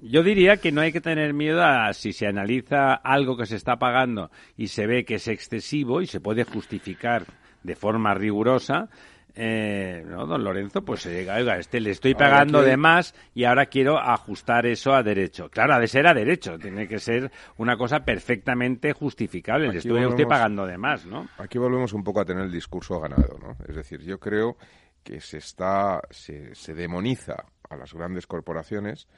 Yo 0.00 0.22
diría 0.22 0.56
que 0.56 0.72
no 0.72 0.80
hay 0.80 0.92
que 0.92 1.00
tener 1.00 1.32
miedo 1.32 1.62
a 1.62 1.92
si 1.92 2.12
se 2.12 2.26
analiza 2.26 2.94
algo 2.94 3.36
que 3.36 3.46
se 3.46 3.56
está 3.56 3.76
pagando 3.76 4.30
y 4.56 4.68
se 4.68 4.86
ve 4.86 5.04
que 5.04 5.14
es 5.14 5.28
excesivo 5.28 6.02
y 6.02 6.06
se 6.06 6.20
puede 6.20 6.44
justificar 6.44 7.24
de 7.62 7.76
forma 7.76 8.12
rigurosa, 8.14 8.88
eh, 9.34 10.04
no, 10.06 10.26
don 10.26 10.44
Lorenzo, 10.44 10.82
pues 10.82 11.04
llega, 11.04 11.36
oiga, 11.36 11.56
este 11.56 11.80
le 11.80 11.90
estoy 11.90 12.14
pagando 12.14 12.62
de 12.62 12.76
más 12.76 13.14
y 13.34 13.44
ahora 13.44 13.66
quiero 13.66 13.98
ajustar 13.98 14.66
eso 14.66 14.92
a 14.92 15.02
derecho. 15.02 15.48
Claro, 15.48 15.74
ha 15.74 15.80
de 15.80 15.88
ser 15.88 16.06
a 16.06 16.14
derecho, 16.14 16.58
tiene 16.58 16.86
que 16.86 16.98
ser 16.98 17.30
una 17.56 17.76
cosa 17.76 18.00
perfectamente 18.00 18.92
justificable. 18.92 19.68
le 19.68 19.78
estoy 19.78 20.04
usted 20.04 20.26
pagando 20.26 20.66
de 20.66 20.76
más, 20.76 21.06
¿no? 21.06 21.28
Aquí 21.38 21.58
volvemos 21.58 21.92
un 21.92 22.04
poco 22.04 22.20
a 22.20 22.24
tener 22.24 22.44
el 22.44 22.52
discurso 22.52 23.00
ganado, 23.00 23.38
¿no? 23.38 23.56
Es 23.66 23.74
decir, 23.74 24.02
yo 24.02 24.18
creo 24.18 24.56
que 25.02 25.20
se 25.20 25.38
está, 25.38 26.02
se, 26.10 26.54
se 26.54 26.74
demoniza 26.74 27.46
a 27.68 27.76
las 27.76 27.94
grandes 27.94 28.26
corporaciones 28.26 29.08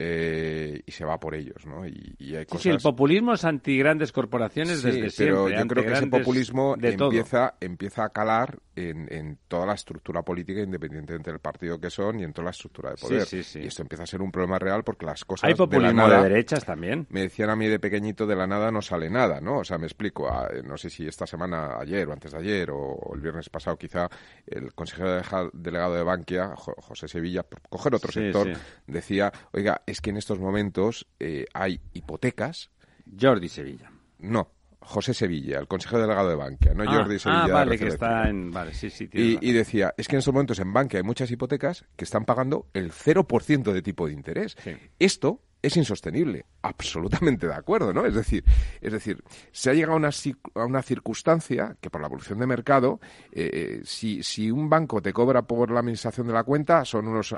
eh, 0.00 0.80
y 0.86 0.92
se 0.92 1.04
va 1.04 1.18
por 1.18 1.34
ellos, 1.34 1.66
¿no? 1.66 1.84
Y, 1.84 2.36
hay 2.36 2.46
cosas... 2.46 2.62
sí, 2.62 2.68
el 2.68 2.78
populismo 2.78 3.32
es 3.32 3.44
anti 3.44 3.76
grandes 3.76 4.12
corporaciones 4.12 4.80
desde 4.80 5.10
siempre. 5.10 5.26
pero 5.26 5.48
yo 5.48 5.66
creo 5.66 5.84
que 5.84 5.92
ese 5.92 6.06
populismo 6.06 6.76
empieza, 6.80 7.56
empieza 7.60 8.04
a 8.04 8.10
calar 8.10 8.60
en, 8.78 9.12
en, 9.12 9.38
toda 9.48 9.66
la 9.66 9.74
estructura 9.74 10.22
política, 10.22 10.60
independientemente 10.60 11.30
del 11.30 11.40
partido 11.40 11.80
que 11.80 11.90
son 11.90 12.20
y 12.20 12.24
en 12.24 12.32
toda 12.32 12.46
la 12.46 12.50
estructura 12.50 12.90
de 12.90 12.96
poder. 12.96 13.26
y 13.32 13.66
esto 13.66 13.82
empieza 13.82 14.04
a 14.04 14.06
ser 14.06 14.22
un 14.22 14.30
problema 14.30 14.58
real 14.58 14.84
porque 14.84 15.06
las 15.06 15.24
cosas 15.24 15.48
Hay 15.48 15.54
populismo 15.54 16.08
de, 16.08 16.22
derechas 16.22 16.64
también. 16.64 17.06
Me 17.10 17.22
decían 17.22 17.50
a 17.50 17.56
mí 17.56 17.66
de 17.66 17.78
pequeñito, 17.78 18.26
de 18.26 18.36
la 18.36 18.46
nada 18.46 18.70
no 18.70 18.82
sale 18.82 19.10
nada, 19.10 19.40
¿no? 19.40 19.58
O 19.58 19.64
sea, 19.64 19.78
me 19.78 19.86
explico, 19.86 20.30
no 20.64 20.76
sé 20.76 20.90
si 20.90 21.06
esta 21.06 21.26
semana, 21.26 21.78
ayer 21.78 22.08
o 22.08 22.12
antes 22.12 22.32
de 22.32 22.38
ayer 22.38 22.70
o, 22.70 23.12
el 23.14 23.20
viernes 23.20 23.48
pasado 23.48 23.76
quizá, 23.76 24.08
el 24.46 24.74
consejero 24.74 25.20
delegado 25.52 25.94
de 25.94 26.02
Bankia, 26.02 26.54
José 26.56 27.08
Sevilla, 27.08 27.42
por 27.42 27.60
coger 27.68 27.94
otro 27.94 28.12
sector, 28.12 28.52
decía, 28.86 29.32
oiga, 29.52 29.82
es 29.86 30.00
que 30.00 30.10
en 30.10 30.16
estos 30.16 30.38
momentos 30.38 31.06
eh, 31.18 31.46
hay 31.54 31.80
hipotecas. 31.92 32.70
Jordi 33.18 33.48
Sevilla. 33.48 33.90
No, 34.18 34.50
José 34.88 35.12
Sevilla, 35.12 35.58
el 35.58 35.68
consejero 35.68 36.00
delegado 36.00 36.30
de 36.30 36.34
Bankia, 36.34 36.72
no 36.72 36.82
Jordi 36.90 37.16
ah, 37.16 37.18
Sevilla. 37.18 37.44
Ah, 37.44 37.48
vale, 37.48 37.78
que 37.78 37.88
está 37.88 38.26
en... 38.26 38.50
Vale, 38.50 38.72
sí, 38.72 38.88
sí. 38.88 39.08
Y, 39.12 39.38
y, 39.46 39.52
decía, 39.52 39.94
es 39.98 40.08
que 40.08 40.16
en 40.16 40.20
estos 40.20 40.32
momentos 40.32 40.58
en 40.60 40.72
Bankia 40.72 40.98
hay 40.98 41.04
muchas 41.04 41.30
hipotecas 41.30 41.84
que 41.94 42.04
están 42.04 42.24
pagando 42.24 42.68
el 42.72 42.90
0% 42.90 43.72
de 43.72 43.82
tipo 43.82 44.06
de 44.06 44.14
interés. 44.14 44.56
Esto 44.98 45.42
es 45.62 45.76
insostenible. 45.76 46.46
Absolutamente 46.62 47.46
de 47.46 47.54
acuerdo, 47.54 47.92
¿no? 47.92 48.04
Es 48.04 48.14
decir, 48.14 48.44
es 48.80 48.92
decir, 48.92 49.22
se 49.52 49.70
ha 49.70 49.74
llegado 49.74 49.94
a 49.94 49.96
una, 49.96 50.10
a 50.54 50.64
una 50.64 50.82
circunstancia 50.82 51.76
que 51.80 51.90
por 51.90 52.00
la 52.00 52.06
evolución 52.06 52.38
de 52.38 52.46
mercado, 52.46 53.00
eh, 53.32 53.50
eh, 53.52 53.80
si, 53.84 54.22
si 54.22 54.50
un 54.50 54.68
banco 54.68 55.00
te 55.00 55.12
cobra 55.12 55.42
por 55.42 55.70
la 55.70 55.80
administración 55.80 56.26
de 56.26 56.32
la 56.32 56.44
cuenta, 56.44 56.84
son 56.84 57.08
unos 57.08 57.34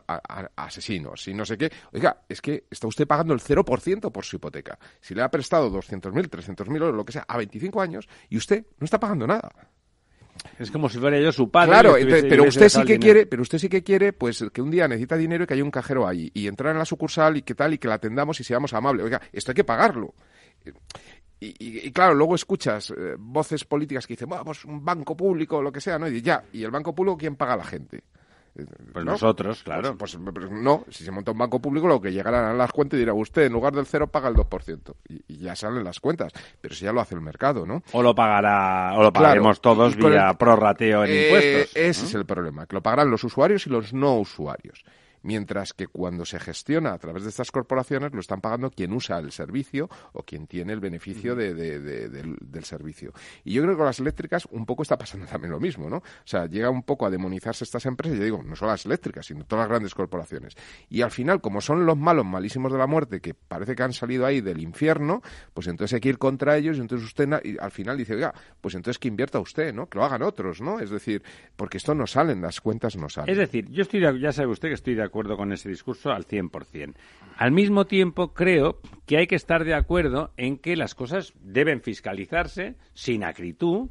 asesinos 0.56 1.26
y 1.28 1.34
no 1.34 1.44
sé 1.44 1.56
qué. 1.56 1.70
Oiga, 1.92 2.22
es 2.28 2.40
que 2.40 2.64
está 2.70 2.86
usted 2.86 3.06
pagando 3.06 3.34
el 3.34 3.40
0% 3.40 4.12
por 4.12 4.24
su 4.24 4.36
hipoteca. 4.36 4.78
Si 5.00 5.14
le 5.14 5.22
ha 5.22 5.30
prestado 5.30 5.70
200.000, 5.70 6.28
300.000 6.28 6.82
o 6.82 6.92
lo 6.92 7.04
que 7.04 7.12
sea, 7.12 7.24
a 7.26 7.36
25 7.36 7.80
años, 7.80 8.08
y 8.28 8.36
usted 8.36 8.66
no 8.78 8.84
está 8.84 8.98
pagando 8.98 9.26
nada. 9.26 9.50
Es 10.58 10.70
como 10.70 10.88
si 10.88 10.98
fuera 10.98 11.18
yo 11.18 11.32
su 11.32 11.50
padre. 11.50 11.72
Claro, 11.72 11.94
pero 12.28 12.44
usted 12.44 12.68
sí 12.68 12.82
que 12.84 12.98
quiere, 12.98 13.26
pero 13.26 13.42
usted 13.42 13.58
sí 13.58 13.68
que 13.68 13.82
quiere, 13.82 14.12
pues 14.12 14.44
que 14.52 14.62
un 14.62 14.70
día 14.70 14.88
necesita 14.88 15.16
dinero 15.16 15.44
y 15.44 15.46
que 15.46 15.54
haya 15.54 15.64
un 15.64 15.70
cajero 15.70 16.06
ahí 16.06 16.30
y 16.34 16.46
entrar 16.46 16.72
en 16.72 16.78
la 16.78 16.84
sucursal 16.84 17.36
y 17.36 17.42
qué 17.42 17.54
tal 17.54 17.74
y 17.74 17.78
que 17.78 17.88
la 17.88 17.94
atendamos 17.94 18.40
y 18.40 18.44
seamos 18.44 18.72
amables. 18.72 19.04
Oiga, 19.04 19.20
esto 19.32 19.52
hay 19.52 19.54
que 19.54 19.64
pagarlo. 19.64 20.14
Y, 21.42 21.90
claro, 21.92 22.14
luego 22.14 22.34
escuchas 22.34 22.90
eh, 22.90 23.14
voces 23.18 23.64
políticas 23.64 24.06
que 24.06 24.12
dicen, 24.12 24.28
vamos, 24.28 24.66
un 24.66 24.84
banco 24.84 25.16
público 25.16 25.62
lo 25.62 25.72
que 25.72 25.80
sea, 25.80 25.98
¿no? 25.98 26.06
Y 26.06 26.20
ya, 26.20 26.44
¿y 26.52 26.62
el 26.62 26.70
banco 26.70 26.94
público 26.94 27.16
quién 27.16 27.36
paga 27.36 27.54
a 27.54 27.56
la 27.56 27.64
gente? 27.64 28.02
Pues 28.92 29.04
nosotros, 29.04 29.62
claro. 29.62 29.96
Pues, 29.96 30.18
pues, 30.32 30.50
no, 30.50 30.84
si 30.90 31.04
se 31.04 31.10
monta 31.10 31.30
un 31.30 31.38
banco 31.38 31.60
público, 31.60 31.86
lo 31.86 32.00
que 32.00 32.12
llegarán 32.12 32.44
a 32.44 32.54
las 32.54 32.72
cuentas 32.72 32.96
y 32.96 33.00
dirá 33.00 33.14
usted, 33.14 33.46
en 33.46 33.52
lugar 33.52 33.72
del 33.72 33.86
cero 33.86 34.08
paga 34.08 34.28
el 34.28 34.34
2%. 34.34 34.94
Y, 35.08 35.22
y 35.28 35.38
ya 35.38 35.54
salen 35.54 35.84
las 35.84 36.00
cuentas. 36.00 36.32
Pero 36.60 36.74
si 36.74 36.84
ya 36.84 36.92
lo 36.92 37.00
hace 37.00 37.14
el 37.14 37.20
mercado, 37.20 37.64
¿no? 37.64 37.82
O 37.92 38.02
lo 38.02 38.14
pagará, 38.14 38.94
o 38.96 39.02
lo 39.02 39.12
pagaremos 39.12 39.60
todos 39.60 39.96
vía 39.96 40.34
prorrateo 40.34 41.04
en 41.04 41.10
eh, 41.10 41.24
impuestos. 41.24 41.76
Ese 41.76 42.06
es 42.06 42.14
el 42.14 42.26
problema, 42.26 42.66
que 42.66 42.74
lo 42.74 42.82
pagarán 42.82 43.10
los 43.10 43.24
usuarios 43.24 43.66
y 43.66 43.70
los 43.70 43.92
no 43.92 44.18
usuarios 44.18 44.84
mientras 45.22 45.72
que 45.72 45.86
cuando 45.86 46.24
se 46.24 46.38
gestiona 46.38 46.92
a 46.92 46.98
través 46.98 47.22
de 47.24 47.30
estas 47.30 47.50
corporaciones 47.50 48.12
lo 48.12 48.20
están 48.20 48.40
pagando 48.40 48.70
quien 48.70 48.92
usa 48.92 49.18
el 49.18 49.32
servicio 49.32 49.88
o 50.12 50.22
quien 50.22 50.46
tiene 50.46 50.72
el 50.72 50.80
beneficio 50.80 51.34
de, 51.34 51.54
del, 51.54 52.64
servicio. 52.64 53.12
Y 53.44 53.54
yo 53.54 53.62
creo 53.62 53.74
que 53.74 53.78
con 53.78 53.86
las 53.86 54.00
eléctricas 54.00 54.46
un 54.50 54.66
poco 54.66 54.82
está 54.82 54.98
pasando 54.98 55.26
también 55.30 55.52
lo 55.52 55.60
mismo, 55.60 55.88
¿no? 55.88 55.96
O 55.96 56.02
sea, 56.24 56.46
llega 56.46 56.70
un 56.70 56.82
poco 56.82 57.06
a 57.06 57.10
demonizarse 57.10 57.64
estas 57.64 57.86
empresas, 57.86 58.18
yo 58.18 58.24
digo, 58.24 58.42
no 58.42 58.54
solo 58.54 58.72
las 58.72 58.84
eléctricas, 58.84 59.26
sino 59.26 59.44
todas 59.44 59.64
las 59.64 59.68
grandes 59.68 59.94
corporaciones. 59.94 60.56
Y 60.88 61.02
al 61.02 61.10
final, 61.10 61.40
como 61.40 61.60
son 61.60 61.86
los 61.86 61.96
malos 61.96 62.26
malísimos 62.26 62.72
de 62.72 62.78
la 62.78 62.86
muerte, 62.86 63.20
que 63.20 63.34
parece 63.34 63.74
que 63.74 63.82
han 63.82 63.92
salido 63.92 64.26
ahí 64.26 64.40
del 64.40 64.60
infierno, 64.60 65.22
pues 65.54 65.66
entonces 65.66 65.94
hay 65.94 66.00
que 66.00 66.10
ir 66.10 66.18
contra 66.18 66.56
ellos 66.56 66.76
y 66.76 66.80
entonces 66.80 67.06
usted 67.06 67.28
al 67.58 67.70
final 67.70 67.96
dice, 67.96 68.14
oiga, 68.14 68.34
pues 68.60 68.74
entonces 68.74 68.98
que 68.98 69.08
invierta 69.08 69.38
usted, 69.40 69.74
¿no? 69.74 69.88
Que 69.88 69.98
lo 69.98 70.04
hagan 70.04 70.22
otros, 70.22 70.60
¿no? 70.60 70.80
Es 70.80 70.90
decir, 70.90 71.22
porque 71.56 71.78
esto 71.78 71.94
no 71.94 72.06
salen, 72.06 72.42
las 72.42 72.60
cuentas 72.60 72.96
no 72.96 73.08
salen. 73.08 73.30
Es 73.30 73.38
decir, 73.38 73.68
yo 73.70 73.82
estoy, 73.82 74.00
ya 74.20 74.32
sabe 74.32 74.48
usted 74.48 74.68
que 74.68 74.74
estoy 74.74 74.94
de 74.94 75.02
acuerdo 75.10 75.36
con 75.36 75.52
ese 75.52 75.68
discurso 75.68 76.12
al 76.12 76.24
100%. 76.24 76.94
Al 77.36 77.50
mismo 77.50 77.86
tiempo, 77.86 78.32
creo 78.32 78.78
que 79.06 79.16
hay 79.16 79.26
que 79.26 79.34
estar 79.34 79.64
de 79.64 79.74
acuerdo 79.74 80.30
en 80.36 80.56
que 80.56 80.76
las 80.76 80.94
cosas 80.94 81.32
deben 81.42 81.80
fiscalizarse 81.80 82.76
sin 82.94 83.24
acritud, 83.24 83.90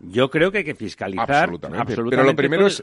yo 0.00 0.30
creo 0.30 0.50
que 0.50 0.58
hay 0.58 0.64
que 0.64 0.74
fiscalizar 0.74 1.30
absolutamente. 1.30 1.94
Pero 1.94 2.24
lo 2.24 2.34
primero 2.34 2.66
es, 2.66 2.82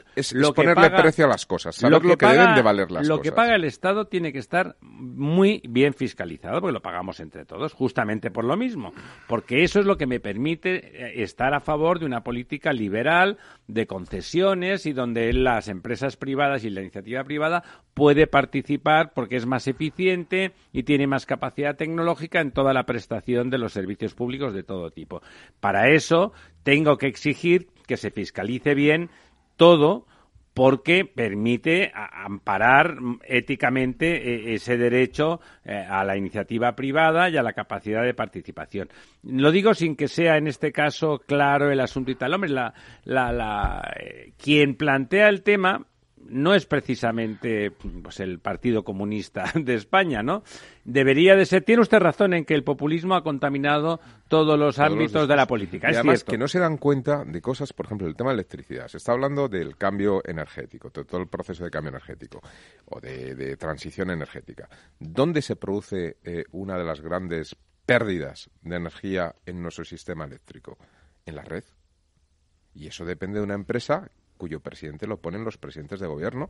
ponerle 0.54 0.90
precio 0.90 1.24
a 1.24 1.28
las 1.28 1.46
cosas, 1.46 1.74
saber 1.74 2.04
lo 2.04 2.16
que, 2.16 2.26
deben 2.26 2.54
de 2.54 2.62
valer 2.62 2.90
las 2.90 3.00
cosas. 3.00 3.08
Lo 3.08 3.20
que 3.20 3.32
paga 3.32 3.56
el 3.56 3.64
Estado 3.64 4.06
tiene 4.06 4.32
que 4.32 4.38
estar 4.38 4.76
muy 4.80 5.60
bien 5.68 5.94
fiscalizado, 5.94 6.60
porque 6.60 6.72
lo 6.72 6.82
pagamos 6.82 7.18
entre 7.20 7.44
todos, 7.44 7.72
justamente 7.72 8.30
por 8.30 8.44
lo 8.44 8.56
mismo, 8.56 8.92
porque 9.26 9.64
eso 9.64 9.80
es 9.80 9.86
lo 9.86 9.96
que 9.96 10.06
me 10.06 10.20
permite 10.20 10.76
eh, 10.76 11.22
estar 11.22 11.54
a 11.54 11.60
favor 11.60 11.98
de 11.98 12.06
una 12.06 12.22
política 12.22 12.72
liberal 12.72 13.38
de 13.66 13.86
concesiones 13.86 14.86
y 14.86 14.92
donde 14.92 15.32
las 15.32 15.68
empresas 15.68 16.16
privadas 16.16 16.64
y 16.64 16.70
la 16.70 16.82
iniciativa 16.82 17.24
privada 17.24 17.64
puede 17.94 18.28
participar 18.28 19.12
porque 19.12 19.36
es 19.36 19.46
más 19.46 19.66
eficiente 19.66 20.52
y 20.72 20.84
tiene 20.84 21.08
más 21.08 21.26
capacidad 21.26 21.76
tecnológica 21.76 22.40
en 22.40 22.52
toda 22.52 22.72
la 22.72 22.84
prestación 22.84 23.50
de 23.50 23.58
los 23.58 23.72
servicios 23.72 24.14
públicos 24.14 24.54
de 24.54 24.62
todo 24.62 24.90
tipo. 24.90 25.20
Para 25.60 25.90
eso 25.90 26.32
tengo 26.62 26.96
que 26.98 27.06
exigir 27.06 27.68
que 27.86 27.96
se 27.96 28.10
fiscalice 28.10 28.74
bien 28.74 29.10
todo 29.56 30.06
porque 30.58 31.04
permite 31.04 31.92
amparar 31.94 32.96
éticamente 33.22 34.16
eh, 34.16 34.54
ese 34.54 34.76
derecho 34.76 35.40
eh, 35.64 35.86
a 35.88 36.02
la 36.02 36.16
iniciativa 36.16 36.74
privada 36.74 37.30
y 37.30 37.36
a 37.36 37.44
la 37.44 37.52
capacidad 37.52 38.02
de 38.02 38.12
participación. 38.12 38.88
Lo 39.22 39.52
digo 39.52 39.72
sin 39.72 39.94
que 39.94 40.08
sea 40.08 40.36
en 40.36 40.48
este 40.48 40.72
caso 40.72 41.20
claro 41.24 41.70
el 41.70 41.78
asunto 41.78 42.10
y 42.10 42.16
tal. 42.16 42.34
Hombre, 42.34 42.50
la, 42.50 42.74
la, 43.04 43.94
eh, 44.00 44.32
quien 44.36 44.74
plantea 44.74 45.28
el 45.28 45.42
tema 45.44 45.86
no 46.28 46.54
es 46.54 46.66
precisamente 46.66 47.70
pues, 47.70 48.20
el 48.20 48.38
Partido 48.38 48.84
Comunista 48.84 49.50
de 49.54 49.74
España, 49.74 50.22
¿no? 50.22 50.42
Debería 50.84 51.36
de 51.36 51.44
ser. 51.44 51.64
Tiene 51.64 51.82
usted 51.82 51.98
razón 51.98 52.34
en 52.34 52.44
que 52.44 52.54
el 52.54 52.64
populismo 52.64 53.14
ha 53.14 53.22
contaminado 53.22 54.00
todos 54.28 54.58
los 54.58 54.78
ámbitos 54.78 55.28
de 55.28 55.36
la 55.36 55.46
política. 55.46 55.90
Y 55.90 55.94
además 55.94 56.24
que 56.24 56.38
no 56.38 56.48
se 56.48 56.58
dan 56.58 56.76
cuenta 56.76 57.24
de 57.24 57.40
cosas, 57.40 57.72
por 57.72 57.86
ejemplo, 57.86 58.06
el 58.06 58.16
tema 58.16 58.30
de 58.30 58.34
electricidad. 58.34 58.88
Se 58.88 58.98
está 58.98 59.12
hablando 59.12 59.48
del 59.48 59.76
cambio 59.76 60.22
energético, 60.24 60.90
todo 60.90 61.20
el 61.20 61.28
proceso 61.28 61.64
de 61.64 61.70
cambio 61.70 61.90
energético 61.90 62.40
o 62.86 63.00
de, 63.00 63.56
transición 63.56 64.10
energética. 64.10 64.68
¿Dónde 64.98 65.42
se 65.42 65.56
produce 65.56 66.16
eh, 66.24 66.44
una 66.52 66.78
de 66.78 66.84
las 66.84 67.00
grandes 67.00 67.56
pérdidas 67.84 68.50
de 68.62 68.76
energía 68.76 69.34
en 69.46 69.62
nuestro 69.62 69.84
sistema 69.84 70.24
eléctrico? 70.24 70.78
En 71.26 71.36
la 71.36 71.42
red. 71.42 71.64
Y 72.74 72.86
eso 72.86 73.04
depende 73.04 73.38
de 73.38 73.44
una 73.44 73.54
empresa 73.54 74.10
cuyo 74.38 74.60
presidente 74.60 75.06
lo 75.06 75.18
ponen 75.18 75.44
los 75.44 75.58
presidentes 75.58 76.00
de 76.00 76.06
gobierno. 76.06 76.48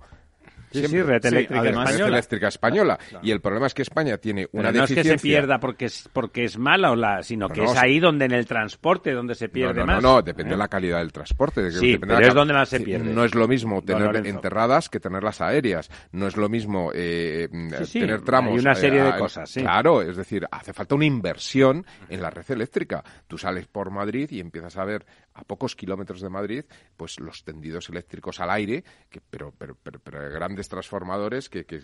Sí, 0.71 0.87
sí, 0.87 1.03
red 1.03 1.25
eléctrica 1.25 1.69
española. 1.71 2.07
eléctrica 2.07 2.49
española. 2.49 2.99
Y 3.23 3.31
el 3.31 3.41
problema 3.41 3.67
es 3.67 3.75
que 3.75 3.83
España 3.83 4.19
tiene 4.19 4.49
una 4.53 4.71
no 4.71 4.81
deficiencia... 4.81 5.11
no 5.11 5.17
es 5.17 5.23
que 5.23 5.29
se 5.29 5.35
pierda 5.35 5.59
porque 5.59 5.87
es, 5.87 6.09
porque 6.13 6.45
es 6.45 6.59
mala, 6.59 6.93
o 6.93 6.97
la, 6.97 7.23
sino 7.23 7.49
que 7.49 7.65
es 7.65 7.77
ahí 7.77 7.99
donde 7.99 8.27
en 8.27 8.33
el 8.33 8.47
transporte 8.47 9.13
donde 9.13 9.35
se 9.35 9.49
pierde 9.49 9.85
más. 9.85 10.03
No, 10.03 10.17
no, 10.17 10.23
depende 10.23 10.53
de 10.53 10.59
la 10.59 10.69
calidad 10.69 10.99
del 10.99 11.13
transporte. 11.13 11.71
Sí, 11.71 11.99
pero 11.99 12.19
es 12.19 12.35
donde 12.35 12.55
más 12.55 12.69
se 12.69 12.81
pierde. 12.81 13.13
No 13.13 13.25
es 13.25 13.35
lo 13.35 13.49
mismo 13.49 13.83
tener 13.83 14.27
enterradas 14.27 14.89
que 14.89 15.01
tenerlas 15.01 15.41
aéreas. 15.41 15.91
No 16.13 16.27
es 16.27 16.37
lo 16.37 16.49
mismo 16.49 16.93
eh, 16.95 17.49
tener 17.93 18.23
tramos... 18.23 18.53
Hay 18.53 18.59
una 18.61 18.75
serie 18.75 19.03
de 19.03 19.17
cosas, 19.17 19.51
sí. 19.51 19.63
Claro, 19.63 20.03
es 20.03 20.17
decir, 20.17 20.47
hace 20.51 20.73
falta 20.73 20.95
una 20.95 21.07
inversión 21.07 21.87
en 22.09 22.21
la 22.21 22.31
red 22.31 22.45
eléctrica. 22.51 23.03
Tú 23.27 23.39
sales 23.39 23.67
por 23.67 23.91
Madrid 23.91 24.29
y 24.31 24.41
empiezas 24.41 24.77
a 24.77 24.85
ver 24.85 25.07
a 25.39 25.45
pocos 25.45 25.77
kilómetros 25.77 26.21
de 26.21 26.29
Madrid, 26.29 26.65
pues 26.97 27.21
los 27.21 27.45
tendidos 27.45 27.89
eléctricos 27.89 28.41
al 28.41 28.51
aire, 28.51 28.83
que, 29.09 29.21
pero, 29.21 29.53
pero, 29.57 29.77
pero, 29.83 30.01
grandes 30.33 30.69
transformadores 30.69 31.49
que, 31.49 31.65
que, 31.65 31.81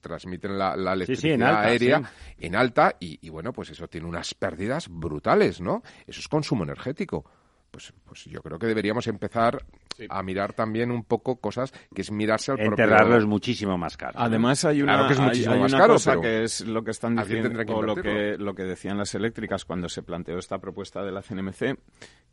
transmiten 0.00 0.58
la, 0.58 0.74
electricidad 0.74 1.64
aérea 1.64 2.02
en 2.38 2.54
alta 2.54 2.96
y, 3.00 3.18
y, 3.26 3.30
bueno, 3.30 3.52
pues 3.52 3.70
eso 3.70 3.88
tiene 3.88 4.06
unas 4.06 4.34
pérdidas 4.34 4.88
brutales, 4.88 5.60
¿no? 5.60 5.82
Eso 6.06 6.20
es 6.20 6.28
consumo 6.28 6.64
energético. 6.64 7.24
Pues, 7.70 7.92
pues 8.04 8.24
yo 8.24 8.42
creo 8.42 8.58
que 8.58 8.66
deberíamos 8.66 9.06
empezar 9.06 9.64
a 10.08 10.22
mirar 10.22 10.52
también 10.52 10.90
un 10.90 11.04
poco 11.04 11.36
cosas 11.36 11.72
que 11.94 12.02
es 12.02 12.10
mirarse 12.10 12.52
al 12.52 12.60
Enterrarlo 12.60 13.16
es 13.16 13.26
muchísimo 13.26 13.76
más 13.76 13.96
caro. 13.96 14.14
Además 14.16 14.64
hay 14.64 14.82
una, 14.82 15.06
que 15.06 15.14
es 15.14 15.20
muchísimo 15.20 15.56
más 15.56 15.72
caro, 15.72 15.94
cosa 15.94 16.20
que 16.20 16.44
es 16.44 16.66
lo 16.66 16.82
que 16.82 16.90
están 16.90 17.16
diciendo 17.16 17.60
o 17.74 17.82
lo 17.82 17.96
que, 17.96 18.36
lo 18.38 18.54
que 18.54 18.64
decían 18.64 18.98
las 18.98 19.14
eléctricas 19.14 19.64
cuando 19.64 19.88
se 19.88 20.02
planteó 20.02 20.38
esta 20.38 20.58
propuesta 20.58 21.02
de 21.02 21.12
la 21.12 21.22
CNMC 21.22 21.78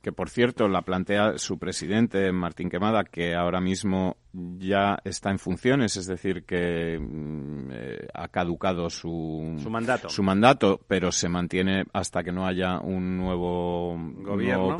que 0.05 0.11
por 0.11 0.29
cierto 0.29 0.67
la 0.67 0.83
plantea 0.83 1.39
su 1.39 1.57
presidente 1.57 2.31
Martín 2.31 2.69
Quemada, 2.69 3.05
que 3.05 3.33
ahora 3.33 3.59
mismo 3.59 4.17
ya 4.59 4.99
está 5.03 5.31
en 5.31 5.39
funciones, 5.39 5.97
es 5.97 6.05
decir, 6.05 6.43
que 6.45 6.99
mm, 6.99 7.69
eh, 7.71 8.07
ha 8.13 8.27
caducado 8.27 8.87
su, 8.91 9.55
su, 9.57 9.67
mandato. 9.71 10.07
su 10.07 10.21
mandato, 10.21 10.79
pero 10.87 11.11
se 11.11 11.27
mantiene 11.27 11.85
hasta 11.91 12.21
que 12.21 12.31
no 12.31 12.45
haya 12.45 12.79
un 12.81 13.17
nuevo 13.17 13.97
gobierno, 14.17 14.77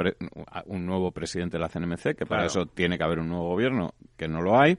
un 0.67 0.85
nuevo 0.85 1.09
presidente 1.11 1.57
de 1.57 1.61
la 1.61 1.69
CNMC, 1.69 2.15
que 2.15 2.27
para 2.27 2.45
eso 2.45 2.64
tiene 2.73 2.97
que 2.97 3.03
haber 3.03 3.19
un 3.19 3.29
nuevo 3.29 3.49
gobierno, 3.49 3.93
que 4.17 4.27
no 4.27 4.41
lo 4.41 4.59
hay. 4.59 4.77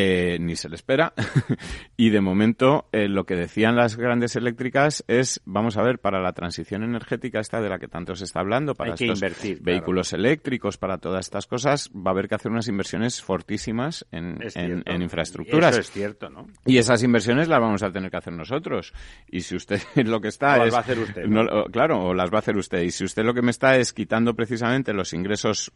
Eh, 0.00 0.38
ni 0.38 0.54
se 0.54 0.68
le 0.68 0.76
espera. 0.76 1.12
y 1.96 2.10
de 2.10 2.20
momento, 2.20 2.88
eh, 2.92 3.08
lo 3.08 3.24
que 3.24 3.34
decían 3.34 3.74
las 3.74 3.96
grandes 3.96 4.36
eléctricas 4.36 5.04
es, 5.08 5.40
vamos 5.44 5.76
a 5.76 5.82
ver, 5.82 5.98
para 5.98 6.20
la 6.20 6.32
transición 6.34 6.84
energética 6.84 7.40
esta 7.40 7.60
de 7.60 7.68
la 7.68 7.80
que 7.80 7.88
tanto 7.88 8.14
se 8.14 8.22
está 8.22 8.38
hablando, 8.38 8.76
para 8.76 8.94
estos 8.94 9.20
vehículos 9.60 10.12
eléctricos, 10.12 10.76
para 10.76 10.98
todas 10.98 11.26
estas 11.26 11.48
cosas, 11.48 11.90
va 11.90 12.10
a 12.10 12.14
haber 12.14 12.28
que 12.28 12.36
hacer 12.36 12.52
unas 12.52 12.68
inversiones 12.68 13.20
fortísimas 13.20 14.06
en, 14.12 14.38
en, 14.54 15.02
infraestructuras. 15.02 15.72
Eso 15.72 15.80
es 15.80 15.90
cierto, 15.90 16.30
¿no? 16.30 16.46
Y 16.64 16.78
esas 16.78 17.02
inversiones 17.02 17.48
las 17.48 17.58
vamos 17.58 17.82
a 17.82 17.90
tener 17.90 18.08
que 18.08 18.18
hacer 18.18 18.34
nosotros. 18.34 18.92
Y 19.26 19.40
si 19.40 19.56
usted 19.56 19.80
lo 19.96 20.20
que 20.20 20.28
está 20.28 20.60
o 20.60 20.64
es... 20.64 20.66
Las 20.66 20.74
va 20.74 20.78
a 20.78 20.82
hacer 20.82 20.98
usted. 21.00 21.24
claro, 21.72 22.04
o 22.04 22.14
las 22.14 22.30
va 22.30 22.36
a 22.36 22.38
hacer 22.38 22.56
usted. 22.56 22.82
Y 22.82 22.92
si 22.92 23.04
usted 23.04 23.24
lo 23.24 23.34
que 23.34 23.42
me 23.42 23.50
está 23.50 23.76
es 23.76 23.92
quitando 23.92 24.34
precisamente 24.34 24.92
los 24.92 25.12
ingresos 25.12 25.72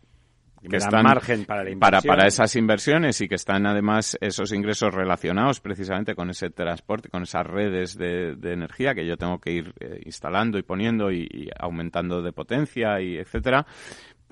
que 0.68 0.76
están 0.76 1.02
margen 1.02 1.44
para, 1.44 1.64
la 1.64 1.76
para, 1.78 2.00
para 2.02 2.26
esas 2.26 2.54
inversiones 2.56 3.20
y 3.20 3.28
que 3.28 3.34
están 3.34 3.66
además 3.66 4.16
esos 4.20 4.52
ingresos 4.52 4.94
relacionados 4.94 5.60
precisamente 5.60 6.14
con 6.14 6.30
ese 6.30 6.50
transporte, 6.50 7.08
con 7.08 7.24
esas 7.24 7.46
redes 7.46 7.96
de, 7.96 8.36
energía 8.42 8.94
que 8.94 9.06
yo 9.06 9.16
tengo 9.16 9.38
que 9.38 9.52
ir 9.52 9.74
eh, 9.80 10.00
instalando 10.04 10.58
y 10.58 10.62
poniendo 10.62 11.10
y, 11.10 11.22
y, 11.22 11.48
aumentando 11.58 12.22
de 12.22 12.32
potencia 12.32 13.00
y 13.00 13.16
etcétera 13.16 13.66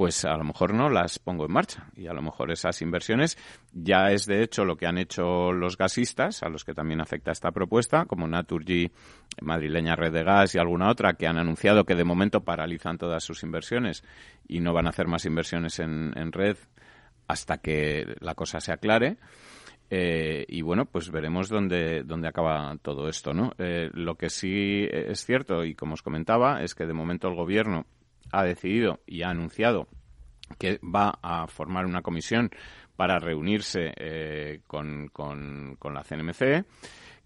pues 0.00 0.24
a 0.24 0.34
lo 0.38 0.44
mejor 0.44 0.72
no 0.72 0.88
las 0.88 1.18
pongo 1.18 1.44
en 1.44 1.52
marcha. 1.52 1.90
Y 1.94 2.06
a 2.06 2.14
lo 2.14 2.22
mejor 2.22 2.50
esas 2.50 2.80
inversiones 2.80 3.36
ya 3.70 4.12
es 4.12 4.24
de 4.24 4.42
hecho 4.42 4.64
lo 4.64 4.78
que 4.78 4.86
han 4.86 4.96
hecho 4.96 5.52
los 5.52 5.76
gasistas, 5.76 6.42
a 6.42 6.48
los 6.48 6.64
que 6.64 6.72
también 6.72 7.02
afecta 7.02 7.32
esta 7.32 7.50
propuesta, 7.50 8.06
como 8.06 8.26
Naturgy, 8.26 8.90
Madrileña 9.42 9.96
Red 9.96 10.14
de 10.14 10.24
Gas 10.24 10.54
y 10.54 10.58
alguna 10.58 10.88
otra, 10.88 11.12
que 11.18 11.26
han 11.26 11.36
anunciado 11.36 11.84
que 11.84 11.96
de 11.96 12.04
momento 12.04 12.42
paralizan 12.44 12.96
todas 12.96 13.22
sus 13.22 13.42
inversiones 13.42 14.02
y 14.48 14.60
no 14.60 14.72
van 14.72 14.86
a 14.86 14.88
hacer 14.88 15.06
más 15.06 15.26
inversiones 15.26 15.78
en, 15.80 16.32
red 16.32 16.56
hasta 17.28 17.58
que 17.58 18.16
la 18.20 18.34
cosa 18.34 18.58
se 18.60 18.72
aclare. 18.72 19.18
Eh, 19.90 20.46
y 20.48 20.62
bueno, 20.62 20.86
pues 20.86 21.10
veremos 21.10 21.50
dónde, 21.50 22.04
dónde 22.04 22.28
acaba 22.28 22.74
todo 22.80 23.06
esto, 23.06 23.34
¿no? 23.34 23.52
Eh, 23.58 23.90
lo 23.92 24.14
que 24.14 24.30
sí 24.30 24.88
es 24.90 25.26
cierto, 25.26 25.62
y 25.62 25.74
como 25.74 25.92
os 25.92 26.00
comentaba, 26.00 26.62
es 26.62 26.74
que 26.74 26.86
de 26.86 26.94
momento 26.94 27.28
el 27.28 27.34
gobierno 27.34 27.84
ha 28.32 28.44
decidido 28.44 29.00
y 29.06 29.22
ha 29.22 29.30
anunciado 29.30 29.88
que 30.58 30.78
va 30.82 31.18
a 31.22 31.46
formar 31.46 31.86
una 31.86 32.02
comisión 32.02 32.50
para 32.96 33.18
reunirse 33.18 33.92
eh, 33.96 34.60
con, 34.66 35.08
con, 35.08 35.76
con, 35.78 35.94
la 35.94 36.02
CNMC 36.02 36.66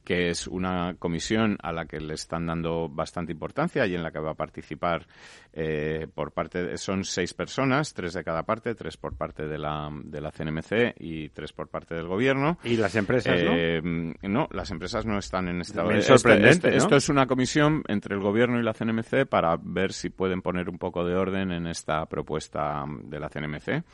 que 0.05 0.29
es 0.29 0.47
una 0.47 0.95
comisión 0.99 1.57
a 1.63 1.73
la 1.73 1.87
que 1.87 1.99
le 1.99 2.15
están 2.15 2.47
dando 2.47 2.89
bastante 2.89 3.33
importancia 3.33 3.87
y 3.87 3.95
en 3.95 4.03
la 4.03 4.11
que 4.11 4.19
va 4.19 4.33
a 4.33 4.35
participar 4.35 5.07
eh, 5.53 6.07
por 6.15 6.33
parte 6.33 6.63
de, 6.63 6.79
son 6.79 7.05
seis 7.05 7.33
personas, 7.33 7.95
tres 7.95 8.13
de 8.13 8.23
cada 8.23 8.43
parte, 8.43 8.75
tres 8.75 8.97
por 8.97 9.17
parte 9.17 9.47
de 9.47 9.59
la, 9.59 9.91
de 10.05 10.21
la 10.21 10.31
CNMC 10.31 10.95
y 10.99 11.31
tres 11.31 11.53
por 11.53 11.69
parte 11.69 11.95
del 11.95 12.07
gobierno. 12.07 12.59
¿Y 12.65 12.77
las 12.77 12.95
empresas 12.97 13.43
no? 13.43 13.53
Eh, 13.55 13.81
no, 13.83 14.49
las 14.53 14.71
empresas 14.71 15.07
no 15.07 15.19
están 15.19 15.49
en 15.49 15.63
esta... 15.63 15.83
Es 15.95 16.07
sorprendente, 16.07 16.51
este, 16.51 16.69
este, 16.69 16.79
Esto 16.79 16.97
es 16.97 17.09
una 17.09 17.27
comisión 17.27 17.83
entre 17.89 18.15
el 18.15 18.21
gobierno 18.21 18.61
y 18.61 18.63
la 18.63 18.75
CNMC 18.75 19.27
para 19.27 19.57
ver 19.61 19.93
si 19.93 20.11
pueden 20.11 20.43
poner 20.43 20.69
un 20.69 20.79
poco 20.79 21.05
de 21.05 21.15
orden 21.15 21.51
en 21.51 21.67
esta 21.67 22.05
propuesta 22.07 22.85
de 23.05 23.21
la 23.21 23.29
CNMC. 23.29 23.85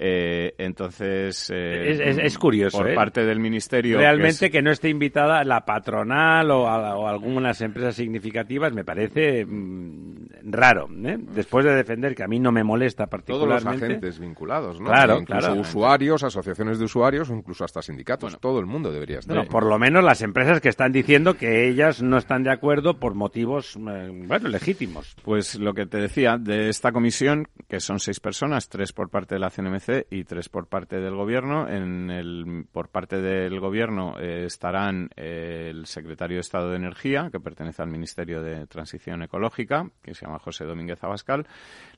Eh, 0.00 0.54
entonces, 0.58 1.50
eh, 1.52 2.20
es, 2.22 2.38
curioso. 2.38 2.78
Por 2.78 2.88
¿eh? 2.88 2.94
parte 2.94 3.24
del 3.24 3.40
Ministerio. 3.40 3.98
Realmente 3.98 4.48
que, 4.48 4.62
no 4.62 4.70
esté 4.70 4.90
invitada 4.90 5.42
la 5.42 5.64
patronal 5.64 6.52
o, 6.52 6.68
algunas 7.08 7.60
empresas 7.62 7.96
significativas 7.96 8.72
me 8.72 8.84
parece 8.84 9.44
mm, 9.44 10.50
raro. 10.52 10.88
Después 10.88 11.64
de 11.64 11.74
defender 11.74 12.14
que 12.14 12.22
a 12.22 12.28
mí 12.28 12.38
no 12.38 12.52
me 12.52 12.62
molesta 12.62 13.08
particularmente. 13.08 13.64
Todos 13.64 13.74
los 13.74 13.82
agentes 13.82 14.18
vinculados, 14.20 14.80
¿no? 14.80 14.86
Claro, 14.86 15.18
incluso 15.18 15.52
usuarios, 15.54 16.22
asociaciones 16.22 16.78
de 16.78 16.84
usuarios 16.84 17.28
o 17.30 17.34
incluso 17.34 17.64
hasta 17.64 17.82
sindicatos. 17.82 18.38
todo 18.38 18.60
el 18.60 18.66
mundo 18.66 18.92
debería 18.92 19.18
estar. 19.18 19.48
por 19.48 19.66
lo 19.66 19.80
menos 19.80 20.04
las 20.04 20.22
empresas 20.22 20.60
que 20.60 20.68
están 20.68 20.92
diciendo 20.92 21.34
que 21.34 21.68
ellas 21.68 22.02
no 22.02 22.18
están 22.18 22.44
de 22.44 22.52
acuerdo 22.52 23.00
por 23.00 23.14
motivos, 23.14 23.76
bueno, 23.76 24.48
legítimos. 24.48 25.16
Pues 25.24 25.56
lo 25.56 25.74
que 25.74 25.86
te 25.86 25.98
decía 25.98 26.38
de 26.38 26.68
esta 26.68 26.92
comisión, 26.92 27.48
que 27.68 27.80
son 27.80 27.98
seis 27.98 28.20
personas, 28.20 28.68
tres 28.68 28.92
por 28.92 29.08
parte 29.10 29.34
de 29.34 29.40
la 29.40 29.50
CNMC 29.50 29.87
y 30.10 30.24
tres 30.24 30.48
por 30.48 30.66
parte 30.66 31.00
del 31.00 31.14
Gobierno. 31.14 31.68
En 31.68 32.10
el, 32.10 32.66
por 32.70 32.88
parte 32.88 33.20
del 33.20 33.58
Gobierno 33.60 34.18
eh, 34.18 34.44
estarán 34.46 35.10
eh, 35.16 35.68
el 35.70 35.86
secretario 35.86 36.36
de 36.36 36.42
Estado 36.42 36.70
de 36.70 36.76
Energía, 36.76 37.28
que 37.30 37.40
pertenece 37.40 37.82
al 37.82 37.88
Ministerio 37.88 38.42
de 38.42 38.66
Transición 38.66 39.22
Ecológica, 39.22 39.90
que 40.02 40.14
se 40.14 40.26
llama 40.26 40.38
José 40.38 40.64
Domínguez 40.64 41.02
Abascal, 41.02 41.46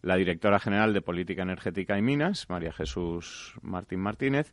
la 0.02 0.16
directora 0.16 0.60
general 0.60 0.92
de 0.92 1.02
Política 1.02 1.42
Energética 1.42 1.98
y 1.98 2.02
Minas, 2.02 2.48
María 2.48 2.72
Jesús 2.72 3.54
Martín 3.62 4.00
Martínez, 4.00 4.52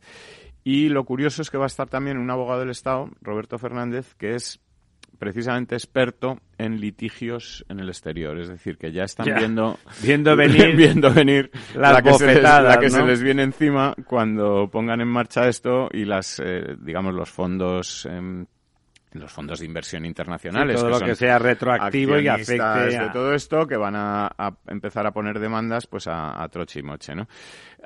y 0.64 0.88
lo 0.88 1.04
curioso 1.04 1.42
es 1.42 1.50
que 1.50 1.58
va 1.58 1.64
a 1.64 1.68
estar 1.68 1.88
también 1.88 2.18
un 2.18 2.30
abogado 2.30 2.60
del 2.60 2.70
Estado, 2.70 3.08
Roberto 3.20 3.58
Fernández, 3.58 4.14
que 4.14 4.34
es 4.34 4.60
precisamente 5.18 5.74
experto 5.74 6.38
en 6.58 6.80
litigios 6.80 7.64
en 7.68 7.80
el 7.80 7.88
exterior. 7.88 8.38
Es 8.38 8.48
decir, 8.48 8.78
que 8.78 8.92
ya 8.92 9.04
están 9.04 9.26
viendo, 9.26 9.78
viendo 10.02 10.36
venir, 10.36 10.74
viendo 10.76 11.12
venir 11.12 11.50
la 11.74 12.02
que, 12.02 12.14
se 12.14 12.26
les, 12.26 12.42
la 12.42 12.78
que 12.80 12.90
se 12.90 13.02
les 13.02 13.22
viene 13.22 13.42
encima 13.42 13.94
cuando 14.06 14.68
pongan 14.70 15.00
en 15.00 15.08
marcha 15.08 15.48
esto 15.48 15.88
y 15.92 16.04
las, 16.04 16.40
eh, 16.44 16.76
digamos, 16.80 17.14
los 17.14 17.30
fondos. 17.30 18.06
Eh, 18.10 18.44
los 19.12 19.32
fondos 19.32 19.60
de 19.60 19.64
inversión 19.64 20.04
internacionales. 20.04 20.76
todo 20.78 20.90
lo 20.90 21.00
que 21.00 21.14
sea 21.14 21.38
retroactivo 21.38 22.18
y 22.18 22.28
afecte 22.28 22.60
a... 22.60 22.84
de 22.84 23.10
todo 23.10 23.32
esto 23.32 23.66
que 23.66 23.78
van 23.78 23.94
a, 23.96 24.30
empezar 24.66 25.06
a 25.06 25.12
poner 25.12 25.38
demandas 25.38 25.86
pues 25.86 26.06
a, 26.06 26.42
a 26.42 26.48
troche 26.50 26.80
y 26.80 26.82
moche, 26.82 27.14
¿no? 27.14 27.26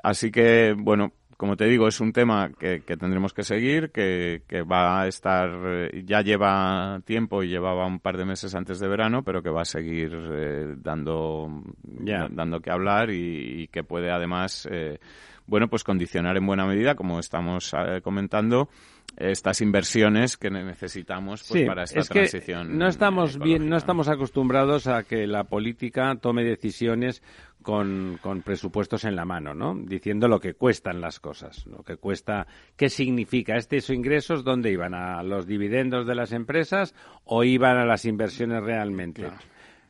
Así 0.03 0.31
que, 0.31 0.75
bueno, 0.77 1.13
como 1.43 1.57
te 1.57 1.65
digo, 1.65 1.89
es 1.89 1.99
un 1.99 2.13
tema 2.13 2.53
que, 2.57 2.79
tendremos 2.79 3.33
que 3.33 3.43
seguir, 3.43 3.91
que, 3.91 4.39
va 4.63 5.01
a 5.01 5.07
estar, 5.09 5.49
eh, 5.65 6.03
ya 6.05 6.21
lleva 6.21 7.01
tiempo 7.03 7.43
y 7.43 7.49
llevaba 7.49 7.85
un 7.85 7.99
par 7.99 8.15
de 8.15 8.23
meses 8.23 8.55
antes 8.55 8.79
de 8.79 8.87
verano, 8.87 9.25
pero 9.25 9.43
que 9.43 9.49
va 9.49 9.63
a 9.63 9.65
seguir 9.65 10.13
eh, 10.13 10.73
dando, 10.77 11.49
dando 11.83 12.61
que 12.61 12.71
hablar 12.71 13.09
y, 13.09 13.67
que 13.73 13.83
puede 13.83 14.09
además, 14.09 14.69
eh, 14.71 14.99
bueno, 15.45 15.67
pues 15.67 15.83
condicionar 15.83 16.37
en 16.37 16.47
buena 16.47 16.65
medida, 16.65 16.95
como 16.95 17.19
estamos 17.19 17.75
comentando, 18.05 18.69
estas 19.17 19.61
inversiones 19.61 20.37
que 20.37 20.49
necesitamos 20.49 21.45
pues, 21.47 21.65
para 21.65 21.83
esta 21.83 22.01
transición. 22.01 22.77
no 22.77 22.87
estamos 22.87 23.37
bien, 23.37 23.69
no 23.69 23.77
estamos 23.77 24.07
acostumbrados 24.07 24.87
a 24.87 25.03
que 25.03 25.27
la 25.27 25.43
política 25.43 26.15
tome 26.19 26.43
decisiones 26.43 27.21
con, 27.61 28.19
con, 28.21 28.41
presupuestos 28.41 29.05
en 29.05 29.15
la 29.15 29.23
mano, 29.23 29.53
¿no? 29.53 29.75
Diciendo 29.75 30.27
lo 30.27 30.39
que 30.39 30.55
cuestan 30.55 30.99
las 30.99 31.19
cosas, 31.19 31.65
lo 31.65 31.83
que 31.83 31.95
cuesta, 31.95 32.47
qué 32.75 32.89
significa 32.89 33.55
estos 33.55 33.89
ingresos, 33.89 34.43
dónde 34.43 34.71
iban 34.71 34.93
a 34.93 35.23
los 35.23 35.47
dividendos 35.47 36.05
de 36.05 36.15
las 36.15 36.33
empresas 36.33 36.93
o 37.23 37.43
iban 37.43 37.77
a 37.77 37.85
las 37.85 38.05
inversiones 38.05 38.63
realmente. 38.63 39.27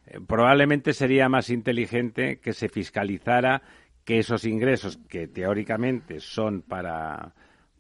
Eh, 0.05 0.19
probablemente 0.28 0.93
sería 0.93 1.30
más 1.30 1.49
inteligente 1.49 2.39
que 2.39 2.53
se 2.53 2.69
fiscalizara 2.69 3.63
que 4.03 4.19
esos 4.19 4.45
ingresos 4.45 4.97
que 5.07 5.28
teóricamente 5.28 6.19
son 6.19 6.61
para 6.61 7.34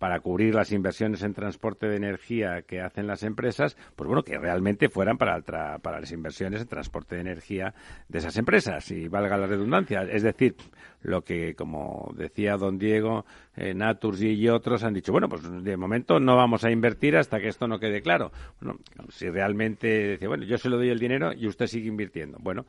para 0.03 0.19
cubrir 0.19 0.53
las 0.53 0.73
inversiones 0.73 1.23
en 1.23 1.33
transporte 1.33 1.87
de 1.87 1.95
energía 1.95 2.63
que 2.63 2.81
hacen 2.81 3.07
las 3.07 3.23
empresas, 3.23 3.77
pues 3.95 4.05
bueno, 4.05 4.21
que 4.21 4.37
realmente 4.37 4.89
fueran 4.89 5.17
para, 5.17 5.39
para 5.39 6.01
las 6.01 6.11
inversiones 6.11 6.59
en 6.59 6.67
transporte 6.67 7.15
de 7.15 7.21
energía 7.21 7.73
de 8.09 8.17
esas 8.17 8.35
empresas, 8.35 8.91
y 8.91 9.07
valga 9.07 9.37
la 9.37 9.47
redundancia. 9.47 10.01
Es 10.01 10.21
decir, 10.21 10.57
lo 11.03 11.21
que, 11.21 11.55
como 11.55 12.13
decía 12.17 12.57
don 12.57 12.77
Diego, 12.77 13.23
eh, 13.55 13.73
y 13.73 14.49
otros 14.49 14.83
han 14.83 14.93
dicho, 14.93 15.13
bueno, 15.13 15.29
pues 15.29 15.41
de 15.63 15.77
momento 15.77 16.19
no 16.19 16.35
vamos 16.35 16.65
a 16.65 16.71
invertir 16.71 17.15
hasta 17.15 17.39
que 17.39 17.47
esto 17.47 17.65
no 17.69 17.79
quede 17.79 18.01
claro. 18.01 18.33
Bueno, 18.59 18.79
si 19.07 19.29
realmente 19.29 19.87
decía, 19.87 20.27
bueno, 20.27 20.43
yo 20.43 20.57
se 20.57 20.67
lo 20.67 20.75
doy 20.75 20.89
el 20.89 20.99
dinero 20.99 21.31
y 21.31 21.47
usted 21.47 21.67
sigue 21.67 21.87
invirtiendo. 21.87 22.39
Bueno, 22.41 22.65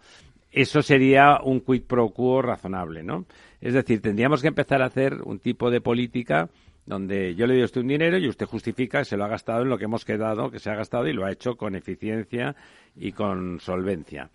eso 0.53 0.82
sería 0.82 1.41
un 1.43 1.62
quid 1.62 1.82
pro 1.82 2.11
quo 2.11 2.43
razonable, 2.43 3.03
¿no? 3.03 3.26
Es 3.61 3.74
decir, 3.74 4.01
tendríamos 4.01 4.41
que 4.41 4.47
empezar 4.47 4.82
a 4.82 4.87
hacer 4.87 5.14
un 5.24 5.41
tipo 5.41 5.68
de 5.68 5.80
política 5.80 6.49
donde 6.87 7.35
yo 7.35 7.47
le 7.47 7.55
doy 7.55 7.62
a 7.62 7.66
usted 7.66 7.80
un 7.80 7.89
dinero 7.89 8.18
y 8.18 8.28
usted 8.28 8.47
justifica 8.47 8.99
que 8.99 9.05
se 9.05 9.16
lo 9.16 9.24
ha 9.24 9.28
gastado 9.28 9.62
en 9.62 9.68
lo 9.68 9.78
que 9.78 9.85
hemos 9.85 10.05
quedado, 10.05 10.51
que 10.51 10.59
se 10.59 10.70
ha 10.70 10.74
gastado 10.74 11.07
y 11.07 11.12
lo 11.12 11.24
ha 11.24 11.32
hecho 11.32 11.57
con 11.57 11.74
eficiencia 11.74 12.55
y 12.95 13.12
con 13.12 13.61
solvencia. 13.61 14.30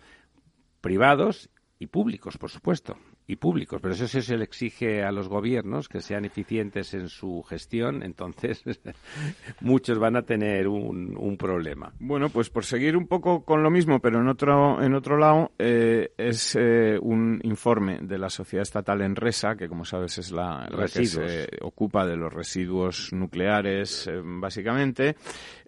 Privados 0.80 1.50
y 1.78 1.86
públicos, 1.86 2.38
por 2.38 2.50
supuesto 2.50 2.96
y 3.30 3.36
públicos, 3.36 3.80
pero 3.80 3.94
eso 3.94 4.08
se 4.08 4.36
le 4.36 4.42
exige 4.42 5.04
a 5.04 5.12
los 5.12 5.28
gobiernos 5.28 5.88
que 5.88 6.00
sean 6.00 6.24
eficientes 6.24 6.94
en 6.94 7.08
su 7.08 7.42
gestión, 7.44 8.02
entonces 8.02 8.64
muchos 9.60 9.98
van 9.98 10.16
a 10.16 10.22
tener 10.22 10.66
un, 10.66 11.16
un, 11.16 11.36
problema. 11.36 11.92
Bueno, 12.00 12.28
pues 12.28 12.50
por 12.50 12.64
seguir 12.64 12.96
un 12.96 13.06
poco 13.06 13.44
con 13.44 13.62
lo 13.62 13.70
mismo, 13.70 14.00
pero 14.00 14.20
en 14.20 14.28
otro 14.28 14.82
en 14.82 14.94
otro 14.94 15.16
lado 15.16 15.52
es 15.58 16.56
eh, 16.56 16.98
un 17.00 17.40
informe 17.44 18.00
de 18.02 18.18
la 18.18 18.28
sociedad 18.28 18.62
estatal 18.62 19.00
Enresa, 19.02 19.54
que 19.54 19.68
como 19.68 19.84
sabes 19.84 20.18
es 20.18 20.32
la, 20.32 20.68
la 20.68 20.86
que 20.86 21.06
se 21.06 21.48
ocupa 21.60 22.04
de 22.04 22.16
los 22.16 22.32
residuos 22.32 23.12
nucleares, 23.12 24.08
eh, 24.08 24.20
básicamente, 24.24 25.14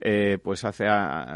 eh, 0.01 0.39
pues 0.43 0.65
hace 0.65 0.87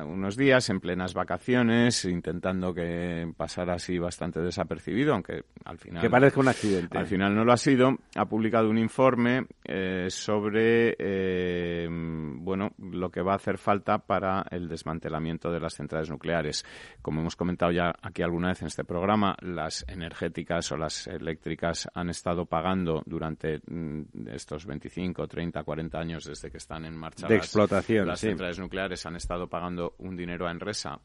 unos 0.04 0.36
días 0.36 0.68
en 0.70 0.80
plenas 0.80 1.14
vacaciones, 1.14 2.04
intentando 2.04 2.74
que 2.74 3.32
pasara 3.36 3.74
así 3.74 3.98
bastante 3.98 4.40
desapercibido, 4.40 5.14
aunque 5.14 5.44
al 5.64 5.78
final 5.78 6.02
parezca 6.20 6.40
un 6.40 6.48
accidente. 6.48 6.98
Al 6.98 7.06
final 7.06 7.34
no 7.34 7.44
lo 7.44 7.52
ha 7.52 7.56
sido. 7.56 7.98
Ha 8.14 8.26
publicado 8.26 8.68
un 8.68 8.78
informe 8.78 9.46
eh, 9.64 10.06
sobre 10.08 10.96
eh, 10.98 11.88
bueno 11.90 12.70
lo 12.78 13.10
que 13.10 13.22
va 13.22 13.32
a 13.32 13.36
hacer 13.36 13.58
falta 13.58 13.98
para 13.98 14.44
el 14.50 14.68
desmantelamiento 14.68 15.50
de 15.50 15.60
las 15.60 15.74
centrales 15.74 16.10
nucleares. 16.10 16.64
Como 17.02 17.20
hemos 17.20 17.36
comentado 17.36 17.72
ya 17.72 17.94
aquí 18.00 18.22
alguna 18.22 18.48
vez 18.48 18.62
en 18.62 18.68
este 18.68 18.84
programa, 18.84 19.36
las 19.40 19.84
energéticas 19.88 20.72
o 20.72 20.76
las 20.76 21.06
eléctricas 21.06 21.88
han 21.94 22.08
estado 22.08 22.46
pagando 22.46 23.02
durante 23.04 23.60
mm, 23.66 24.28
estos 24.28 24.66
25, 24.66 25.26
30, 25.26 25.62
40 25.62 25.98
años 25.98 26.24
desde 26.24 26.50
que 26.50 26.58
están 26.58 26.84
en 26.84 26.96
marcha 26.96 27.26
de 27.26 27.36
explotación. 27.36 28.06
Las 28.06 28.20
centrales 28.20 28.58
nucleares 28.58 29.04
han 29.06 29.16
estado 29.16 29.48
pagando 29.48 29.94
un 29.98 30.16
dinero 30.16 30.46
a 30.46 30.50
Enresa 30.50 30.98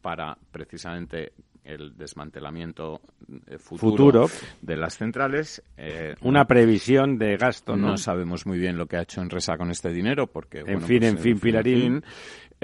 para 0.00 0.36
precisamente 0.50 1.32
el 1.64 1.96
desmantelamiento 1.96 3.00
eh, 3.46 3.58
futuro, 3.58 4.28
de 4.60 4.76
las 4.76 4.96
centrales. 4.98 5.62
Eh, 5.76 6.14
Una 6.22 6.44
previsión 6.46 7.18
de 7.18 7.36
gasto, 7.36 7.76
¿no? 7.76 7.88
No 7.88 7.96
sabemos 7.96 8.46
muy 8.46 8.58
bien 8.58 8.76
lo 8.76 8.86
que 8.86 8.96
ha 8.96 9.02
hecho 9.02 9.20
Enresa 9.20 9.56
con 9.56 9.70
este 9.70 9.90
dinero, 9.90 10.26
porque... 10.26 10.60
En 10.60 10.82
fin, 10.82 11.00
pues, 11.00 11.12
en 11.12 11.18
fin, 11.18 11.38
Pilarín. 11.38 12.04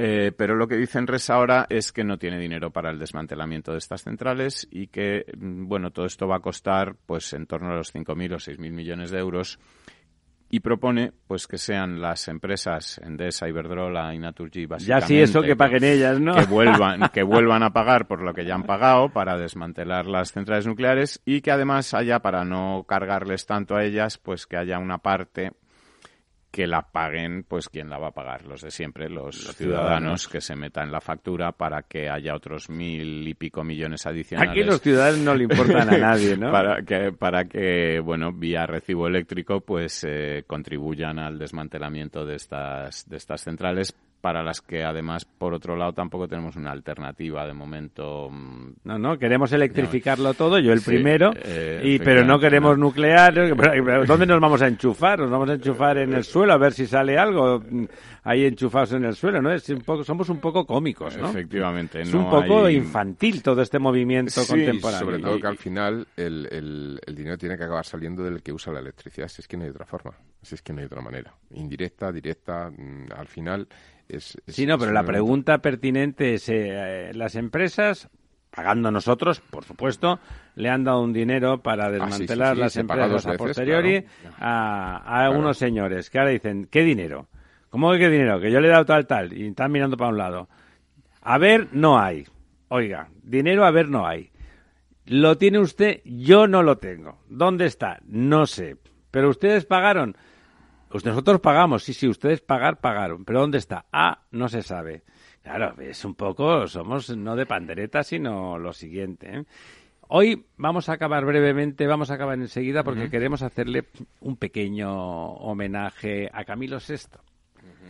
Eh, 0.00 0.30
pero 0.36 0.54
lo 0.54 0.68
que 0.68 0.76
dice 0.76 0.98
Enresa 0.98 1.34
ahora 1.34 1.66
es 1.68 1.90
que 1.90 2.04
no 2.04 2.18
tiene 2.18 2.38
dinero 2.38 2.70
para 2.70 2.90
el 2.90 3.00
desmantelamiento 3.00 3.72
de 3.72 3.78
estas 3.78 4.04
centrales 4.04 4.68
y 4.70 4.86
que, 4.86 5.24
mm, 5.36 5.66
bueno, 5.66 5.90
todo 5.90 6.06
esto 6.06 6.28
va 6.28 6.36
a 6.36 6.40
costar 6.40 6.94
pues 7.04 7.32
en 7.32 7.46
torno 7.46 7.72
a 7.72 7.76
los 7.76 7.92
5.000 7.92 8.34
o 8.34 8.38
6.000 8.38 8.70
millones 8.70 9.10
de 9.10 9.18
euros 9.18 9.58
y 10.50 10.60
propone 10.60 11.12
pues 11.26 11.46
que 11.46 11.58
sean 11.58 12.00
las 12.00 12.28
empresas 12.28 12.98
Endesa, 13.04 13.48
Iberdrola 13.48 14.14
y 14.14 14.18
Naturgy 14.18 14.66
básicamente 14.66 15.02
ya 15.02 15.06
sí 15.06 15.20
eso 15.20 15.42
que 15.42 15.56
paguen 15.56 15.84
ellas 15.84 16.20
no 16.20 16.34
que 16.34 16.46
vuelvan 16.46 17.08
que 17.12 17.22
vuelvan 17.22 17.62
a 17.62 17.72
pagar 17.72 18.06
por 18.06 18.22
lo 18.22 18.32
que 18.32 18.44
ya 18.44 18.54
han 18.54 18.62
pagado 18.62 19.10
para 19.10 19.36
desmantelar 19.36 20.06
las 20.06 20.32
centrales 20.32 20.66
nucleares 20.66 21.20
y 21.24 21.42
que 21.42 21.50
además 21.50 21.92
haya 21.94 22.20
para 22.20 22.44
no 22.44 22.84
cargarles 22.88 23.46
tanto 23.46 23.76
a 23.76 23.84
ellas 23.84 24.18
pues 24.18 24.46
que 24.46 24.56
haya 24.56 24.78
una 24.78 24.98
parte 24.98 25.52
que 26.58 26.66
la 26.66 26.82
paguen, 26.82 27.44
pues 27.46 27.68
quien 27.68 27.88
la 27.88 27.98
va 27.98 28.08
a 28.08 28.10
pagar, 28.10 28.44
los 28.44 28.62
de 28.62 28.72
siempre, 28.72 29.08
los, 29.08 29.36
ciudadanos, 29.54 30.26
que 30.26 30.40
se 30.40 30.56
metan 30.56 30.90
la 30.90 31.00
factura 31.00 31.52
para 31.52 31.82
que 31.82 32.10
haya 32.10 32.34
otros 32.34 32.68
mil 32.68 33.28
y 33.28 33.34
pico 33.34 33.62
millones 33.62 34.04
adicionales. 34.06 34.50
Aquí 34.50 34.64
los 34.64 34.80
ciudadanos 34.80 35.20
no 35.20 35.36
le 35.36 35.44
importan 35.44 35.94
a 35.94 35.96
nadie, 35.96 36.36
¿no? 36.36 36.50
para 36.50 36.82
que, 36.82 37.12
para 37.12 37.44
que, 37.44 38.00
bueno, 38.00 38.32
vía 38.32 38.66
recibo 38.66 39.06
eléctrico, 39.06 39.60
pues 39.60 40.02
eh, 40.02 40.42
contribuyan 40.48 41.20
al 41.20 41.38
desmantelamiento 41.38 42.26
de 42.26 42.34
estas, 42.34 43.08
de 43.08 43.18
estas 43.18 43.40
centrales 43.40 43.94
para 44.20 44.42
las 44.42 44.60
que 44.60 44.82
además, 44.82 45.24
por 45.24 45.54
otro 45.54 45.76
lado, 45.76 45.92
tampoco 45.92 46.26
tenemos 46.26 46.56
una 46.56 46.72
alternativa 46.72 47.46
de 47.46 47.52
momento. 47.52 48.28
Mm, 48.30 48.72
no, 48.84 48.98
no, 48.98 49.18
queremos 49.18 49.52
electrificarlo 49.52 50.34
todo, 50.34 50.58
yo 50.58 50.72
el 50.72 50.82
primero, 50.82 51.30
eh, 51.36 51.80
y 51.84 51.98
pero 51.98 52.24
no 52.24 52.38
queremos 52.40 52.76
nuclear. 52.78 53.34
¿Dónde 54.06 54.26
nos 54.26 54.40
vamos 54.40 54.62
a 54.62 54.68
enchufar? 54.68 55.20
Nos 55.20 55.30
vamos 55.30 55.50
a 55.50 55.54
enchufar 55.54 55.98
en 55.98 56.14
el 56.14 56.24
suelo 56.24 56.52
a 56.52 56.58
ver 56.58 56.72
si 56.72 56.86
sale 56.86 57.16
algo 57.16 57.62
ahí 58.24 58.44
enchufados 58.44 58.92
en 58.92 59.04
el 59.04 59.14
suelo, 59.14 59.40
¿no? 59.40 59.52
Es 59.52 59.68
un 59.70 59.80
poco, 59.80 60.04
somos 60.04 60.28
un 60.28 60.38
poco 60.38 60.66
cómicos, 60.66 61.16
¿no? 61.16 61.30
Efectivamente. 61.30 62.02
Es 62.02 62.12
un 62.12 62.28
poco 62.28 62.68
infantil 62.68 63.42
todo 63.42 63.62
este 63.62 63.78
movimiento 63.78 64.42
contemporáneo. 64.46 65.06
sobre 65.06 65.18
todo 65.18 65.40
que 65.40 65.46
al 65.46 65.56
final 65.56 66.06
el, 66.16 66.46
el, 66.50 67.00
el 67.06 67.14
dinero 67.14 67.38
tiene 67.38 67.56
que 67.56 67.64
acabar 67.64 67.86
saliendo 67.86 68.22
del 68.22 68.42
que 68.42 68.52
usa 68.52 68.72
la 68.72 68.80
electricidad, 68.80 69.28
si 69.28 69.42
es 69.42 69.48
que 69.48 69.56
no 69.56 69.64
hay 69.64 69.70
otra 69.70 69.86
forma, 69.86 70.12
si 70.42 70.56
es 70.56 70.62
que 70.62 70.72
no 70.72 70.80
hay 70.80 70.86
otra 70.86 71.00
manera. 71.00 71.32
Indirecta, 71.50 72.12
directa, 72.12 72.70
mm, 72.70 73.12
al 73.16 73.28
final 73.28 73.68
sí, 74.46 74.66
no, 74.66 74.78
pero 74.78 74.92
la 74.92 75.04
pregunta 75.04 75.58
pertinente 75.58 76.34
es, 76.34 76.48
eh, 76.48 77.10
las 77.14 77.34
empresas, 77.34 78.08
pagando 78.50 78.90
nosotros, 78.90 79.40
por 79.40 79.64
supuesto, 79.64 80.18
le 80.54 80.70
han 80.70 80.84
dado 80.84 81.02
un 81.02 81.12
dinero 81.12 81.62
para 81.62 81.86
ah, 81.86 81.90
desmantelar 81.90 82.56
las 82.56 82.76
empresas 82.76 83.26
a 83.26 83.34
posteriori 83.34 84.04
a, 84.38 85.30
unos 85.34 85.58
señores 85.58 86.10
que 86.10 86.18
ahora 86.18 86.30
dicen, 86.30 86.68
¿qué 86.70 86.82
dinero? 86.82 87.28
¿Cómo 87.70 87.92
que 87.92 87.98
qué 87.98 88.08
dinero? 88.08 88.40
Que 88.40 88.50
yo 88.50 88.60
le 88.60 88.68
he 88.68 88.70
dado 88.70 88.86
tal, 88.86 89.06
tal, 89.06 89.32
y 89.32 89.46
están 89.46 89.70
mirando 89.70 89.96
para 89.96 90.10
un 90.10 90.18
lado. 90.18 90.48
A 91.20 91.36
ver, 91.36 91.68
no 91.72 91.98
hay. 91.98 92.26
Oiga, 92.68 93.08
dinero 93.22 93.64
a 93.64 93.70
ver 93.70 93.88
no 93.88 94.06
hay. 94.06 94.30
Lo 95.04 95.38
tiene 95.38 95.58
usted, 95.58 96.00
yo 96.04 96.46
no 96.46 96.62
lo 96.62 96.78
tengo. 96.78 97.18
¿Dónde 97.28 97.66
está? 97.66 97.98
No 98.06 98.46
sé. 98.46 98.76
Pero 99.10 99.30
ustedes 99.30 99.64
pagaron. 99.64 100.16
Pues 100.88 101.04
nosotros 101.04 101.40
pagamos, 101.40 101.84
sí, 101.84 101.92
sí, 101.92 102.08
ustedes 102.08 102.40
pagar, 102.40 102.80
pagaron. 102.80 103.24
Pero 103.24 103.40
¿dónde 103.40 103.58
está? 103.58 103.86
Ah, 103.92 104.22
no 104.30 104.48
se 104.48 104.62
sabe. 104.62 105.02
Claro, 105.42 105.74
es 105.80 106.04
un 106.04 106.14
poco, 106.14 106.66
somos 106.66 107.14
no 107.16 107.36
de 107.36 107.46
pandereta, 107.46 108.02
sino 108.02 108.58
lo 108.58 108.72
siguiente. 108.72 109.38
¿eh? 109.38 109.44
Hoy 110.08 110.46
vamos 110.56 110.88
a 110.88 110.94
acabar 110.94 111.24
brevemente, 111.24 111.86
vamos 111.86 112.10
a 112.10 112.14
acabar 112.14 112.38
enseguida 112.38 112.82
porque 112.82 113.10
queremos 113.10 113.42
hacerle 113.42 113.84
un 114.20 114.36
pequeño 114.36 114.90
homenaje 114.90 116.30
a 116.32 116.44
Camilo 116.44 116.78
VI. 116.78 117.18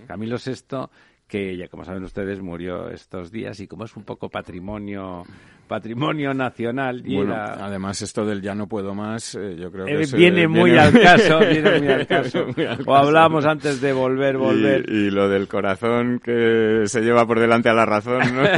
Camilo 0.06 0.36
VI, 0.36 0.88
que 1.28 1.56
ya 1.56 1.68
como 1.68 1.84
saben 1.84 2.02
ustedes 2.04 2.40
murió 2.40 2.88
estos 2.88 3.30
días 3.30 3.60
y 3.60 3.66
como 3.66 3.84
es 3.84 3.94
un 3.96 4.04
poco 4.04 4.28
patrimonio 4.30 5.24
patrimonio 5.68 6.32
nacional 6.32 7.02
y 7.04 7.16
bueno, 7.16 7.34
además 7.34 8.00
esto 8.00 8.24
del 8.24 8.40
ya 8.40 8.54
no 8.54 8.66
puedo 8.66 8.94
más 8.94 9.34
eh, 9.34 9.56
yo 9.58 9.70
creo 9.70 9.84
que 9.84 10.02
eh, 10.02 10.06
viene, 10.16 10.48
muy 10.48 10.76
al 10.78 10.98
caso 10.98 11.40
viene 11.40 11.78
muy 11.78 11.88
al 11.88 12.06
caso. 12.06 12.46
o 12.86 12.96
hablamos 12.96 13.44
antes 13.44 13.80
de 13.82 13.92
volver 13.92 14.38
volver. 14.38 14.90
y, 14.90 15.10
lo 15.10 15.28
del 15.28 15.46
corazón 15.46 16.20
que 16.24 16.84
se 16.86 17.02
lleva 17.02 17.26
por 17.26 17.38
delante 17.38 17.68
a 17.68 17.74
la 17.74 17.84
razón 17.84 18.22
¿no? 18.34 18.42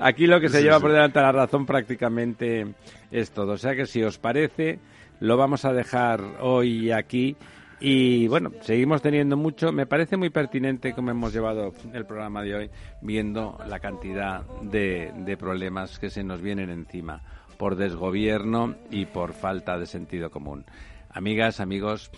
aquí 0.00 0.26
lo 0.26 0.40
que 0.40 0.48
se 0.48 0.62
lleva 0.62 0.80
por 0.80 0.90
delante 0.90 1.20
a 1.20 1.22
la 1.22 1.32
razón 1.32 1.66
prácticamente 1.66 2.66
es 3.10 3.30
todo. 3.30 3.52
O 3.52 3.58
sea 3.58 3.74
que 3.74 3.86
si 3.86 4.02
os 4.02 4.18
parece 4.18 4.80
lo 5.20 5.36
vamos 5.36 5.64
a 5.64 5.72
dejar 5.72 6.20
hoy 6.40 6.90
aquí 6.90 7.36
y 7.86 8.28
bueno, 8.28 8.50
seguimos 8.62 9.02
teniendo 9.02 9.36
mucho. 9.36 9.70
Me 9.70 9.84
parece 9.84 10.16
muy 10.16 10.30
pertinente 10.30 10.94
cómo 10.94 11.10
hemos 11.10 11.34
llevado 11.34 11.74
el 11.92 12.06
programa 12.06 12.42
de 12.42 12.54
hoy, 12.54 12.70
viendo 13.02 13.58
la 13.68 13.78
cantidad 13.78 14.40
de, 14.62 15.12
de 15.18 15.36
problemas 15.36 15.98
que 15.98 16.08
se 16.08 16.24
nos 16.24 16.40
vienen 16.40 16.70
encima 16.70 17.20
por 17.58 17.76
desgobierno 17.76 18.74
y 18.90 19.04
por 19.04 19.34
falta 19.34 19.78
de 19.78 19.84
sentido 19.84 20.30
común. 20.30 20.64
Amigas, 21.10 21.60
amigos, 21.60 22.10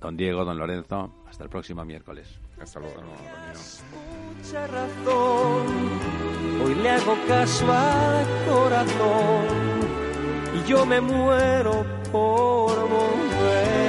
don 0.00 0.16
Diego, 0.16 0.46
don 0.46 0.56
Lorenzo, 0.56 1.12
hasta 1.28 1.44
el 1.44 1.50
próximo 1.50 1.84
miércoles. 1.84 2.40
Hasta 2.58 2.80
luego. 2.80 3.02
Mucha 4.38 4.66
razón, 4.66 5.66
hoy 6.64 6.74
le 6.76 6.90
hago 6.90 7.14
caso 7.28 7.70
al 7.70 8.26
corazón 8.48 9.44
y 10.54 10.66
yo 10.66 10.86
me 10.86 10.98
muero 11.02 11.84
por 12.10 12.88
volver. 12.88 13.83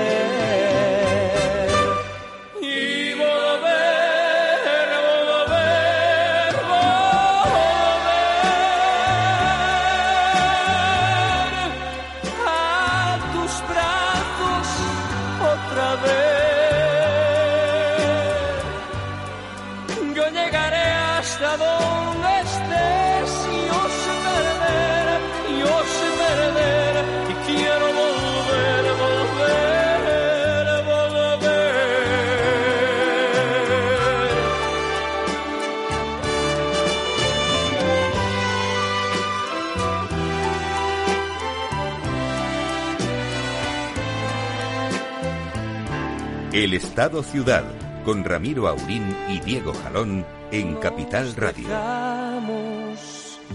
Estado 46.76 47.24
Ciudad, 47.24 47.64
con 48.04 48.26
Ramiro 48.26 48.68
Aurín 48.68 49.16
y 49.30 49.40
Diego 49.40 49.74
Jalón 49.74 50.26
en 50.52 50.76
Capital 50.76 51.34
Radio. 51.36 51.70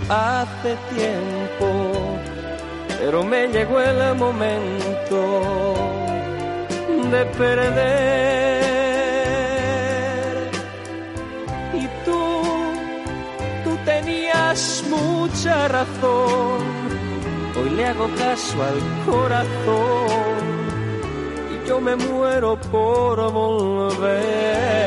Hace 0.09 0.77
tiempo, 0.95 1.93
pero 2.99 3.23
me 3.23 3.47
llegó 3.49 3.79
el 3.81 4.14
momento 4.16 5.75
de 7.12 7.27
perder. 7.27 8.71
Y 11.75 11.87
tú, 12.07 12.43
tú 13.64 13.77
tenías 13.85 14.83
mucha 14.89 15.68
razón. 15.68 16.61
Hoy 17.61 17.68
le 17.77 17.85
hago 17.85 18.09
caso 18.16 18.62
al 18.62 18.81
corazón 19.05 20.51
yo 21.71 21.81
me 21.81 21.95
muero 21.95 22.60
por 22.71 23.33
volver. 23.33 24.80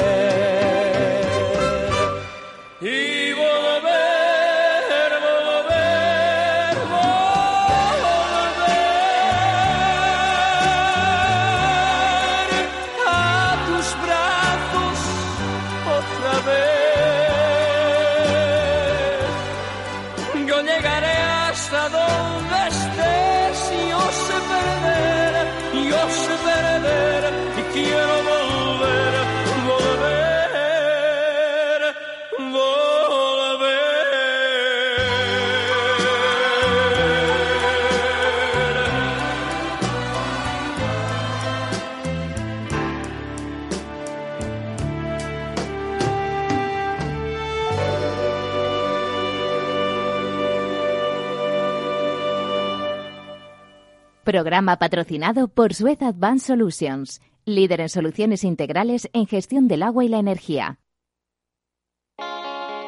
Programa 54.24 54.78
patrocinado 54.78 55.50
por 55.50 55.74
Suez 55.74 56.02
Advanced 56.02 56.48
Solutions, 56.48 57.22
líder 57.44 57.82
en 57.82 57.90
soluciones 57.90 58.46
integrales 58.46 59.10
en 59.12 59.28
gestión 59.28 59.68
del 59.68 59.84
agua 59.84 60.06
y 60.06 60.08
la 60.08 60.18
energía. 60.18 60.80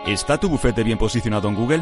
¿Está 0.08 0.40
tu 0.40 0.48
bufete 0.48 0.84
bien 0.84 0.98
posicionado 0.98 1.50
en 1.50 1.56
Google? 1.56 1.82